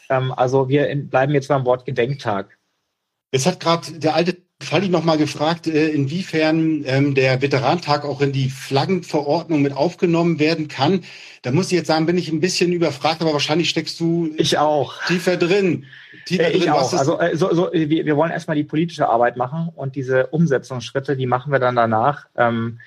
Ähm, 0.08 0.32
also 0.32 0.68
wir 0.68 0.88
in, 0.88 1.08
bleiben 1.08 1.32
jetzt 1.32 1.46
beim 1.46 1.64
Wort 1.64 1.86
Gedenktag. 1.86 2.58
Es 3.30 3.46
hat 3.46 3.60
gerade 3.60 4.00
der 4.00 4.16
alte 4.16 4.45
Falli 4.62 4.88
noch 4.88 5.04
mal 5.04 5.18
gefragt, 5.18 5.66
äh, 5.66 5.88
inwiefern 5.88 6.82
ähm, 6.86 7.14
der 7.14 7.42
Veterantag 7.42 8.04
auch 8.04 8.22
in 8.22 8.32
die 8.32 8.48
Flaggenverordnung 8.48 9.60
mit 9.60 9.74
aufgenommen 9.74 10.38
werden 10.38 10.68
kann. 10.68 11.02
Da 11.42 11.52
muss 11.52 11.66
ich 11.66 11.72
jetzt 11.72 11.88
sagen, 11.88 12.06
bin 12.06 12.16
ich 12.16 12.32
ein 12.32 12.40
bisschen 12.40 12.72
überfragt, 12.72 13.20
aber 13.20 13.34
wahrscheinlich 13.34 13.68
steckst 13.68 14.00
du 14.00 14.30
ich 14.38 14.56
auch. 14.56 15.04
tiefer 15.04 15.36
drin. 15.36 15.84
Tiefer 16.24 16.54
ich 16.54 16.62
drin. 16.62 16.70
auch. 16.70 16.92
Also 16.92 17.20
äh, 17.20 17.36
so, 17.36 17.52
so, 17.54 17.70
wir, 17.72 18.06
wir 18.06 18.16
wollen 18.16 18.32
erstmal 18.32 18.56
die 18.56 18.64
politische 18.64 19.08
Arbeit 19.08 19.36
machen 19.36 19.68
und 19.74 19.94
diese 19.94 20.28
Umsetzungsschritte, 20.28 21.16
die 21.16 21.26
machen 21.26 21.52
wir 21.52 21.58
dann 21.58 21.76
danach. 21.76 22.26
Ähm, 22.36 22.80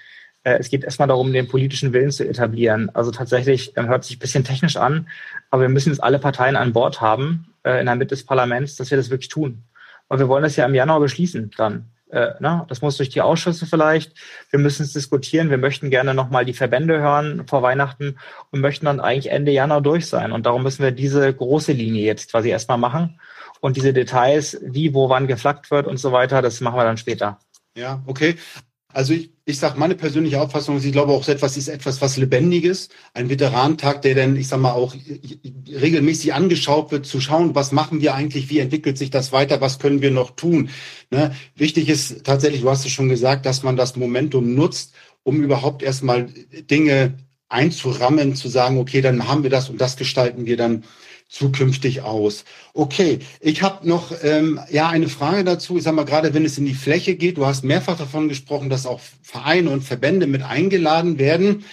äh, 0.43 0.57
es 0.57 0.69
geht 0.69 0.83
erstmal 0.83 1.07
darum, 1.07 1.31
den 1.31 1.47
politischen 1.47 1.93
Willen 1.93 2.11
zu 2.11 2.27
etablieren. 2.27 2.89
Also 2.95 3.11
tatsächlich 3.11 3.77
ähm, 3.77 3.87
hört 3.87 4.05
sich 4.05 4.17
ein 4.17 4.19
bisschen 4.19 4.43
technisch 4.43 4.75
an, 4.75 5.07
aber 5.51 5.63
wir 5.63 5.69
müssen 5.69 5.89
jetzt 5.89 6.03
alle 6.03 6.17
Parteien 6.17 6.55
an 6.55 6.73
Bord 6.73 6.99
haben 6.99 7.53
äh, 7.63 7.79
in 7.79 7.85
der 7.85 7.95
Mitte 7.95 8.15
des 8.15 8.25
Parlaments, 8.25 8.75
dass 8.75 8.89
wir 8.89 8.97
das 8.97 9.11
wirklich 9.11 9.29
tun. 9.29 9.63
Und 10.09 10.19
wir 10.19 10.27
wollen 10.27 10.43
das 10.43 10.57
ja 10.57 10.65
im 10.65 10.75
Januar 10.75 10.99
beschließen 10.99 11.51
dann. 11.55 11.91
Äh, 12.09 12.31
ne? 12.39 12.65
Das 12.67 12.81
muss 12.81 12.97
durch 12.97 13.09
die 13.09 13.21
Ausschüsse 13.21 13.65
vielleicht. 13.65 14.13
Wir 14.49 14.59
müssen 14.59 14.83
es 14.83 14.93
diskutieren. 14.93 15.49
Wir 15.49 15.57
möchten 15.57 15.89
gerne 15.89 16.13
nochmal 16.13 16.43
die 16.43 16.53
Verbände 16.53 16.99
hören 16.99 17.47
vor 17.47 17.61
Weihnachten 17.61 18.17
und 18.51 18.59
möchten 18.59 18.87
dann 18.87 18.99
eigentlich 18.99 19.31
Ende 19.31 19.51
Januar 19.51 19.81
durch 19.81 20.07
sein. 20.07 20.31
Und 20.31 20.45
darum 20.45 20.63
müssen 20.63 20.83
wir 20.83 20.91
diese 20.91 21.33
große 21.33 21.71
Linie 21.71 22.03
jetzt 22.03 22.31
quasi 22.31 22.49
erstmal 22.49 22.79
machen. 22.79 23.19
Und 23.61 23.77
diese 23.77 23.93
Details, 23.93 24.59
wie, 24.63 24.93
wo, 24.93 25.09
wann 25.09 25.27
geflaggt 25.27 25.69
wird 25.69 25.85
und 25.85 25.97
so 25.97 26.11
weiter, 26.11 26.41
das 26.41 26.61
machen 26.61 26.77
wir 26.77 26.83
dann 26.83 26.97
später. 26.97 27.39
Ja, 27.75 28.01
okay. 28.07 28.35
Also 28.99 29.13
ich, 29.13 29.29
ich 29.45 29.57
sage, 29.59 29.79
meine 29.79 29.95
persönliche 29.95 30.41
Auffassung 30.41 30.75
ist, 30.75 30.83
ich 30.83 30.91
glaube 30.91 31.13
auch, 31.13 31.25
etwas 31.25 31.55
ist 31.55 31.69
etwas, 31.69 32.01
was 32.01 32.17
Lebendiges. 32.17 32.89
Ein 33.13 33.29
Veteranentag, 33.29 34.01
der 34.01 34.13
dann, 34.13 34.35
ich 34.35 34.49
sag 34.49 34.59
mal, 34.59 34.73
auch 34.73 34.93
regelmäßig 35.69 36.33
angeschaut 36.33 36.91
wird, 36.91 37.05
zu 37.05 37.21
schauen, 37.21 37.55
was 37.55 37.71
machen 37.71 38.01
wir 38.01 38.13
eigentlich, 38.13 38.49
wie 38.49 38.59
entwickelt 38.59 38.97
sich 38.97 39.09
das 39.09 39.31
weiter, 39.31 39.61
was 39.61 39.79
können 39.79 40.01
wir 40.01 40.11
noch 40.11 40.31
tun. 40.31 40.69
Ne? 41.11 41.33
Wichtig 41.55 41.87
ist 41.87 42.25
tatsächlich, 42.25 42.59
du 42.59 42.69
hast 42.69 42.83
es 42.85 42.91
schon 42.91 43.07
gesagt, 43.07 43.45
dass 43.45 43.63
man 43.63 43.77
das 43.77 43.95
Momentum 43.95 44.53
nutzt, 44.53 44.93
um 45.23 45.41
überhaupt 45.41 45.81
erstmal 45.81 46.25
Dinge 46.69 47.19
einzurammen, 47.47 48.35
zu 48.35 48.49
sagen, 48.49 48.79
okay, 48.79 48.99
dann 48.99 49.29
haben 49.29 49.43
wir 49.43 49.49
das 49.49 49.69
und 49.69 49.79
das 49.79 49.95
gestalten 49.95 50.45
wir 50.45 50.57
dann 50.57 50.83
zukünftig 51.29 52.01
aus. 52.01 52.43
Okay, 52.73 53.19
ich 53.39 53.61
habe 53.61 53.87
noch 53.87 54.11
ähm, 54.23 54.59
ja 54.69 54.89
eine 54.89 55.07
Frage 55.07 55.43
dazu. 55.43 55.77
Ich 55.77 55.83
sage 55.83 55.95
mal 55.95 56.05
gerade, 56.05 56.33
wenn 56.33 56.43
es 56.43 56.57
in 56.57 56.65
die 56.65 56.73
Fläche 56.73 57.15
geht, 57.15 57.37
du 57.37 57.45
hast 57.45 57.63
mehrfach 57.63 57.97
davon 57.97 58.27
gesprochen, 58.27 58.69
dass 58.69 58.87
auch 58.87 58.99
Vereine 59.21 59.69
und 59.69 59.83
Verbände 59.83 60.27
mit 60.27 60.41
eingeladen 60.41 61.19
werden. 61.19 61.63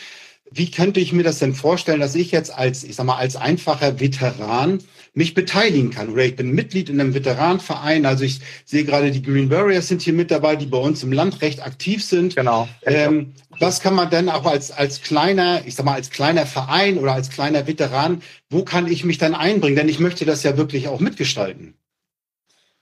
Wie 0.51 0.71
könnte 0.71 1.01
ich 1.01 1.13
mir 1.13 1.25
das 1.25 1.39
denn 1.39 1.55
vorstellen, 1.55 2.01
dass 2.01 2.15
ich 2.15 2.31
jetzt 2.31 2.53
als, 2.53 2.85
ich 2.85 2.95
sag 2.95 3.07
mal, 3.07 3.17
als 3.17 3.35
einfacher 3.35 3.99
Veteran 3.99 4.79
mich 5.17 5.33
beteiligen 5.33 5.91
kann. 5.91 6.11
Oder 6.11 6.27
ich 6.27 6.37
bin 6.37 6.51
Mitglied 6.51 6.91
in 6.91 7.01
einem 7.01 7.15
Veteranenverein. 7.15 8.05
Also 8.05 8.25
ich 8.25 8.41
sehe 8.67 8.85
gerade, 8.85 9.11
die 9.11 9.23
Green 9.23 9.51
Warriors 9.51 9.89
sind 9.89 10.03
hier 10.03 10.13
mit 10.13 10.31
dabei, 10.31 10.57
die 10.57 10.67
bei 10.67 10.77
uns 10.77 11.03
im 11.03 11.11
Land 11.11 11.41
recht 11.41 11.65
aktiv 11.65 12.05
sind. 12.05 12.37
Genau. 12.37 12.69
Ähm, 12.83 13.33
was 13.59 13.81
kann 13.81 13.95
man 13.95 14.11
denn 14.11 14.29
auch 14.29 14.45
als, 14.45 14.71
als 14.71 15.01
kleiner, 15.01 15.63
ich 15.65 15.75
sag 15.75 15.87
mal, 15.87 15.95
als 15.95 16.11
kleiner 16.11 16.45
Verein 16.45 16.99
oder 16.99 17.15
als 17.15 17.31
kleiner 17.31 17.67
Veteran, 17.67 18.23
wo 18.51 18.63
kann 18.63 18.87
ich 18.87 19.05
mich 19.05 19.17
dann 19.17 19.35
einbringen? 19.35 19.77
Denn 19.77 19.89
ich 19.89 20.01
möchte 20.01 20.27
das 20.27 20.43
ja 20.43 20.59
wirklich 20.59 20.87
auch 20.87 21.01
mitgestalten. 21.01 21.75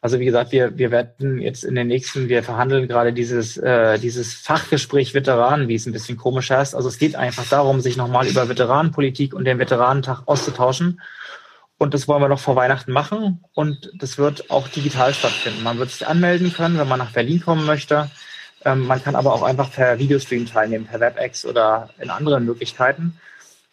Also 0.00 0.18
wie 0.18 0.24
gesagt, 0.24 0.50
wir, 0.50 0.76
wir 0.76 0.90
werden 0.90 1.40
jetzt 1.40 1.64
in 1.64 1.76
den 1.76 1.86
nächsten, 1.86 2.28
wir 2.28 2.42
verhandeln 2.42 2.88
gerade 2.88 3.12
dieses, 3.12 3.56
äh, 3.56 3.98
dieses 3.98 4.34
Fachgespräch 4.34 5.14
Veteranen, 5.14 5.68
wie 5.68 5.76
es 5.76 5.86
ein 5.86 5.92
bisschen 5.92 6.18
komisch 6.18 6.50
heißt. 6.50 6.74
Also 6.74 6.88
es 6.88 6.98
geht 6.98 7.14
einfach 7.14 7.48
darum, 7.48 7.80
sich 7.80 7.96
nochmal 7.96 8.26
über 8.26 8.48
Veteranenpolitik 8.48 9.32
und 9.32 9.44
den 9.44 9.60
Veteranentag 9.60 10.24
auszutauschen. 10.26 11.00
Und 11.78 11.92
das 11.92 12.06
wollen 12.06 12.22
wir 12.22 12.28
noch 12.28 12.40
vor 12.40 12.56
Weihnachten 12.56 12.92
machen. 12.92 13.44
Und 13.52 13.90
das 13.98 14.16
wird 14.16 14.50
auch 14.50 14.68
digital 14.68 15.12
stattfinden. 15.12 15.62
Man 15.62 15.78
wird 15.78 15.90
sich 15.90 16.06
anmelden 16.06 16.52
können, 16.52 16.78
wenn 16.78 16.88
man 16.88 16.98
nach 16.98 17.12
Berlin 17.12 17.40
kommen 17.40 17.66
möchte. 17.66 18.10
Ähm, 18.64 18.86
man 18.86 19.02
kann 19.02 19.16
aber 19.16 19.32
auch 19.32 19.42
einfach 19.42 19.70
per 19.70 19.98
Videostream 19.98 20.46
teilnehmen, 20.46 20.86
per 20.86 21.00
WebEx 21.00 21.44
oder 21.44 21.90
in 21.98 22.10
anderen 22.10 22.44
Möglichkeiten. 22.44 23.18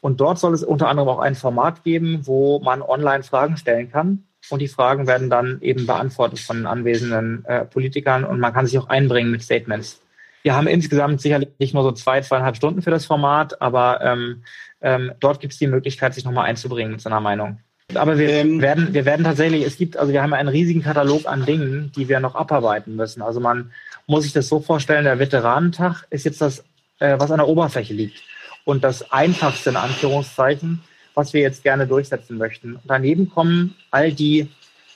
Und 0.01 0.19
dort 0.19 0.39
soll 0.39 0.53
es 0.53 0.63
unter 0.63 0.89
anderem 0.89 1.09
auch 1.09 1.19
ein 1.19 1.35
Format 1.35 1.83
geben, 1.83 2.21
wo 2.23 2.59
man 2.59 2.81
online 2.81 3.23
Fragen 3.23 3.55
stellen 3.55 3.91
kann. 3.91 4.23
Und 4.49 4.59
die 4.59 4.67
Fragen 4.67 5.05
werden 5.05 5.29
dann 5.29 5.61
eben 5.61 5.85
beantwortet 5.85 6.39
von 6.39 6.65
anwesenden 6.65 7.45
äh, 7.45 7.63
Politikern 7.65 8.23
und 8.23 8.39
man 8.39 8.53
kann 8.53 8.65
sich 8.65 8.77
auch 8.79 8.89
einbringen 8.89 9.29
mit 9.29 9.43
Statements. 9.43 10.01
Wir 10.41 10.55
haben 10.55 10.65
insgesamt 10.65 11.21
sicherlich 11.21 11.49
nicht 11.59 11.75
nur 11.75 11.83
so 11.83 11.91
zwei, 11.91 12.21
zweieinhalb 12.21 12.55
Stunden 12.55 12.81
für 12.81 12.89
das 12.89 13.05
Format, 13.05 13.61
aber 13.61 14.01
ähm, 14.01 14.43
ähm, 14.81 15.11
dort 15.19 15.39
gibt 15.39 15.53
es 15.53 15.59
die 15.59 15.67
Möglichkeit, 15.67 16.15
sich 16.15 16.25
nochmal 16.25 16.47
einzubringen 16.47 16.93
mit 16.93 17.01
seiner 17.01 17.19
Meinung. 17.19 17.59
Aber 17.97 18.17
wir 18.17 18.29
ähm, 18.29 18.61
werden, 18.61 18.93
wir 18.93 19.05
werden 19.05 19.23
tatsächlich, 19.23 19.65
es 19.65 19.77
gibt, 19.77 19.97
also 19.97 20.13
wir 20.13 20.21
haben 20.21 20.33
einen 20.33 20.49
riesigen 20.49 20.83
Katalog 20.83 21.25
an 21.25 21.45
Dingen, 21.45 21.91
die 21.95 22.07
wir 22.09 22.19
noch 22.19 22.35
abarbeiten 22.35 22.95
müssen. 22.95 23.21
Also 23.21 23.39
man 23.39 23.71
muss 24.07 24.23
sich 24.23 24.33
das 24.33 24.47
so 24.47 24.59
vorstellen, 24.59 25.05
der 25.05 25.19
Veteranentag 25.19 26.05
ist 26.09 26.25
jetzt 26.25 26.41
das, 26.41 26.63
äh, 26.99 27.19
was 27.19 27.31
an 27.31 27.37
der 27.37 27.47
Oberfläche 27.47 27.93
liegt. 27.93 28.21
Und 28.63 28.83
das 28.83 29.11
einfachste 29.11 29.71
in 29.71 29.75
Anführungszeichen, 29.75 30.81
was 31.13 31.33
wir 31.33 31.41
jetzt 31.41 31.63
gerne 31.63 31.87
durchsetzen 31.87 32.37
möchten. 32.37 32.79
daneben 32.85 33.29
kommen 33.29 33.75
all 33.89 34.11
die 34.11 34.47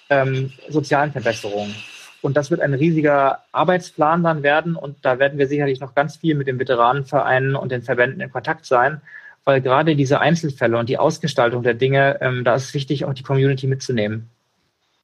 ähm, 0.10 0.51
sozialen 0.69 1.12
Verbesserungen. 1.12 1.75
Und 2.21 2.38
das 2.38 2.49
wird 2.49 2.62
ein 2.62 2.73
riesiger 2.73 3.43
Arbeitsplan 3.51 4.23
dann 4.23 4.41
werden. 4.41 4.75
Und 4.75 4.97
da 5.03 5.19
werden 5.19 5.38
wir 5.38 5.47
sicherlich 5.47 5.79
noch 5.79 5.93
ganz 5.93 6.17
viel 6.17 6.36
mit 6.36 6.47
den 6.47 6.60
Veteranenvereinen 6.60 7.55
und 7.55 7.71
den 7.71 7.84
Verbänden 7.84 8.21
in 8.21 8.31
Kontakt 8.31 8.65
sein, 8.65 9.01
weil 9.45 9.62
gerade 9.62 9.95
diese 9.95 10.19
Einzelfälle 10.19 10.77
und 10.77 10.89
die 10.89 10.97
Ausgestaltung 10.97 11.63
der 11.63 11.75
Dinge, 11.75 12.17
ähm, 12.21 12.43
da 12.43 12.55
ist 12.55 12.65
es 12.65 12.73
wichtig, 12.73 13.05
auch 13.05 13.13
die 13.13 13.23
Community 13.23 13.67
mitzunehmen. 13.67 14.29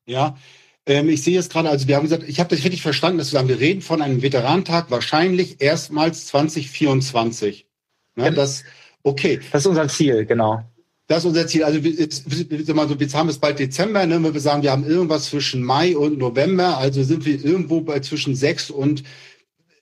Ja, 0.06 0.36
ähm, 0.86 1.10
ich 1.10 1.24
sehe 1.24 1.36
jetzt 1.36 1.54
gerade, 1.54 1.70
also 1.70 1.88
wir 1.88 1.96
haben 1.96 2.04
gesagt, 2.04 2.24
ich 2.28 2.40
habe 2.40 2.54
das 2.54 2.66
richtig 2.66 2.82
verstanden, 2.82 3.20
dass 3.20 3.32
wir 3.32 3.38
sagen, 3.38 3.50
wir 3.50 3.60
reden 3.60 3.82
von 3.82 4.02
einem 4.02 4.22
Veteranentag 4.22 4.90
wahrscheinlich 4.90 5.62
erstmals 5.62 6.26
2024. 6.28 7.68
Ne, 8.16 8.32
das, 8.34 8.64
okay. 9.04 9.40
Das 9.52 9.62
ist 9.62 9.68
unser 9.68 9.88
Ziel, 9.88 10.26
genau. 10.26 10.64
Das 11.08 11.20
ist 11.20 11.26
unser 11.26 11.46
Ziel. 11.46 11.64
Also 11.64 11.80
jetzt, 11.80 12.26
jetzt, 12.28 12.74
mal 12.74 12.88
so, 12.88 12.96
jetzt 12.96 13.14
haben 13.16 13.28
wir 13.28 13.32
es 13.32 13.38
bald 13.38 13.60
Dezember, 13.60 14.06
ne? 14.06 14.22
wenn 14.24 14.34
wir 14.34 14.42
sagen, 14.42 14.64
wir 14.64 14.72
haben 14.72 14.86
irgendwas 14.86 15.26
zwischen 15.26 15.62
Mai 15.62 15.96
und 15.96 16.18
November, 16.18 16.78
also 16.78 17.04
sind 17.04 17.26
wir 17.26 17.44
irgendwo 17.44 17.82
bei 17.82 18.00
zwischen 18.00 18.34
sechs 18.34 18.70
und 18.70 19.04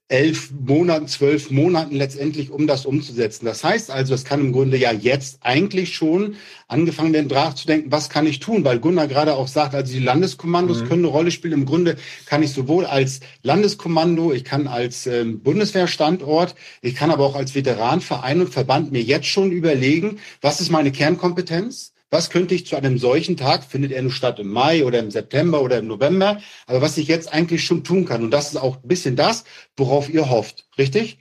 elf 0.10 0.50
Monaten, 0.52 1.08
zwölf 1.08 1.52
Monaten 1.52 1.96
letztendlich, 1.96 2.50
um 2.50 2.66
das 2.66 2.88
umzusetzen. 2.88 3.46
Das 3.46 3.64
heißt 3.64 3.92
also, 3.92 4.16
es 4.16 4.26
kann 4.26 4.42
im 4.42 4.52
Grunde 4.52 4.76
ja 4.76 4.92
jetzt 4.92 5.38
eigentlich 5.42 5.94
schon 5.94 6.36
angefangen 6.68 7.14
werden, 7.14 7.28
nachzudenken, 7.28 7.92
was 7.92 8.10
kann 8.10 8.26
ich 8.26 8.40
tun? 8.40 8.66
Weil 8.66 8.80
Gunnar 8.80 9.08
gerade 9.08 9.36
auch 9.36 9.48
sagt, 9.48 9.76
also 9.76 9.94
die 9.94 10.00
Landeskommandos 10.00 10.82
mhm. 10.82 10.88
können 10.88 11.06
eine 11.06 11.14
Rolle 11.14 11.30
spielen. 11.30 11.54
Im 11.54 11.66
Grunde 11.66 11.96
kann 12.26 12.42
ich 12.42 12.52
sowohl 12.52 12.86
als 12.86 13.20
Landeskommando, 13.44 14.34
ich 14.34 14.44
kann 14.44 14.68
als 14.68 15.06
ähm, 15.06 15.42
Bundeswehrstandort, 15.42 16.56
ich 16.82 16.96
kann 16.96 17.12
aber 17.12 17.26
auch 17.26 17.36
als 17.36 17.54
Veteranverein 17.54 18.42
und 18.42 18.50
Verband 18.50 18.92
mir 18.92 19.04
jetzt 19.04 19.28
schon 19.28 19.52
überlegen, 19.52 20.18
was 20.42 20.60
ist 20.60 20.72
meine 20.72 20.92
Kernkompetenz? 20.92 21.94
Was 22.12 22.30
könnte 22.30 22.56
ich 22.56 22.66
zu 22.66 22.76
einem 22.76 22.98
solchen 22.98 23.38
Tag, 23.38 23.64
findet 23.64 23.92
er 23.92 24.02
nur 24.02 24.12
statt 24.12 24.40
im 24.40 24.50
Mai 24.50 24.84
oder 24.84 25.00
im 25.00 25.12
September 25.12 25.62
oder 25.62 25.78
im 25.78 25.88
November, 25.88 26.42
aber 26.66 26.82
was 26.82 26.98
ich 26.98 27.08
jetzt 27.08 27.32
eigentlich 27.32 27.64
schon 27.64 27.84
tun 27.84 28.06
kann. 28.06 28.24
Und 28.24 28.32
das 28.32 28.50
ist 28.50 28.58
auch 28.58 28.78
ein 28.78 28.88
bisschen 28.88 29.16
das, 29.16 29.46
worauf 29.78 30.10
ihr 30.10 30.30
hofft, 30.30 30.68
richtig? 30.78 31.20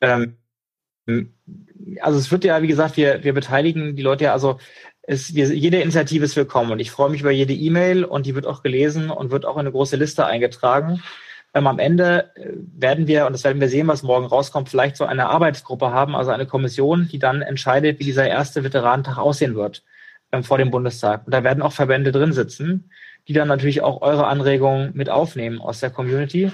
Ähm, 0.00 0.36
also 2.00 2.18
es 2.18 2.30
wird 2.30 2.44
ja, 2.44 2.62
wie 2.62 2.66
gesagt, 2.66 2.96
wir, 2.96 3.24
wir 3.24 3.32
beteiligen 3.32 3.96
die 3.96 4.02
Leute 4.02 4.24
ja, 4.24 4.32
also 4.32 4.58
es, 5.02 5.34
wir, 5.34 5.54
jede 5.54 5.80
Initiative 5.80 6.24
ist 6.24 6.36
willkommen 6.36 6.72
und 6.72 6.80
ich 6.80 6.90
freue 6.90 7.10
mich 7.10 7.20
über 7.20 7.30
jede 7.30 7.54
E-Mail 7.54 8.04
und 8.04 8.26
die 8.26 8.34
wird 8.34 8.46
auch 8.46 8.62
gelesen 8.62 9.10
und 9.10 9.30
wird 9.30 9.46
auch 9.46 9.54
in 9.54 9.60
eine 9.60 9.72
große 9.72 9.96
Liste 9.96 10.26
eingetragen. 10.26 11.02
Ähm, 11.56 11.66
am 11.66 11.78
Ende 11.78 12.30
äh, 12.34 12.52
werden 12.76 13.06
wir, 13.06 13.24
und 13.24 13.32
das 13.32 13.42
werden 13.42 13.62
wir 13.62 13.70
sehen, 13.70 13.86
was 13.88 14.02
morgen 14.02 14.26
rauskommt, 14.26 14.68
vielleicht 14.68 14.94
so 14.98 15.06
eine 15.06 15.30
Arbeitsgruppe 15.30 15.90
haben, 15.90 16.14
also 16.14 16.30
eine 16.30 16.44
Kommission, 16.44 17.08
die 17.10 17.18
dann 17.18 17.40
entscheidet, 17.40 17.98
wie 17.98 18.04
dieser 18.04 18.28
erste 18.28 18.62
Veteranentag 18.62 19.16
aussehen 19.16 19.54
wird 19.54 19.82
ähm, 20.32 20.44
vor 20.44 20.58
dem 20.58 20.70
Bundestag. 20.70 21.24
Und 21.24 21.32
da 21.32 21.44
werden 21.44 21.62
auch 21.62 21.72
Verbände 21.72 22.12
drin 22.12 22.34
sitzen, 22.34 22.90
die 23.26 23.32
dann 23.32 23.48
natürlich 23.48 23.80
auch 23.80 24.02
eure 24.02 24.26
Anregungen 24.26 24.90
mit 24.92 25.08
aufnehmen 25.08 25.58
aus 25.58 25.80
der 25.80 25.88
Community. 25.88 26.52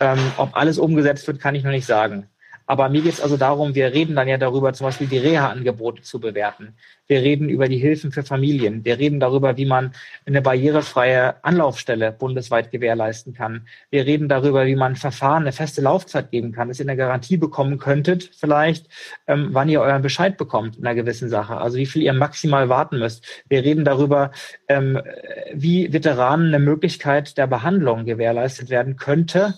Ähm, 0.00 0.18
ob 0.38 0.56
alles 0.56 0.78
umgesetzt 0.78 1.26
wird, 1.26 1.40
kann 1.40 1.54
ich 1.54 1.62
noch 1.62 1.70
nicht 1.70 1.86
sagen. 1.86 2.30
Aber 2.68 2.90
mir 2.90 3.00
geht 3.00 3.14
es 3.14 3.22
also 3.22 3.38
darum, 3.38 3.74
wir 3.74 3.94
reden 3.94 4.14
dann 4.14 4.28
ja 4.28 4.36
darüber, 4.36 4.74
zum 4.74 4.88
Beispiel 4.88 5.06
die 5.06 5.16
Reha-Angebote 5.16 6.02
zu 6.02 6.20
bewerten. 6.20 6.74
Wir 7.06 7.22
reden 7.22 7.48
über 7.48 7.66
die 7.66 7.78
Hilfen 7.78 8.12
für 8.12 8.22
Familien. 8.22 8.84
Wir 8.84 8.98
reden 8.98 9.20
darüber, 9.20 9.56
wie 9.56 9.64
man 9.64 9.92
eine 10.26 10.42
barrierefreie 10.42 11.42
Anlaufstelle 11.42 12.12
bundesweit 12.12 12.70
gewährleisten 12.70 13.32
kann. 13.32 13.66
Wir 13.88 14.04
reden 14.04 14.28
darüber, 14.28 14.66
wie 14.66 14.76
man 14.76 14.96
Verfahren 14.96 15.44
eine 15.44 15.52
feste 15.52 15.80
Laufzeit 15.80 16.30
geben 16.30 16.52
kann, 16.52 16.68
dass 16.68 16.78
ihr 16.78 16.84
eine 16.84 16.98
Garantie 16.98 17.38
bekommen 17.38 17.78
könntet, 17.78 18.30
vielleicht, 18.36 18.86
ähm, 19.26 19.48
wann 19.52 19.70
ihr 19.70 19.80
euren 19.80 20.02
Bescheid 20.02 20.36
bekommt 20.36 20.76
in 20.76 20.86
einer 20.86 20.94
gewissen 20.94 21.30
Sache. 21.30 21.56
Also 21.56 21.78
wie 21.78 21.86
viel 21.86 22.02
ihr 22.02 22.12
maximal 22.12 22.68
warten 22.68 22.98
müsst. 22.98 23.24
Wir 23.48 23.64
reden 23.64 23.86
darüber, 23.86 24.30
ähm, 24.68 25.00
wie 25.54 25.90
Veteranen 25.90 26.48
eine 26.48 26.62
Möglichkeit 26.62 27.38
der 27.38 27.46
Behandlung 27.46 28.04
gewährleistet 28.04 28.68
werden 28.68 28.96
könnte, 28.96 29.54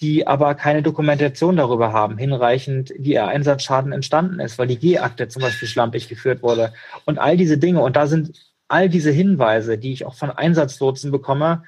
die 0.00 0.26
aber 0.26 0.54
keine 0.54 0.82
Dokumentation 0.82 1.56
darüber 1.56 1.92
haben, 1.92 2.18
hinreichend, 2.18 2.92
wie 2.98 3.14
ihr 3.14 3.26
Einsatzschaden 3.26 3.92
entstanden 3.92 4.40
ist, 4.40 4.58
weil 4.58 4.66
die 4.66 4.78
G-Akte 4.78 5.28
zum 5.28 5.42
Beispiel 5.42 5.68
schlampig 5.68 6.08
geführt 6.08 6.42
wurde. 6.42 6.72
Und 7.04 7.18
all 7.18 7.36
diese 7.36 7.58
Dinge, 7.58 7.80
und 7.80 7.96
da 7.96 8.06
sind 8.06 8.32
all 8.68 8.88
diese 8.88 9.10
Hinweise, 9.10 9.78
die 9.78 9.92
ich 9.92 10.04
auch 10.04 10.14
von 10.14 10.30
Einsatzlotsen 10.30 11.10
bekomme, 11.10 11.62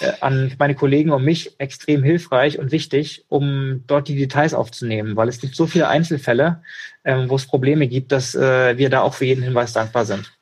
äh, 0.00 0.12
an 0.20 0.52
meine 0.58 0.74
Kollegen 0.74 1.10
und 1.10 1.24
mich 1.24 1.58
extrem 1.58 2.02
hilfreich 2.02 2.58
und 2.58 2.72
wichtig, 2.72 3.24
um 3.28 3.84
dort 3.86 4.08
die 4.08 4.16
Details 4.16 4.54
aufzunehmen, 4.54 5.16
weil 5.16 5.28
es 5.28 5.40
gibt 5.40 5.56
so 5.56 5.66
viele 5.66 5.88
Einzelfälle, 5.88 6.62
ähm, 7.04 7.28
wo 7.28 7.36
es 7.36 7.46
Probleme 7.46 7.88
gibt, 7.88 8.12
dass 8.12 8.34
äh, 8.34 8.78
wir 8.78 8.90
da 8.90 9.02
auch 9.02 9.14
für 9.14 9.24
jeden 9.24 9.42
Hinweis 9.42 9.72
dankbar 9.72 10.04
sind. 10.04 10.32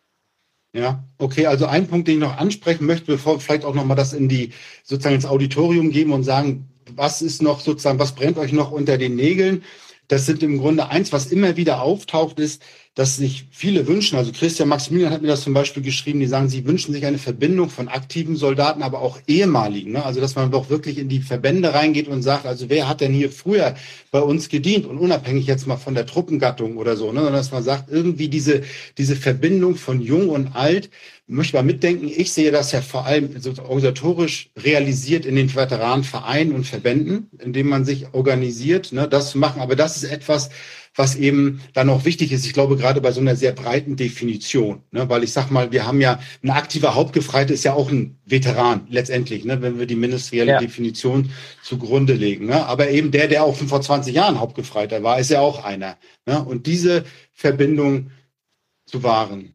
Ja, 0.76 1.04
okay, 1.18 1.46
also 1.46 1.66
ein 1.66 1.86
Punkt, 1.86 2.08
den 2.08 2.14
ich 2.14 2.20
noch 2.20 2.36
ansprechen 2.36 2.86
möchte, 2.86 3.06
bevor 3.06 3.36
wir 3.36 3.40
vielleicht 3.40 3.64
auch 3.64 3.74
nochmal 3.74 3.96
das 3.96 4.12
in 4.12 4.28
die 4.28 4.52
sozusagen 4.82 5.14
ins 5.14 5.24
Auditorium 5.24 5.90
geben 5.90 6.12
und 6.12 6.24
sagen, 6.24 6.68
was 6.90 7.22
ist 7.22 7.42
noch 7.42 7.60
sozusagen, 7.60 7.98
was 7.98 8.14
brennt 8.14 8.38
euch 8.38 8.52
noch 8.52 8.70
unter 8.70 8.98
den 8.98 9.16
Nägeln? 9.16 9.64
Das 10.08 10.26
sind 10.26 10.42
im 10.42 10.58
Grunde 10.58 10.88
eins, 10.88 11.12
was 11.12 11.26
immer 11.26 11.56
wieder 11.56 11.82
auftaucht, 11.82 12.38
ist, 12.38 12.62
dass 12.94 13.16
sich 13.16 13.46
viele 13.50 13.88
wünschen. 13.88 14.16
Also 14.16 14.30
Christian 14.30 14.68
Maximilian 14.68 15.12
hat 15.12 15.20
mir 15.20 15.28
das 15.28 15.42
zum 15.42 15.52
Beispiel 15.52 15.82
geschrieben, 15.82 16.20
die 16.20 16.26
sagen, 16.26 16.48
sie 16.48 16.64
wünschen 16.64 16.92
sich 16.92 17.04
eine 17.04 17.18
Verbindung 17.18 17.68
von 17.68 17.88
aktiven 17.88 18.36
Soldaten, 18.36 18.82
aber 18.82 19.00
auch 19.00 19.18
ehemaligen. 19.26 19.92
Ne? 19.92 20.04
Also 20.04 20.20
dass 20.20 20.36
man 20.36 20.52
doch 20.52 20.70
wirklich 20.70 20.98
in 20.98 21.08
die 21.08 21.20
Verbände 21.20 21.74
reingeht 21.74 22.06
und 22.06 22.22
sagt, 22.22 22.46
also 22.46 22.70
wer 22.70 22.88
hat 22.88 23.00
denn 23.00 23.12
hier 23.12 23.30
früher 23.30 23.74
bei 24.12 24.20
uns 24.20 24.48
gedient 24.48 24.86
und 24.86 24.98
unabhängig 24.98 25.46
jetzt 25.46 25.66
mal 25.66 25.76
von 25.76 25.94
der 25.94 26.06
Truppengattung 26.06 26.76
oder 26.76 26.96
so, 26.96 27.06
ne? 27.10 27.20
sondern 27.20 27.34
dass 27.34 27.50
man 27.50 27.64
sagt, 27.64 27.90
irgendwie 27.90 28.28
diese, 28.28 28.62
diese 28.96 29.16
Verbindung 29.16 29.74
von 29.74 30.00
jung 30.00 30.28
und 30.28 30.54
alt, 30.54 30.88
möchte 31.26 31.56
mal 31.56 31.62
mitdenken. 31.62 32.10
Ich 32.14 32.32
sehe 32.32 32.50
das 32.50 32.72
ja 32.72 32.82
vor 32.82 33.06
allem 33.06 33.30
organisatorisch 33.58 34.50
realisiert 34.56 35.24
in 35.24 35.36
den 35.36 35.54
Veteranenvereinen 35.54 36.54
und 36.54 36.66
Verbänden, 36.66 37.30
indem 37.38 37.68
man 37.68 37.84
sich 37.84 38.12
organisiert, 38.12 38.92
ne, 38.92 39.08
das 39.08 39.30
zu 39.30 39.38
machen. 39.38 39.62
Aber 39.62 39.74
das 39.74 39.96
ist 39.96 40.04
etwas, 40.04 40.50
was 40.94 41.16
eben 41.16 41.60
dann 41.72 41.90
auch 41.90 42.04
wichtig 42.04 42.32
ist. 42.32 42.46
Ich 42.46 42.52
glaube, 42.52 42.76
gerade 42.76 43.00
bei 43.00 43.10
so 43.10 43.20
einer 43.20 43.36
sehr 43.36 43.52
breiten 43.52 43.96
Definition, 43.96 44.82
ne, 44.92 45.08
weil 45.08 45.24
ich 45.24 45.32
sag 45.32 45.50
mal, 45.50 45.72
wir 45.72 45.86
haben 45.86 46.00
ja 46.00 46.20
ein 46.42 46.50
aktiver 46.50 46.94
Hauptgefreiter 46.94 47.52
ist 47.52 47.64
ja 47.64 47.74
auch 47.74 47.90
ein 47.90 48.18
Veteran 48.24 48.86
letztendlich, 48.88 49.44
ne, 49.44 49.60
wenn 49.60 49.78
wir 49.78 49.86
die 49.86 49.96
ministerielle 49.96 50.52
ja. 50.52 50.58
Definition 50.58 51.30
zugrunde 51.62 52.14
legen. 52.14 52.46
Ne. 52.46 52.64
Aber 52.66 52.90
eben 52.90 53.10
der, 53.10 53.28
der 53.28 53.44
auch 53.44 53.56
vor 53.56 53.80
20 53.80 54.14
Jahren 54.14 54.38
Hauptgefreiter 54.38 55.02
war, 55.02 55.18
ist 55.18 55.30
ja 55.30 55.40
auch 55.40 55.64
einer. 55.64 55.96
Ne. 56.26 56.42
Und 56.44 56.66
diese 56.66 57.04
Verbindung 57.32 58.10
zu 58.86 59.02
wahren 59.02 59.54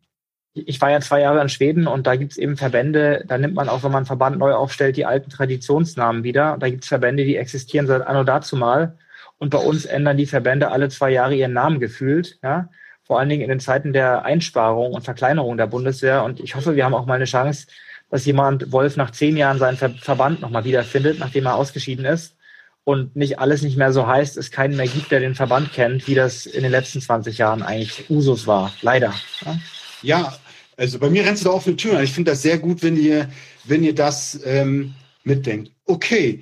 ich 0.53 0.81
war 0.81 0.91
ja 0.91 0.99
zwei 0.99 1.21
Jahre 1.21 1.41
in 1.41 1.49
Schweden 1.49 1.87
und 1.87 2.07
da 2.07 2.15
gibt 2.15 2.33
es 2.33 2.37
eben 2.37 2.57
Verbände, 2.57 3.23
da 3.27 3.37
nimmt 3.37 3.53
man 3.53 3.69
auch, 3.69 3.83
wenn 3.83 3.91
man 3.91 3.99
einen 3.99 4.05
Verband 4.05 4.39
neu 4.39 4.53
aufstellt, 4.53 4.97
die 4.97 5.05
alten 5.05 5.29
Traditionsnamen 5.29 6.23
wieder. 6.23 6.57
Da 6.59 6.69
gibt 6.69 6.83
es 6.83 6.89
Verbände, 6.89 7.23
die 7.23 7.37
existieren 7.37 7.87
seit 7.87 8.05
anno 8.05 8.23
dazu 8.23 8.55
mal. 8.55 8.97
Und 9.39 9.49
bei 9.49 9.57
uns 9.57 9.85
ändern 9.85 10.17
die 10.17 10.25
Verbände 10.25 10.69
alle 10.69 10.89
zwei 10.89 11.09
Jahre 11.09 11.33
ihren 11.33 11.53
Namen 11.53 11.79
gefühlt. 11.79 12.37
Ja? 12.43 12.69
Vor 13.03 13.19
allen 13.19 13.29
Dingen 13.29 13.41
in 13.41 13.49
den 13.49 13.59
Zeiten 13.59 13.93
der 13.93 14.23
Einsparung 14.23 14.93
und 14.93 15.03
Verkleinerung 15.03 15.57
der 15.57 15.67
Bundeswehr. 15.67 16.23
Und 16.23 16.39
ich 16.39 16.55
hoffe, 16.55 16.75
wir 16.75 16.85
haben 16.85 16.93
auch 16.93 17.05
mal 17.05 17.15
eine 17.15 17.25
Chance, 17.25 17.67
dass 18.09 18.25
jemand 18.25 18.71
Wolf 18.71 18.97
nach 18.97 19.11
zehn 19.11 19.37
Jahren 19.37 19.57
seinen 19.57 19.77
Ver 19.77 19.89
Verband 19.89 20.41
nochmal 20.41 20.65
wiederfindet, 20.65 21.19
nachdem 21.19 21.45
er 21.45 21.55
ausgeschieden 21.55 22.05
ist. 22.05 22.35
Und 22.83 23.15
nicht 23.15 23.39
alles 23.39 23.61
nicht 23.61 23.77
mehr 23.77 23.93
so 23.93 24.07
heißt, 24.07 24.35
es 24.35 24.51
keinen 24.51 24.75
mehr 24.75 24.87
gibt, 24.87 25.11
der 25.11 25.19
den 25.19 25.35
Verband 25.35 25.73
kennt, 25.73 26.07
wie 26.07 26.15
das 26.15 26.45
in 26.45 26.63
den 26.63 26.71
letzten 26.71 27.01
20 27.01 27.37
Jahren 27.37 27.61
eigentlich 27.61 28.09
Usus 28.09 28.47
war. 28.47 28.73
Leider. 28.81 29.13
Ja? 29.45 29.57
Ja, 30.01 30.37
also 30.75 30.97
bei 30.97 31.09
mir 31.09 31.25
rennst 31.25 31.43
du 31.43 31.49
da 31.49 31.55
offene 31.55 31.75
Türen. 31.75 32.03
Ich 32.03 32.13
finde 32.13 32.31
das 32.31 32.41
sehr 32.41 32.57
gut, 32.57 32.81
wenn 32.81 32.97
ihr, 32.97 33.29
wenn 33.65 33.83
ihr 33.83 33.93
das 33.93 34.39
ähm, 34.45 34.93
mitdenkt. 35.23 35.71
Okay, 35.85 36.41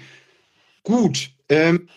gut. 0.84 1.32
Ähm, 1.50 1.89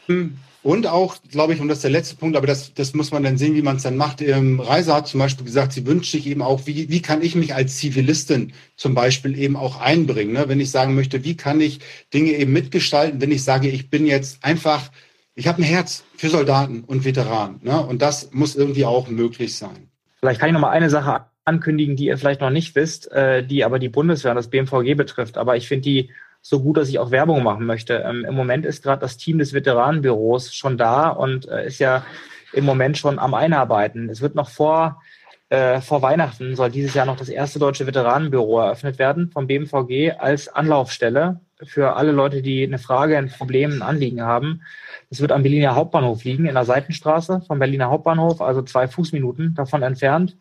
und 0.63 0.87
auch, 0.87 1.17
glaube 1.31 1.55
ich, 1.55 1.61
und 1.61 1.69
das 1.69 1.79
ist 1.79 1.85
der 1.85 1.91
letzte 1.91 2.17
Punkt, 2.17 2.37
aber 2.37 2.47
das, 2.47 2.75
das 2.75 2.93
muss 2.93 3.13
man 3.13 3.23
dann 3.23 3.39
sehen, 3.39 3.55
wie 3.55 3.63
man 3.63 3.77
es 3.77 3.83
dann 3.83 3.97
macht. 3.97 4.21
Ähm, 4.21 4.61
Reiser 4.61 4.95
hat 4.95 5.09
zum 5.09 5.21
Beispiel 5.21 5.47
gesagt, 5.47 5.73
sie 5.73 5.87
wünscht 5.87 6.13
sich 6.13 6.27
eben 6.27 6.43
auch, 6.43 6.67
wie, 6.67 6.91
wie 6.91 7.01
kann 7.01 7.23
ich 7.23 7.35
mich 7.35 7.55
als 7.55 7.79
Zivilistin 7.79 8.53
zum 8.77 8.95
Beispiel 8.95 9.39
eben 9.39 9.57
auch 9.57 9.81
einbringen, 9.81 10.35
ne? 10.35 10.45
wenn 10.49 10.61
ich 10.61 10.71
sagen 10.71 10.95
möchte, 10.95 11.25
wie 11.25 11.37
kann 11.37 11.61
ich 11.61 11.81
Dinge 12.13 12.33
eben 12.33 12.53
mitgestalten, 12.53 13.21
wenn 13.23 13.33
ich 13.33 13.43
sage, 13.43 13.69
ich 13.69 13.89
bin 13.89 14.05
jetzt 14.05 14.45
einfach, 14.45 14.91
ich 15.35 15.49
habe 15.49 15.63
ein 15.63 15.65
Herz 15.65 16.05
für 16.17 16.29
Soldaten 16.29 16.85
und 16.87 17.07
Veteranen. 17.07 17.61
Ne? 17.63 17.81
Und 17.81 18.03
das 18.03 18.31
muss 18.33 18.55
irgendwie 18.55 18.85
auch 18.85 19.09
möglich 19.09 19.57
sein. 19.57 19.89
Vielleicht 20.19 20.41
kann 20.41 20.51
ich 20.51 20.53
noch 20.53 20.61
mal 20.61 20.71
eine 20.71 20.91
Sache 20.91 21.25
ankündigen, 21.47 21.97
die 21.97 22.07
ihr 22.07 22.19
vielleicht 22.19 22.43
noch 22.43 22.51
nicht 22.51 22.75
wisst, 22.75 23.11
äh, 23.13 23.43
die 23.43 23.65
aber 23.65 23.79
die 23.79 23.89
Bundeswehr 23.89 24.33
und 24.33 24.37
das 24.37 24.51
BMVG 24.51 24.95
betrifft. 24.95 25.39
Aber 25.39 25.57
ich 25.57 25.67
finde 25.67 25.85
die 25.85 26.11
so 26.43 26.61
gut, 26.61 26.77
dass 26.77 26.89
ich 26.89 26.99
auch 26.99 27.11
Werbung 27.11 27.43
machen 27.43 27.67
möchte. 27.67 28.03
Ähm, 28.07 28.25
Im 28.25 28.35
Moment 28.35 28.65
ist 28.67 28.83
gerade 28.83 29.01
das 29.01 29.17
Team 29.17 29.39
des 29.39 29.53
Veteranenbüros 29.53 30.55
schon 30.55 30.79
da 30.79 31.09
und 31.09 31.49
äh, 31.49 31.67
ist 31.67 31.79
ja 31.79 32.05
im 32.53 32.65
Moment 32.65 32.99
schon 32.99 33.19
am 33.19 33.35
Einarbeiten. 33.35 34.09
Es 34.09 34.21
wird 34.21 34.35
noch 34.35 34.49
vor, 34.49 35.03
äh, 35.51 35.81
vor 35.81 36.03
Weihnachten, 36.03 36.57
soll 36.57 36.71
dieses 36.71 36.95
Jahr 36.95 37.07
noch 37.07 37.17
das 37.17 37.29
erste 37.29 37.59
deutsche 37.59 37.87
Veteranenbüro 37.87 38.61
eröffnet 38.61 38.99
werden 38.99 39.31
vom 39.31 39.47
BMVG 39.47 40.13
als 40.19 40.49
Anlaufstelle 40.49 41.41
für 41.65 41.97
alle 41.97 42.13
Leute, 42.13 42.43
die 42.43 42.65
eine 42.65 42.79
Frage, 42.79 43.19
ein 43.19 43.29
Problem, 43.29 43.73
ein 43.73 43.83
Anliegen 43.83 44.23
haben. 44.23 44.63
Es 45.11 45.21
wird 45.21 45.33
am 45.33 45.43
Berliner 45.43 45.75
Hauptbahnhof 45.75 46.25
liegen, 46.25 46.47
in 46.47 46.55
der 46.55 46.65
Seitenstraße 46.65 47.43
vom 47.47 47.59
Berliner 47.59 47.91
Hauptbahnhof, 47.91 48.41
also 48.41 48.63
zwei 48.63 48.89
Fußminuten 48.89 49.55
davon 49.55 49.83
entfernt, 49.83 50.37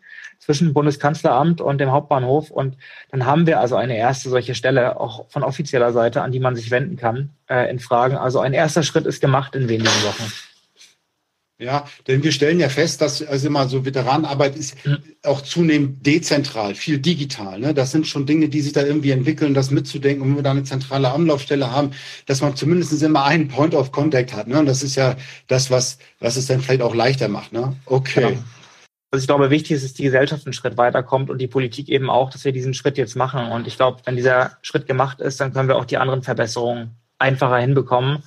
zwischen 0.50 0.74
Bundeskanzleramt 0.74 1.60
und 1.60 1.78
dem 1.78 1.92
Hauptbahnhof. 1.92 2.50
Und 2.50 2.76
dann 3.12 3.24
haben 3.24 3.46
wir 3.46 3.60
also 3.60 3.76
eine 3.76 3.96
erste 3.96 4.28
solche 4.30 4.56
Stelle, 4.56 4.98
auch 4.98 5.30
von 5.30 5.44
offizieller 5.44 5.92
Seite, 5.92 6.22
an 6.22 6.32
die 6.32 6.40
man 6.40 6.56
sich 6.56 6.72
wenden 6.72 6.96
kann 6.96 7.30
äh, 7.48 7.70
in 7.70 7.78
Fragen. 7.78 8.16
Also 8.16 8.40
ein 8.40 8.52
erster 8.52 8.82
Schritt 8.82 9.06
ist 9.06 9.20
gemacht 9.20 9.54
in 9.54 9.68
wenigen 9.68 9.86
Wochen. 9.86 10.32
Ja, 11.58 11.84
denn 12.08 12.24
wir 12.24 12.32
stellen 12.32 12.58
ja 12.58 12.68
fest, 12.68 13.00
dass 13.00 13.22
also 13.22 13.46
immer 13.46 13.68
so 13.68 13.84
Veteranenarbeit 13.84 14.56
ist 14.56 14.76
auch 15.22 15.42
zunehmend 15.42 16.04
dezentral, 16.04 16.74
viel 16.74 16.98
digital. 16.98 17.60
Ne? 17.60 17.74
Das 17.74 17.92
sind 17.92 18.06
schon 18.06 18.26
Dinge, 18.26 18.48
die 18.48 18.62
sich 18.62 18.72
da 18.72 18.82
irgendwie 18.82 19.10
entwickeln, 19.10 19.54
das 19.54 19.70
mitzudenken. 19.70 20.22
Und 20.22 20.28
wenn 20.30 20.36
wir 20.36 20.42
da 20.42 20.52
eine 20.52 20.64
zentrale 20.64 21.12
Anlaufstelle 21.12 21.70
haben, 21.70 21.90
dass 22.26 22.40
man 22.40 22.56
zumindest 22.56 23.00
immer 23.02 23.24
einen 23.24 23.46
Point 23.46 23.74
of 23.74 23.92
Contact 23.92 24.32
hat. 24.32 24.48
Ne? 24.48 24.58
Und 24.58 24.66
das 24.66 24.82
ist 24.82 24.96
ja 24.96 25.16
das, 25.46 25.70
was, 25.70 25.98
was 26.18 26.36
es 26.36 26.46
dann 26.46 26.60
vielleicht 26.60 26.82
auch 26.82 26.94
leichter 26.94 27.28
macht. 27.28 27.52
Ne? 27.52 27.76
Okay. 27.84 28.30
Genau. 28.30 28.42
Also 29.10 29.22
ich 29.24 29.26
glaube, 29.26 29.50
wichtig 29.50 29.72
ist, 29.72 29.84
dass 29.84 29.94
die 29.94 30.04
Gesellschaft 30.04 30.46
einen 30.46 30.52
Schritt 30.52 30.76
weiterkommt 30.76 31.30
und 31.30 31.38
die 31.38 31.48
Politik 31.48 31.88
eben 31.88 32.08
auch, 32.08 32.30
dass 32.30 32.44
wir 32.44 32.52
diesen 32.52 32.74
Schritt 32.74 32.96
jetzt 32.96 33.16
machen. 33.16 33.50
Und 33.50 33.66
ich 33.66 33.76
glaube, 33.76 34.00
wenn 34.04 34.16
dieser 34.16 34.58
Schritt 34.62 34.86
gemacht 34.86 35.20
ist, 35.20 35.40
dann 35.40 35.52
können 35.52 35.68
wir 35.68 35.76
auch 35.76 35.84
die 35.84 35.98
anderen 35.98 36.22
Verbesserungen 36.22 36.96
einfacher 37.18 37.58
hinbekommen. 37.58 38.22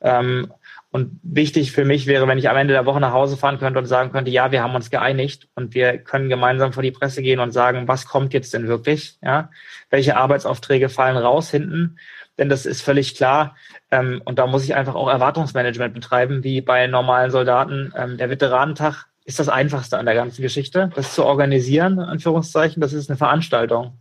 Ähm, 0.00 0.52
und 0.90 1.18
wichtig 1.22 1.72
für 1.72 1.86
mich 1.86 2.06
wäre, 2.06 2.28
wenn 2.28 2.38
ich 2.38 2.50
am 2.50 2.56
Ende 2.56 2.74
der 2.74 2.84
Woche 2.84 3.00
nach 3.00 3.12
Hause 3.12 3.38
fahren 3.38 3.58
könnte 3.58 3.78
und 3.78 3.86
sagen 3.86 4.12
könnte, 4.12 4.30
ja, 4.30 4.52
wir 4.52 4.62
haben 4.62 4.74
uns 4.74 4.90
geeinigt 4.90 5.48
und 5.54 5.74
wir 5.74 5.96
können 5.96 6.28
gemeinsam 6.28 6.74
vor 6.74 6.82
die 6.82 6.90
Presse 6.90 7.22
gehen 7.22 7.40
und 7.40 7.50
sagen, 7.50 7.88
was 7.88 8.06
kommt 8.06 8.34
jetzt 8.34 8.52
denn 8.52 8.68
wirklich? 8.68 9.16
Ja, 9.22 9.50
welche 9.88 10.16
Arbeitsaufträge 10.16 10.90
fallen 10.90 11.16
raus 11.16 11.50
hinten? 11.50 11.98
Denn 12.38 12.50
das 12.50 12.66
ist 12.66 12.82
völlig 12.82 13.14
klar. 13.14 13.56
Ähm, 13.90 14.20
und 14.24 14.38
da 14.38 14.46
muss 14.46 14.64
ich 14.64 14.74
einfach 14.74 14.94
auch 14.94 15.08
Erwartungsmanagement 15.08 15.94
betreiben, 15.94 16.44
wie 16.44 16.60
bei 16.60 16.86
normalen 16.86 17.30
Soldaten. 17.30 17.92
Ähm, 17.96 18.18
der 18.18 18.28
Veteranentag 18.28 19.06
ist 19.24 19.38
das 19.38 19.48
Einfachste 19.48 19.98
an 19.98 20.06
der 20.06 20.14
ganzen 20.14 20.42
Geschichte. 20.42 20.90
Das 20.94 21.14
zu 21.14 21.24
organisieren, 21.24 21.94
in 21.94 22.00
Anführungszeichen, 22.00 22.80
das 22.80 22.92
ist 22.92 23.10
eine 23.10 23.16
Veranstaltung, 23.16 23.98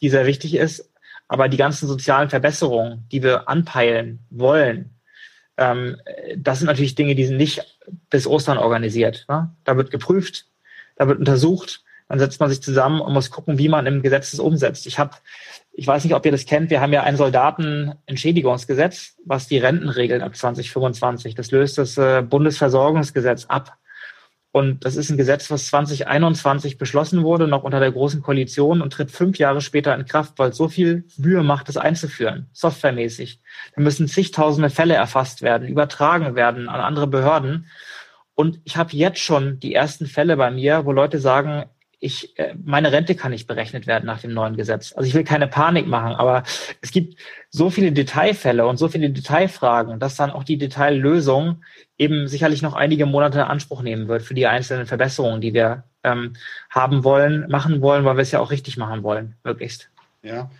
die 0.00 0.10
sehr 0.10 0.26
wichtig 0.26 0.54
ist. 0.54 0.90
Aber 1.26 1.48
die 1.48 1.56
ganzen 1.56 1.86
sozialen 1.86 2.30
Verbesserungen, 2.30 3.06
die 3.12 3.22
wir 3.22 3.48
anpeilen 3.48 4.20
wollen, 4.30 4.98
ähm, 5.58 5.96
das 6.36 6.58
sind 6.58 6.66
natürlich 6.66 6.94
Dinge, 6.94 7.14
die 7.14 7.26
sind 7.26 7.36
nicht 7.36 7.62
bis 8.10 8.26
Ostern 8.26 8.58
organisiert. 8.58 9.26
Ne? 9.28 9.50
Da 9.64 9.76
wird 9.76 9.90
geprüft, 9.90 10.46
da 10.96 11.08
wird 11.08 11.18
untersucht, 11.18 11.82
dann 12.08 12.18
setzt 12.18 12.40
man 12.40 12.48
sich 12.48 12.62
zusammen 12.62 13.00
und 13.00 13.12
muss 13.12 13.30
gucken, 13.30 13.58
wie 13.58 13.68
man 13.68 13.86
im 13.86 14.02
Gesetz 14.02 14.30
das 14.30 14.40
umsetzt. 14.40 14.86
Ich 14.86 14.98
habe, 14.98 15.10
ich 15.72 15.86
weiß 15.86 16.04
nicht, 16.04 16.14
ob 16.14 16.24
ihr 16.24 16.32
das 16.32 16.46
kennt, 16.46 16.70
wir 16.70 16.80
haben 16.80 16.92
ja 16.92 17.02
ein 17.02 17.16
Soldatenentschädigungsgesetz, 17.16 19.16
was 19.24 19.46
die 19.46 19.58
Renten 19.58 19.90
regelt 19.90 20.22
ab 20.22 20.34
2025. 20.34 21.34
Das 21.34 21.50
löst 21.50 21.76
das 21.76 21.98
äh, 21.98 22.22
Bundesversorgungsgesetz 22.22 23.46
ab. 23.46 23.76
Und 24.58 24.84
das 24.84 24.96
ist 24.96 25.08
ein 25.08 25.16
Gesetz, 25.16 25.52
was 25.52 25.68
2021 25.68 26.78
beschlossen 26.78 27.22
wurde, 27.22 27.46
noch 27.46 27.62
unter 27.62 27.78
der 27.78 27.92
Großen 27.92 28.22
Koalition 28.22 28.82
und 28.82 28.92
tritt 28.92 29.12
fünf 29.12 29.38
Jahre 29.38 29.60
später 29.60 29.94
in 29.94 30.04
Kraft, 30.04 30.36
weil 30.36 30.50
es 30.50 30.56
so 30.56 30.66
viel 30.66 31.04
Mühe 31.16 31.44
macht, 31.44 31.68
das 31.68 31.76
einzuführen, 31.76 32.48
softwaremäßig. 32.52 33.40
Da 33.76 33.82
müssen 33.82 34.08
zigtausende 34.08 34.68
Fälle 34.68 34.94
erfasst 34.94 35.42
werden, 35.42 35.68
übertragen 35.68 36.34
werden 36.34 36.68
an 36.68 36.80
andere 36.80 37.06
Behörden. 37.06 37.66
Und 38.34 38.58
ich 38.64 38.76
habe 38.76 38.96
jetzt 38.96 39.20
schon 39.20 39.60
die 39.60 39.76
ersten 39.76 40.06
Fälle 40.06 40.36
bei 40.36 40.50
mir, 40.50 40.84
wo 40.84 40.90
Leute 40.90 41.20
sagen, 41.20 41.66
ich, 42.00 42.38
äh, 42.38 42.54
meine 42.64 42.92
Rente 42.92 43.14
kann 43.14 43.32
nicht 43.32 43.46
berechnet 43.46 43.86
werden 43.86 44.06
nach 44.06 44.20
dem 44.20 44.32
neuen 44.32 44.56
Gesetz. 44.56 44.92
Also 44.92 45.08
ich 45.08 45.14
will 45.14 45.24
keine 45.24 45.48
Panik 45.48 45.86
machen, 45.86 46.14
aber 46.14 46.44
es 46.80 46.92
gibt 46.92 47.18
so 47.50 47.70
viele 47.70 47.92
Detailfälle 47.92 48.66
und 48.66 48.76
so 48.76 48.88
viele 48.88 49.10
Detailfragen, 49.10 49.98
dass 49.98 50.16
dann 50.16 50.30
auch 50.30 50.44
die 50.44 50.58
Detaillösung 50.58 51.64
eben 51.96 52.28
sicherlich 52.28 52.62
noch 52.62 52.74
einige 52.74 53.06
Monate 53.06 53.38
in 53.38 53.44
Anspruch 53.44 53.82
nehmen 53.82 54.06
wird 54.08 54.22
für 54.22 54.34
die 54.34 54.46
einzelnen 54.46 54.86
Verbesserungen, 54.86 55.40
die 55.40 55.54
wir 55.54 55.84
ähm, 56.04 56.34
haben 56.70 57.02
wollen, 57.02 57.48
machen 57.48 57.80
wollen, 57.80 58.04
weil 58.04 58.16
wir 58.16 58.22
es 58.22 58.30
ja 58.30 58.40
auch 58.40 58.50
richtig 58.50 58.76
machen 58.76 59.02
wollen, 59.02 59.34
möglichst. 59.42 59.90
Ja. 60.22 60.50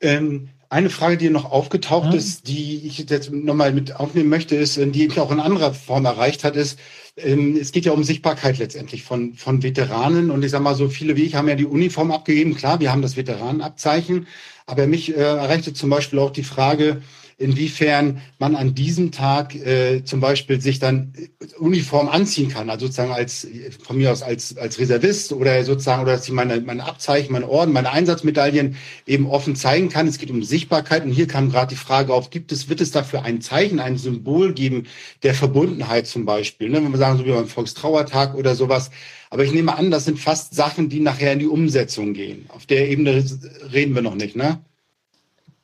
Ähm, 0.00 0.50
eine 0.68 0.90
Frage, 0.90 1.16
die 1.16 1.30
noch 1.30 1.50
aufgetaucht 1.50 2.10
mhm. 2.10 2.18
ist, 2.18 2.48
die 2.48 2.86
ich 2.86 2.98
jetzt 2.98 3.32
nochmal 3.32 3.72
mit 3.72 3.96
aufnehmen 3.96 4.28
möchte, 4.28 4.56
ist, 4.56 4.76
die 4.76 5.08
mich 5.08 5.20
auch 5.20 5.30
in 5.30 5.40
anderer 5.40 5.72
Form 5.74 6.04
erreicht 6.04 6.44
hat, 6.44 6.56
ist, 6.56 6.78
ähm, 7.16 7.56
es 7.60 7.72
geht 7.72 7.84
ja 7.84 7.92
um 7.92 8.04
Sichtbarkeit 8.04 8.58
letztendlich 8.58 9.02
von, 9.02 9.34
von 9.34 9.62
Veteranen. 9.62 10.30
Und 10.30 10.44
ich 10.44 10.50
sage 10.50 10.64
mal, 10.64 10.74
so 10.74 10.88
viele 10.88 11.16
wie 11.16 11.24
ich 11.24 11.34
haben 11.34 11.48
ja 11.48 11.54
die 11.54 11.66
Uniform 11.66 12.10
abgegeben. 12.10 12.54
Klar, 12.54 12.80
wir 12.80 12.92
haben 12.92 13.02
das 13.02 13.16
Veteranenabzeichen. 13.16 14.26
Aber 14.66 14.86
mich 14.86 15.16
äh, 15.16 15.20
erreichte 15.20 15.72
zum 15.72 15.90
Beispiel 15.90 16.18
auch 16.18 16.30
die 16.30 16.42
Frage, 16.42 17.02
inwiefern 17.38 18.22
man 18.38 18.56
an 18.56 18.74
diesem 18.74 19.12
Tag 19.12 19.54
äh, 19.54 20.02
zum 20.04 20.20
Beispiel 20.20 20.60
sich 20.60 20.78
dann 20.78 21.12
Uniform 21.58 22.08
anziehen 22.08 22.48
kann, 22.48 22.70
also 22.70 22.86
sozusagen 22.86 23.12
als 23.12 23.46
von 23.84 23.98
mir 23.98 24.10
aus 24.10 24.22
als 24.22 24.56
als 24.56 24.78
Reservist 24.78 25.32
oder 25.32 25.62
sozusagen 25.64 26.02
oder 26.02 26.12
dass 26.12 26.26
ich 26.26 26.32
meine 26.32 26.60
meine 26.62 26.84
Abzeichen, 26.84 27.32
meine 27.32 27.48
Orden, 27.48 27.72
meine 27.72 27.92
Einsatzmedaillen 27.92 28.76
eben 29.06 29.26
offen 29.26 29.54
zeigen 29.54 29.90
kann. 29.90 30.08
Es 30.08 30.18
geht 30.18 30.30
um 30.30 30.42
Sichtbarkeit 30.42 31.04
und 31.04 31.12
hier 31.12 31.26
kam 31.26 31.50
gerade 31.50 31.68
die 31.74 31.80
Frage 31.80 32.14
auf: 32.14 32.30
Gibt 32.30 32.52
es 32.52 32.70
wird 32.70 32.80
es 32.80 32.90
dafür 32.90 33.22
ein 33.24 33.42
Zeichen, 33.42 33.80
ein 33.80 33.98
Symbol 33.98 34.54
geben 34.54 34.84
der 35.22 35.34
Verbundenheit 35.34 36.06
zum 36.06 36.24
Beispiel? 36.24 36.70
Ne? 36.70 36.82
Wenn 36.82 36.90
wir 36.90 36.98
sagen 36.98 37.18
so 37.18 37.26
wie 37.26 37.32
beim 37.32 37.48
Volkstrauertag 37.48 38.34
oder 38.34 38.54
sowas. 38.54 38.90
Aber 39.28 39.44
ich 39.44 39.52
nehme 39.52 39.76
an, 39.76 39.90
das 39.90 40.04
sind 40.04 40.20
fast 40.20 40.54
Sachen, 40.54 40.88
die 40.88 41.00
nachher 41.00 41.32
in 41.32 41.40
die 41.40 41.48
Umsetzung 41.48 42.14
gehen. 42.14 42.46
Auf 42.48 42.64
der 42.64 42.88
Ebene 42.88 43.24
reden 43.72 43.94
wir 43.94 44.02
noch 44.02 44.14
nicht, 44.14 44.36
ne? 44.36 44.60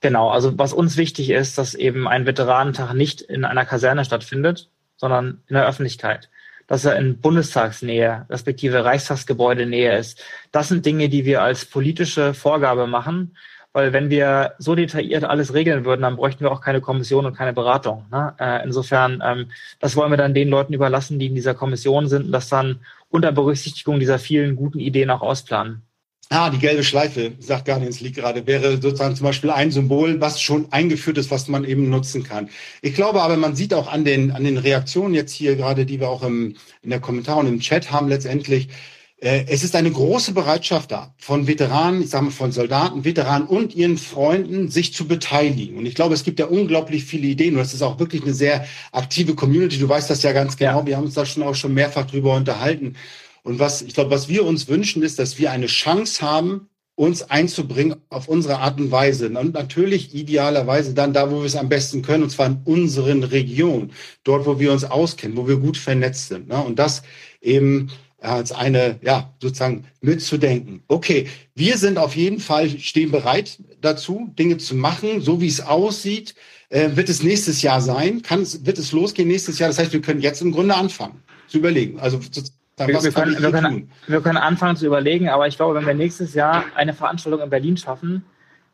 Genau, 0.03 0.31
also 0.31 0.59
was 0.59 0.73
uns 0.73 0.97
wichtig 0.97 1.31
ist, 1.31 1.57
dass 1.59 1.75
eben 1.75 2.09
ein 2.09 2.27
Veteranentag 2.27 2.93
nicht 2.93 3.21
in 3.21 3.45
einer 3.45 3.65
Kaserne 3.65 4.05
stattfindet, 4.05 4.69
sondern 4.97 5.43
in 5.47 5.55
der 5.55 5.67
Öffentlichkeit. 5.67 6.29
Dass 6.67 6.85
er 6.85 6.97
in 6.97 7.21
Bundestagsnähe, 7.21 8.27
respektive 8.29 8.85
Reichstagsgebäudenähe 8.85 9.97
ist. 9.97 10.21
Das 10.51 10.69
sind 10.69 10.85
Dinge, 10.85 11.09
die 11.09 11.25
wir 11.25 11.43
als 11.43 11.67
politische 11.67 12.35
Vorgabe 12.35 12.89
machen, 12.89 13.37
weil 13.73 13.93
wenn 13.93 14.11
wir 14.11 14.55
so 14.59 14.75
detailliert 14.75 15.23
alles 15.23 15.55
regeln 15.55 15.85
würden, 15.85 16.03
dann 16.03 16.17
bräuchten 16.17 16.45
wir 16.45 16.51
auch 16.51 16.61
keine 16.61 16.81
Kommission 16.81 17.25
und 17.25 17.37
keine 17.37 17.53
Beratung. 17.53 18.07
Ne? 18.11 18.35
Äh, 18.41 18.65
insofern, 18.65 19.23
ähm, 19.25 19.51
das 19.79 19.95
wollen 19.95 20.11
wir 20.11 20.17
dann 20.17 20.35
den 20.35 20.49
Leuten 20.49 20.75
überlassen, 20.75 21.21
die 21.21 21.27
in 21.27 21.37
dieser 21.37 21.55
Kommission 21.55 22.09
sind 22.09 22.27
und 22.27 22.33
das 22.33 22.49
dann 22.49 22.81
unter 23.09 23.31
Berücksichtigung 23.31 24.01
dieser 24.01 24.19
vielen 24.19 24.57
guten 24.57 24.81
Ideen 24.81 25.11
auch 25.11 25.23
ausplanen. 25.23 25.83
Ah, 26.35 26.49
die 26.49 26.59
gelbe 26.59 26.83
Schleife, 26.83 27.33
sagt 27.41 27.67
Guardians 27.67 28.01
League 28.01 28.15
gerade, 28.15 28.47
wäre 28.47 28.81
sozusagen 28.81 29.15
zum 29.15 29.27
Beispiel 29.27 29.51
ein 29.51 29.71
Symbol, 29.71 30.19
was 30.19 30.41
schon 30.41 30.67
eingeführt 30.73 31.19
ist, 31.19 31.31
was 31.31 31.47
man 31.47 31.63
eben 31.67 31.91
nutzen 31.91 32.23
kann. 32.23 32.49
Ich 32.81 32.95
glaube 32.95 33.21
aber, 33.21 33.37
man 33.37 33.55
sieht 33.55 33.75
auch 33.75 33.93
an 33.93 34.07
den, 34.07 34.31
an 34.31 34.43
den 34.43 34.57
Reaktionen 34.57 35.13
jetzt 35.13 35.35
hier 35.35 35.57
gerade, 35.57 35.85
die 35.85 36.01
wir 36.01 36.09
auch 36.09 36.23
im, 36.23 36.57
in 36.81 36.89
der 36.89 37.01
Kommentar 37.01 37.37
und 37.37 37.49
im 37.49 37.61
Chat 37.61 37.91
haben 37.93 38.09
letztendlich, 38.09 38.69
äh, 39.21 39.45
es 39.47 39.63
ist 39.63 39.77
eine 39.77 39.91
große 39.91 40.33
Bereitschaft 40.33 40.93
da 40.93 41.15
von 41.19 41.47
Veteranen, 41.47 42.01
ich 42.01 42.09
sage 42.09 42.25
mal 42.25 42.31
von 42.31 42.51
Soldaten, 42.51 43.05
Veteranen 43.05 43.47
und 43.47 43.75
ihren 43.75 43.99
Freunden, 43.99 44.71
sich 44.71 44.95
zu 44.95 45.07
beteiligen. 45.07 45.77
Und 45.77 45.85
ich 45.85 45.95
glaube, 45.95 46.15
es 46.15 46.25
gibt 46.25 46.39
ja 46.39 46.47
unglaublich 46.47 47.05
viele 47.05 47.27
Ideen 47.27 47.57
und 47.57 47.61
das 47.61 47.75
ist 47.75 47.83
auch 47.83 47.99
wirklich 47.99 48.23
eine 48.23 48.33
sehr 48.33 48.65
aktive 48.93 49.35
Community. 49.35 49.79
Du 49.79 49.87
weißt 49.87 50.09
das 50.09 50.23
ja 50.23 50.33
ganz 50.33 50.57
genau. 50.57 50.87
Wir 50.87 50.97
haben 50.97 51.05
uns 51.05 51.15
da 51.15 51.27
schon 51.27 51.43
auch 51.43 51.55
schon 51.55 51.75
mehrfach 51.75 52.07
drüber 52.07 52.35
unterhalten. 52.37 52.97
Und 53.43 53.59
was, 53.59 53.83
ich 53.83 53.95
glaube, 53.95 54.11
was 54.11 54.29
wir 54.29 54.45
uns 54.45 54.69
wünschen, 54.69 55.03
ist, 55.03 55.19
dass 55.19 55.39
wir 55.39 55.51
eine 55.51 55.67
Chance 55.67 56.23
haben, 56.23 56.69
uns 56.95 57.23
einzubringen 57.23 57.97
auf 58.11 58.29
unsere 58.29 58.59
Art 58.59 58.79
und 58.79 58.91
Weise. 58.91 59.29
Und 59.29 59.55
natürlich 59.55 60.15
idealerweise 60.15 60.95
dann 60.95 61.13
da, 61.13 61.31
wo 61.31 61.39
wir 61.39 61.47
es 61.47 61.57
am 61.57 61.69
besten 61.69 62.03
können, 62.03 62.23
und 62.23 62.31
zwar 62.31 62.47
in 62.47 62.61
unseren 62.65 63.25
Regionen, 63.25 63.93
dort, 64.25 64.47
wo 64.47 64.59
wir 64.59 64.73
uns 64.73 64.85
auskennen, 64.85 65.37
wo 65.37 65.49
wir 65.49 65.57
gut 65.57 65.77
vernetzt 65.77 66.29
sind. 66.29 66.49
Ne? 66.49 66.63
Und 66.63 66.79
das 66.79 67.03
eben 67.41 67.91
als 68.21 68.53
eine, 68.53 69.01
ja, 69.03 69.35
sozusagen 69.41 69.85
mitzudenken. 70.01 70.83
Okay, 70.87 71.27
wir 71.55 71.77
sind 71.77 71.99
auf 71.99 72.15
jeden 72.15 72.39
Fall, 72.39 72.71
stehen 72.79 73.11
bereit 73.11 73.59
dazu, 73.81 74.31
Dinge 74.39 74.59
zu 74.59 74.77
machen, 74.77 75.21
so 75.21 75.41
wie 75.41 75.49
es 75.49 75.61
aussieht. 75.61 76.35
Äh, 76.69 76.91
wird 76.95 77.09
es 77.09 77.23
nächstes 77.23 77.63
Jahr 77.63 77.81
sein? 77.81 78.23
Kann 78.23 78.43
es, 78.43 78.65
wird 78.65 78.79
es 78.79 78.93
losgehen 78.93 79.29
nächstes 79.29 79.59
Jahr? 79.59 79.69
Das 79.69 79.79
heißt, 79.79 79.93
wir 79.93 80.03
können 80.03 80.21
jetzt 80.21 80.41
im 80.41 80.53
Grunde 80.53 80.77
anfangen 80.77 81.23
zu 81.49 81.59
überlegen. 81.59 81.99
Also 81.99 82.21
wir, 82.79 83.03
wir, 83.03 83.13
können, 83.13 83.43
wir, 83.43 83.51
können, 83.51 83.91
wir, 84.07 84.21
können, 84.21 84.39
anfangen 84.39 84.77
zu 84.77 84.87
überlegen, 84.87 85.29
aber 85.29 85.47
ich 85.47 85.57
glaube, 85.57 85.75
wenn 85.75 85.87
wir 85.87 85.95
nächstes 85.95 86.35
Jahr 86.35 86.65
eine 86.75 86.95
Veranstaltung 86.95 87.41
in 87.41 87.51
Berlin 87.51 87.77
schaffen, 87.77 88.25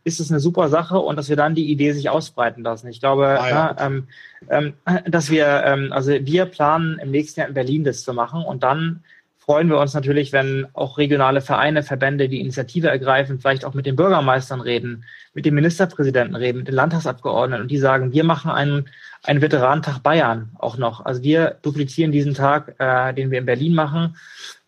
ist 0.05 0.21
es 0.21 0.31
eine 0.31 0.41
super 0.41 0.69
Sache 0.69 0.99
und 0.99 1.17
dass 1.17 1.29
wir 1.29 1.37
dann 1.37 1.55
die 1.55 1.71
Idee 1.71 1.93
sich 1.93 2.09
ausbreiten 2.09 2.63
lassen. 2.63 2.89
Ich 2.89 3.01
glaube, 3.01 3.27
ah, 3.27 3.49
ja. 3.49 3.77
na, 3.77 3.87
ähm, 3.87 4.07
ähm, 4.49 4.73
dass 5.07 5.31
wir, 5.31 5.63
ähm, 5.65 5.93
also 5.93 6.13
wir 6.13 6.47
planen 6.47 6.99
im 7.01 7.11
nächsten 7.11 7.41
Jahr 7.41 7.49
in 7.49 7.55
Berlin 7.55 7.85
das 7.85 8.03
zu 8.03 8.15
machen 8.15 8.43
und 8.43 8.63
dann 8.63 9.03
freuen 9.49 9.71
wir 9.71 9.79
uns 9.79 9.95
natürlich, 9.95 10.33
wenn 10.33 10.67
auch 10.75 10.99
regionale 10.99 11.41
Vereine, 11.41 11.83
Verbände 11.83 12.29
die 12.29 12.41
Initiative 12.41 12.89
ergreifen, 12.89 13.41
vielleicht 13.41 13.65
auch 13.65 13.73
mit 13.73 13.87
den 13.87 13.97
Bürgermeistern 13.97 14.61
reden, 14.61 15.05
mit 15.33 15.47
dem 15.47 15.55
Ministerpräsidenten 15.55 16.37
reden, 16.37 16.59
mit 16.59 16.69
den 16.69 16.75
Landtagsabgeordneten 16.75 17.63
und 17.63 17.71
die 17.71 17.79
sagen, 17.79 18.13
wir 18.13 18.25
machen 18.25 18.51
einen, 18.51 18.91
einen 19.29 19.43
Veteranentag 19.43 20.03
Bayern 20.03 20.51
auch 20.59 20.79
noch. 20.79 21.05
Also 21.05 21.23
wir 21.23 21.59
duplizieren 21.61 22.13
diesen 22.13 22.33
Tag, 22.33 22.75
äh, 22.79 23.13
den 23.13 23.31
wir 23.31 23.39
in 23.39 23.45
Berlin 23.45 23.75
machen, 23.75 24.17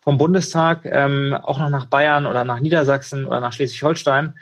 vom 0.01 0.19
Bundestag 0.19 0.81
ähm, 0.85 1.33
auch 1.33 1.57
noch 1.57 1.69
nach 1.69 1.85
Bayern 1.85 2.27
oder 2.27 2.43
nach 2.43 2.59
Niedersachsen 2.59 3.25
oder 3.25 3.39
nach 3.39 3.53
Schleswig-Holstein. 3.53 4.35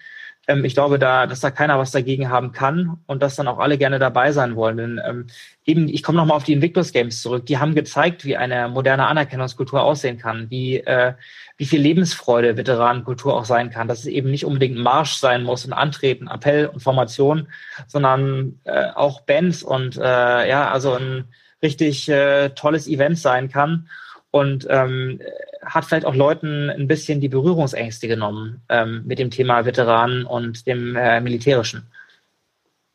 Ähm, 0.49 0.65
ich 0.65 0.73
glaube, 0.73 0.97
da, 0.97 1.27
dass 1.27 1.41
da 1.41 1.51
keiner 1.51 1.77
was 1.77 1.91
dagegen 1.91 2.29
haben 2.29 2.51
kann 2.51 2.97
und 3.05 3.21
dass 3.21 3.35
dann 3.35 3.47
auch 3.47 3.59
alle 3.59 3.77
gerne 3.77 3.99
dabei 3.99 4.31
sein 4.31 4.55
wollen. 4.55 4.77
Denn 4.77 5.01
ähm, 5.07 5.27
eben, 5.63 5.87
ich 5.87 6.01
komme 6.01 6.17
nochmal 6.17 6.37
auf 6.37 6.43
die 6.43 6.53
Invictus 6.53 6.91
Games 6.91 7.21
zurück. 7.21 7.45
Die 7.45 7.59
haben 7.59 7.75
gezeigt, 7.75 8.25
wie 8.25 8.35
eine 8.35 8.67
moderne 8.67 9.05
Anerkennungskultur 9.05 9.83
aussehen 9.83 10.17
kann, 10.17 10.49
wie, 10.49 10.77
äh, 10.77 11.13
wie 11.57 11.65
viel 11.65 11.79
Lebensfreude 11.79 12.57
Veteranenkultur 12.57 13.35
auch 13.35 13.45
sein 13.45 13.69
kann, 13.69 13.87
dass 13.87 13.99
es 13.99 14.07
eben 14.07 14.31
nicht 14.31 14.43
unbedingt 14.43 14.77
Marsch 14.77 15.17
sein 15.17 15.43
muss 15.43 15.65
und 15.65 15.73
Antreten, 15.73 16.27
Appell 16.27 16.65
und 16.65 16.79
Formation, 16.79 17.47
sondern 17.85 18.59
äh, 18.63 18.87
auch 18.95 19.21
Bands 19.21 19.61
und 19.61 19.97
äh, 19.97 20.49
ja, 20.49 20.71
also 20.71 20.93
ein 20.93 21.25
richtig 21.61 22.09
äh, 22.09 22.49
tolles 22.49 22.87
Event 22.87 23.19
sein 23.19 23.49
kann 23.49 23.87
und 24.31 24.67
ähm, 24.69 25.19
hat 25.65 25.85
vielleicht 25.85 26.05
auch 26.05 26.15
Leuten 26.15 26.69
ein 26.69 26.87
bisschen 26.87 27.19
die 27.19 27.29
Berührungsängste 27.29 28.07
genommen 28.07 28.61
ähm, 28.69 29.03
mit 29.05 29.19
dem 29.19 29.31
Thema 29.31 29.65
Veteranen 29.65 30.25
und 30.25 30.67
dem 30.67 30.95
äh, 30.95 31.19
Militärischen. 31.21 31.87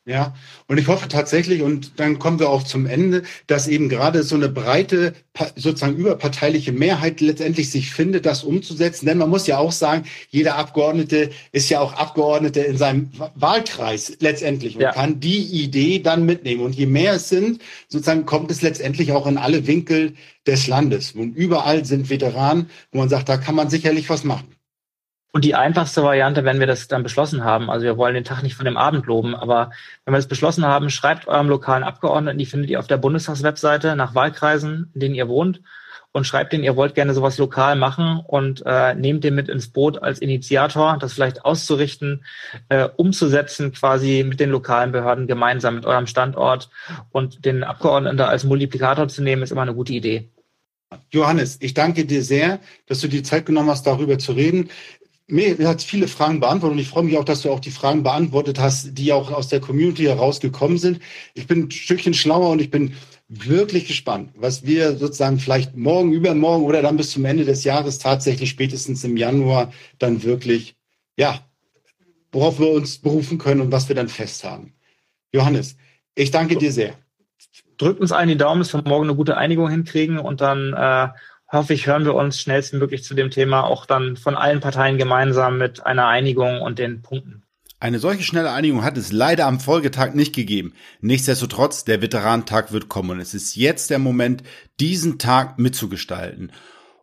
Ja, 0.07 0.35
und 0.67 0.77
ich 0.77 0.87
hoffe 0.87 1.07
tatsächlich, 1.07 1.63
und 1.63 1.99
dann 1.99 2.19
kommen 2.19 2.39
wir 2.39 2.49
auch 2.49 2.61
zum 2.61 2.85
Ende, 2.85 3.23
dass 3.47 3.67
eben 3.67 3.89
gerade 3.89 4.21
so 4.21 4.35
eine 4.35 4.49
breite, 4.49 5.15
sozusagen 5.55 5.95
überparteiliche 5.95 6.71
Mehrheit 6.71 7.21
letztendlich 7.21 7.71
sich 7.71 7.89
findet, 7.91 8.27
das 8.27 8.43
umzusetzen. 8.43 9.07
Denn 9.07 9.17
man 9.17 9.31
muss 9.31 9.47
ja 9.47 9.57
auch 9.57 9.71
sagen, 9.71 10.05
jeder 10.29 10.57
Abgeordnete 10.57 11.31
ist 11.51 11.69
ja 11.69 11.79
auch 11.79 11.93
Abgeordnete 11.93 12.59
in 12.59 12.77
seinem 12.77 13.09
Wahlkreis 13.33 14.17
letztendlich 14.19 14.75
und 14.75 14.83
ja. 14.83 14.91
kann 14.91 15.19
die 15.19 15.41
Idee 15.41 15.97
dann 15.97 16.23
mitnehmen. 16.23 16.61
Und 16.61 16.75
je 16.75 16.85
mehr 16.85 17.13
es 17.13 17.29
sind, 17.29 17.59
sozusagen 17.87 18.27
kommt 18.27 18.51
es 18.51 18.61
letztendlich 18.61 19.11
auch 19.11 19.25
in 19.25 19.39
alle 19.39 19.65
Winkel 19.65 20.13
des 20.45 20.67
Landes. 20.67 21.13
Und 21.13 21.35
überall 21.35 21.83
sind 21.83 22.11
Veteranen, 22.11 22.69
wo 22.91 22.99
man 22.99 23.09
sagt, 23.09 23.27
da 23.27 23.37
kann 23.37 23.55
man 23.55 23.71
sicherlich 23.71 24.07
was 24.11 24.23
machen. 24.23 24.54
Und 25.31 25.43
die 25.43 25.55
einfachste 25.55 26.01
Variante, 26.01 26.45
wenn 26.45 26.59
wir 26.59 26.67
das 26.67 26.87
dann 26.87 27.03
beschlossen 27.03 27.43
haben, 27.43 27.69
also 27.69 27.85
wir 27.85 27.97
wollen 27.97 28.13
den 28.13 28.23
Tag 28.23 28.41
nicht 28.41 28.55
von 28.55 28.65
dem 28.65 28.77
Abend 28.77 29.05
loben, 29.05 29.35
aber 29.35 29.71
wenn 30.05 30.13
wir 30.13 30.17
das 30.17 30.29
beschlossen 30.29 30.65
haben, 30.65 30.89
schreibt 30.89 31.27
eurem 31.27 31.49
lokalen 31.49 31.83
Abgeordneten, 31.83 32.37
die 32.37 32.45
findet 32.45 32.69
ihr 32.69 32.79
auf 32.79 32.87
der 32.87 32.97
Bundestagswebseite 32.97 33.97
nach 33.97 34.15
Wahlkreisen, 34.15 34.91
in 34.93 34.99
denen 35.01 35.15
ihr 35.15 35.27
wohnt, 35.27 35.61
und 36.15 36.25
schreibt 36.25 36.53
denen, 36.53 36.63
ihr 36.63 36.77
wollt 36.77 36.95
gerne 36.95 37.13
sowas 37.13 37.37
lokal 37.37 37.75
machen 37.75 38.21
und 38.25 38.63
äh, 38.65 38.95
nehmt 38.95 39.25
den 39.25 39.35
mit 39.35 39.49
ins 39.49 39.67
Boot 39.67 40.01
als 40.01 40.19
Initiator, 40.19 40.97
das 40.97 41.11
vielleicht 41.11 41.43
auszurichten, 41.43 42.23
äh, 42.69 42.87
umzusetzen, 42.95 43.73
quasi 43.73 44.23
mit 44.25 44.39
den 44.39 44.49
lokalen 44.49 44.93
Behörden 44.93 45.27
gemeinsam 45.27 45.75
mit 45.75 45.85
eurem 45.85 46.07
Standort 46.07 46.69
und 47.11 47.43
den 47.43 47.65
Abgeordneten 47.65 48.15
da 48.15 48.27
als 48.27 48.45
Multiplikator 48.45 49.09
zu 49.09 49.21
nehmen, 49.21 49.43
ist 49.43 49.51
immer 49.51 49.63
eine 49.63 49.75
gute 49.75 49.91
Idee. 49.91 50.29
Johannes, 51.11 51.57
ich 51.59 51.73
danke 51.73 52.05
dir 52.05 52.23
sehr, 52.23 52.61
dass 52.87 53.01
du 53.01 53.09
die 53.09 53.23
Zeit 53.23 53.45
genommen 53.45 53.69
hast, 53.69 53.85
darüber 53.85 54.17
zu 54.17 54.31
reden. 54.31 54.69
Mir 55.27 55.57
hat 55.67 55.81
viele 55.81 56.07
Fragen 56.07 56.39
beantwortet 56.39 56.73
und 56.73 56.81
ich 56.81 56.89
freue 56.89 57.03
mich 57.03 57.17
auch, 57.17 57.23
dass 57.23 57.41
du 57.41 57.49
auch 57.49 57.59
die 57.59 57.71
Fragen 57.71 58.03
beantwortet 58.03 58.59
hast, 58.59 58.95
die 58.95 59.11
auch 59.11 59.31
aus 59.31 59.47
der 59.47 59.59
Community 59.59 60.03
herausgekommen 60.03 60.77
sind. 60.77 60.99
Ich 61.33 61.47
bin 61.47 61.63
ein 61.63 61.71
Stückchen 61.71 62.13
schlauer 62.13 62.51
und 62.51 62.61
ich 62.61 62.69
bin 62.69 62.93
wirklich 63.27 63.87
gespannt, 63.87 64.31
was 64.35 64.65
wir 64.65 64.97
sozusagen 64.97 65.39
vielleicht 65.39 65.75
morgen, 65.75 66.11
übermorgen 66.13 66.63
oder 66.63 66.83
dann 66.83 66.97
bis 66.97 67.09
zum 67.09 67.25
Ende 67.25 67.43
des 67.43 67.63
Jahres 67.63 67.97
tatsächlich 67.97 68.51
spätestens 68.51 69.03
im 69.03 69.17
Januar 69.17 69.73
dann 69.97 70.21
wirklich, 70.21 70.75
ja, 71.17 71.39
worauf 72.31 72.59
wir 72.59 72.69
uns 72.69 72.99
berufen 72.99 73.39
können 73.39 73.61
und 73.61 73.71
was 73.71 73.87
wir 73.87 73.95
dann 73.95 74.09
fest 74.09 74.43
haben. 74.43 74.73
Johannes, 75.33 75.75
ich 76.13 76.29
danke 76.29 76.55
dir 76.55 76.71
sehr. 76.71 76.93
Drückt 77.77 77.99
uns 77.99 78.11
allen 78.11 78.29
die 78.29 78.37
Daumen, 78.37 78.59
dass 78.59 78.73
wir 78.73 78.81
morgen 78.83 79.05
eine 79.05 79.15
gute 79.15 79.37
Einigung 79.37 79.69
hinkriegen 79.69 80.19
und 80.19 80.41
dann 80.41 80.73
äh, 80.73 81.09
hoffe 81.51 81.73
ich, 81.73 81.87
hören 81.87 82.05
wir 82.05 82.15
uns 82.15 82.39
schnellstmöglich 82.39 83.03
zu 83.03 83.13
dem 83.13 83.29
Thema 83.29 83.63
auch 83.63 83.85
dann 83.85 84.17
von 84.17 84.35
allen 84.35 84.59
Parteien 84.59 84.97
gemeinsam 84.97 85.57
mit 85.57 85.85
einer 85.85 86.07
Einigung 86.07 86.61
und 86.61 86.79
den 86.79 87.01
Punkten. 87.01 87.43
Eine 87.79 87.99
solche 87.99 88.23
schnelle 88.23 88.51
Einigung 88.51 88.83
hat 88.83 88.97
es 88.97 89.11
leider 89.11 89.45
am 89.45 89.59
Folgetag 89.59 90.13
nicht 90.13 90.33
gegeben. 90.33 90.73
Nichtsdestotrotz, 91.01 91.83
der 91.83 92.01
Veteranentag 92.01 92.71
wird 92.71 92.89
kommen 92.89 93.11
und 93.11 93.19
es 93.19 93.33
ist 93.33 93.55
jetzt 93.55 93.89
der 93.89 93.99
Moment, 93.99 94.43
diesen 94.79 95.19
Tag 95.19 95.59
mitzugestalten. 95.59 96.51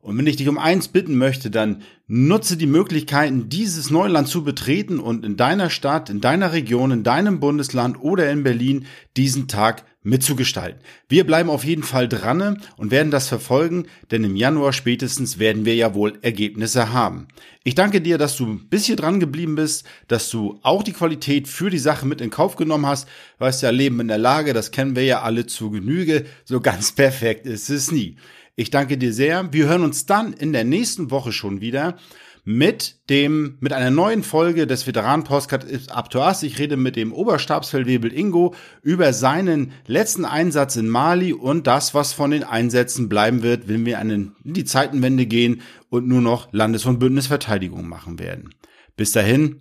Und 0.00 0.18
wenn 0.18 0.26
ich 0.26 0.36
dich 0.36 0.48
um 0.48 0.58
eins 0.58 0.88
bitten 0.88 1.16
möchte, 1.16 1.50
dann 1.50 1.82
nutze 2.08 2.56
die 2.56 2.66
Möglichkeiten, 2.66 3.48
dieses 3.48 3.90
Neuland 3.90 4.26
zu 4.26 4.42
betreten 4.42 4.98
und 4.98 5.24
in 5.24 5.36
deiner 5.36 5.70
Stadt, 5.70 6.10
in 6.10 6.20
deiner 6.20 6.52
Region, 6.52 6.90
in 6.90 7.04
deinem 7.04 7.38
Bundesland 7.38 8.00
oder 8.00 8.28
in 8.28 8.42
Berlin 8.42 8.86
diesen 9.16 9.46
Tag 9.46 9.84
mitzugestalten. 10.02 10.80
Wir 11.08 11.24
bleiben 11.24 11.50
auf 11.50 11.64
jeden 11.64 11.82
Fall 11.82 12.08
dran 12.08 12.62
und 12.76 12.90
werden 12.90 13.10
das 13.10 13.28
verfolgen, 13.28 13.86
denn 14.10 14.24
im 14.24 14.36
Januar 14.36 14.72
spätestens 14.72 15.38
werden 15.38 15.64
wir 15.64 15.74
ja 15.74 15.94
wohl 15.94 16.18
Ergebnisse 16.22 16.92
haben. 16.92 17.28
Ich 17.64 17.74
danke 17.74 18.00
dir, 18.00 18.18
dass 18.18 18.36
du 18.36 18.58
bis 18.68 18.86
hier 18.86 18.96
dran 18.96 19.20
geblieben 19.20 19.54
bist, 19.54 19.86
dass 20.08 20.28
du 20.30 20.58
auch 20.62 20.82
die 20.82 20.92
Qualität 20.92 21.46
für 21.46 21.70
die 21.70 21.78
Sache 21.78 22.06
mit 22.06 22.20
in 22.20 22.30
Kauf 22.30 22.56
genommen 22.56 22.86
hast. 22.86 23.08
Weißt 23.38 23.62
ja, 23.62 23.70
Leben 23.70 24.00
in 24.00 24.08
der 24.08 24.18
Lage, 24.18 24.52
das 24.52 24.72
kennen 24.72 24.96
wir 24.96 25.04
ja 25.04 25.22
alle 25.22 25.46
zu 25.46 25.70
Genüge. 25.70 26.26
So 26.44 26.60
ganz 26.60 26.92
perfekt 26.96 27.46
ist 27.46 27.70
es 27.70 27.92
nie. 27.92 28.16
Ich 28.56 28.70
danke 28.70 28.98
dir 28.98 29.12
sehr. 29.12 29.52
Wir 29.52 29.66
hören 29.66 29.84
uns 29.84 30.06
dann 30.06 30.32
in 30.32 30.52
der 30.52 30.64
nächsten 30.64 31.10
Woche 31.10 31.32
schon 31.32 31.60
wieder 31.60 31.96
mit 32.44 33.08
dem, 33.08 33.56
mit 33.60 33.72
einer 33.72 33.90
neuen 33.90 34.22
Folge 34.22 34.66
des 34.66 34.86
Veteranen-Postcard 34.86 35.90
Up 35.90 36.10
to 36.10 36.20
Us. 36.20 36.42
Ich 36.42 36.58
rede 36.58 36.76
mit 36.76 36.96
dem 36.96 37.12
Oberstabsfeldwebel 37.12 38.12
Ingo 38.12 38.54
über 38.82 39.12
seinen 39.12 39.72
letzten 39.86 40.24
Einsatz 40.24 40.76
in 40.76 40.88
Mali 40.88 41.32
und 41.32 41.66
das, 41.66 41.94
was 41.94 42.12
von 42.12 42.32
den 42.32 42.42
Einsätzen 42.42 43.08
bleiben 43.08 43.42
wird, 43.42 43.68
wenn 43.68 43.86
wir 43.86 44.00
in 44.00 44.34
die 44.42 44.64
Zeitenwende 44.64 45.26
gehen 45.26 45.62
und 45.88 46.08
nur 46.08 46.20
noch 46.20 46.52
Landes- 46.52 46.86
und 46.86 46.98
Bündnisverteidigung 46.98 47.88
machen 47.88 48.18
werden. 48.18 48.50
Bis 48.96 49.12
dahin, 49.12 49.60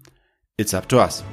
it's 0.57 0.73
up 0.73 0.89
to 0.89 0.97
us. 0.97 1.23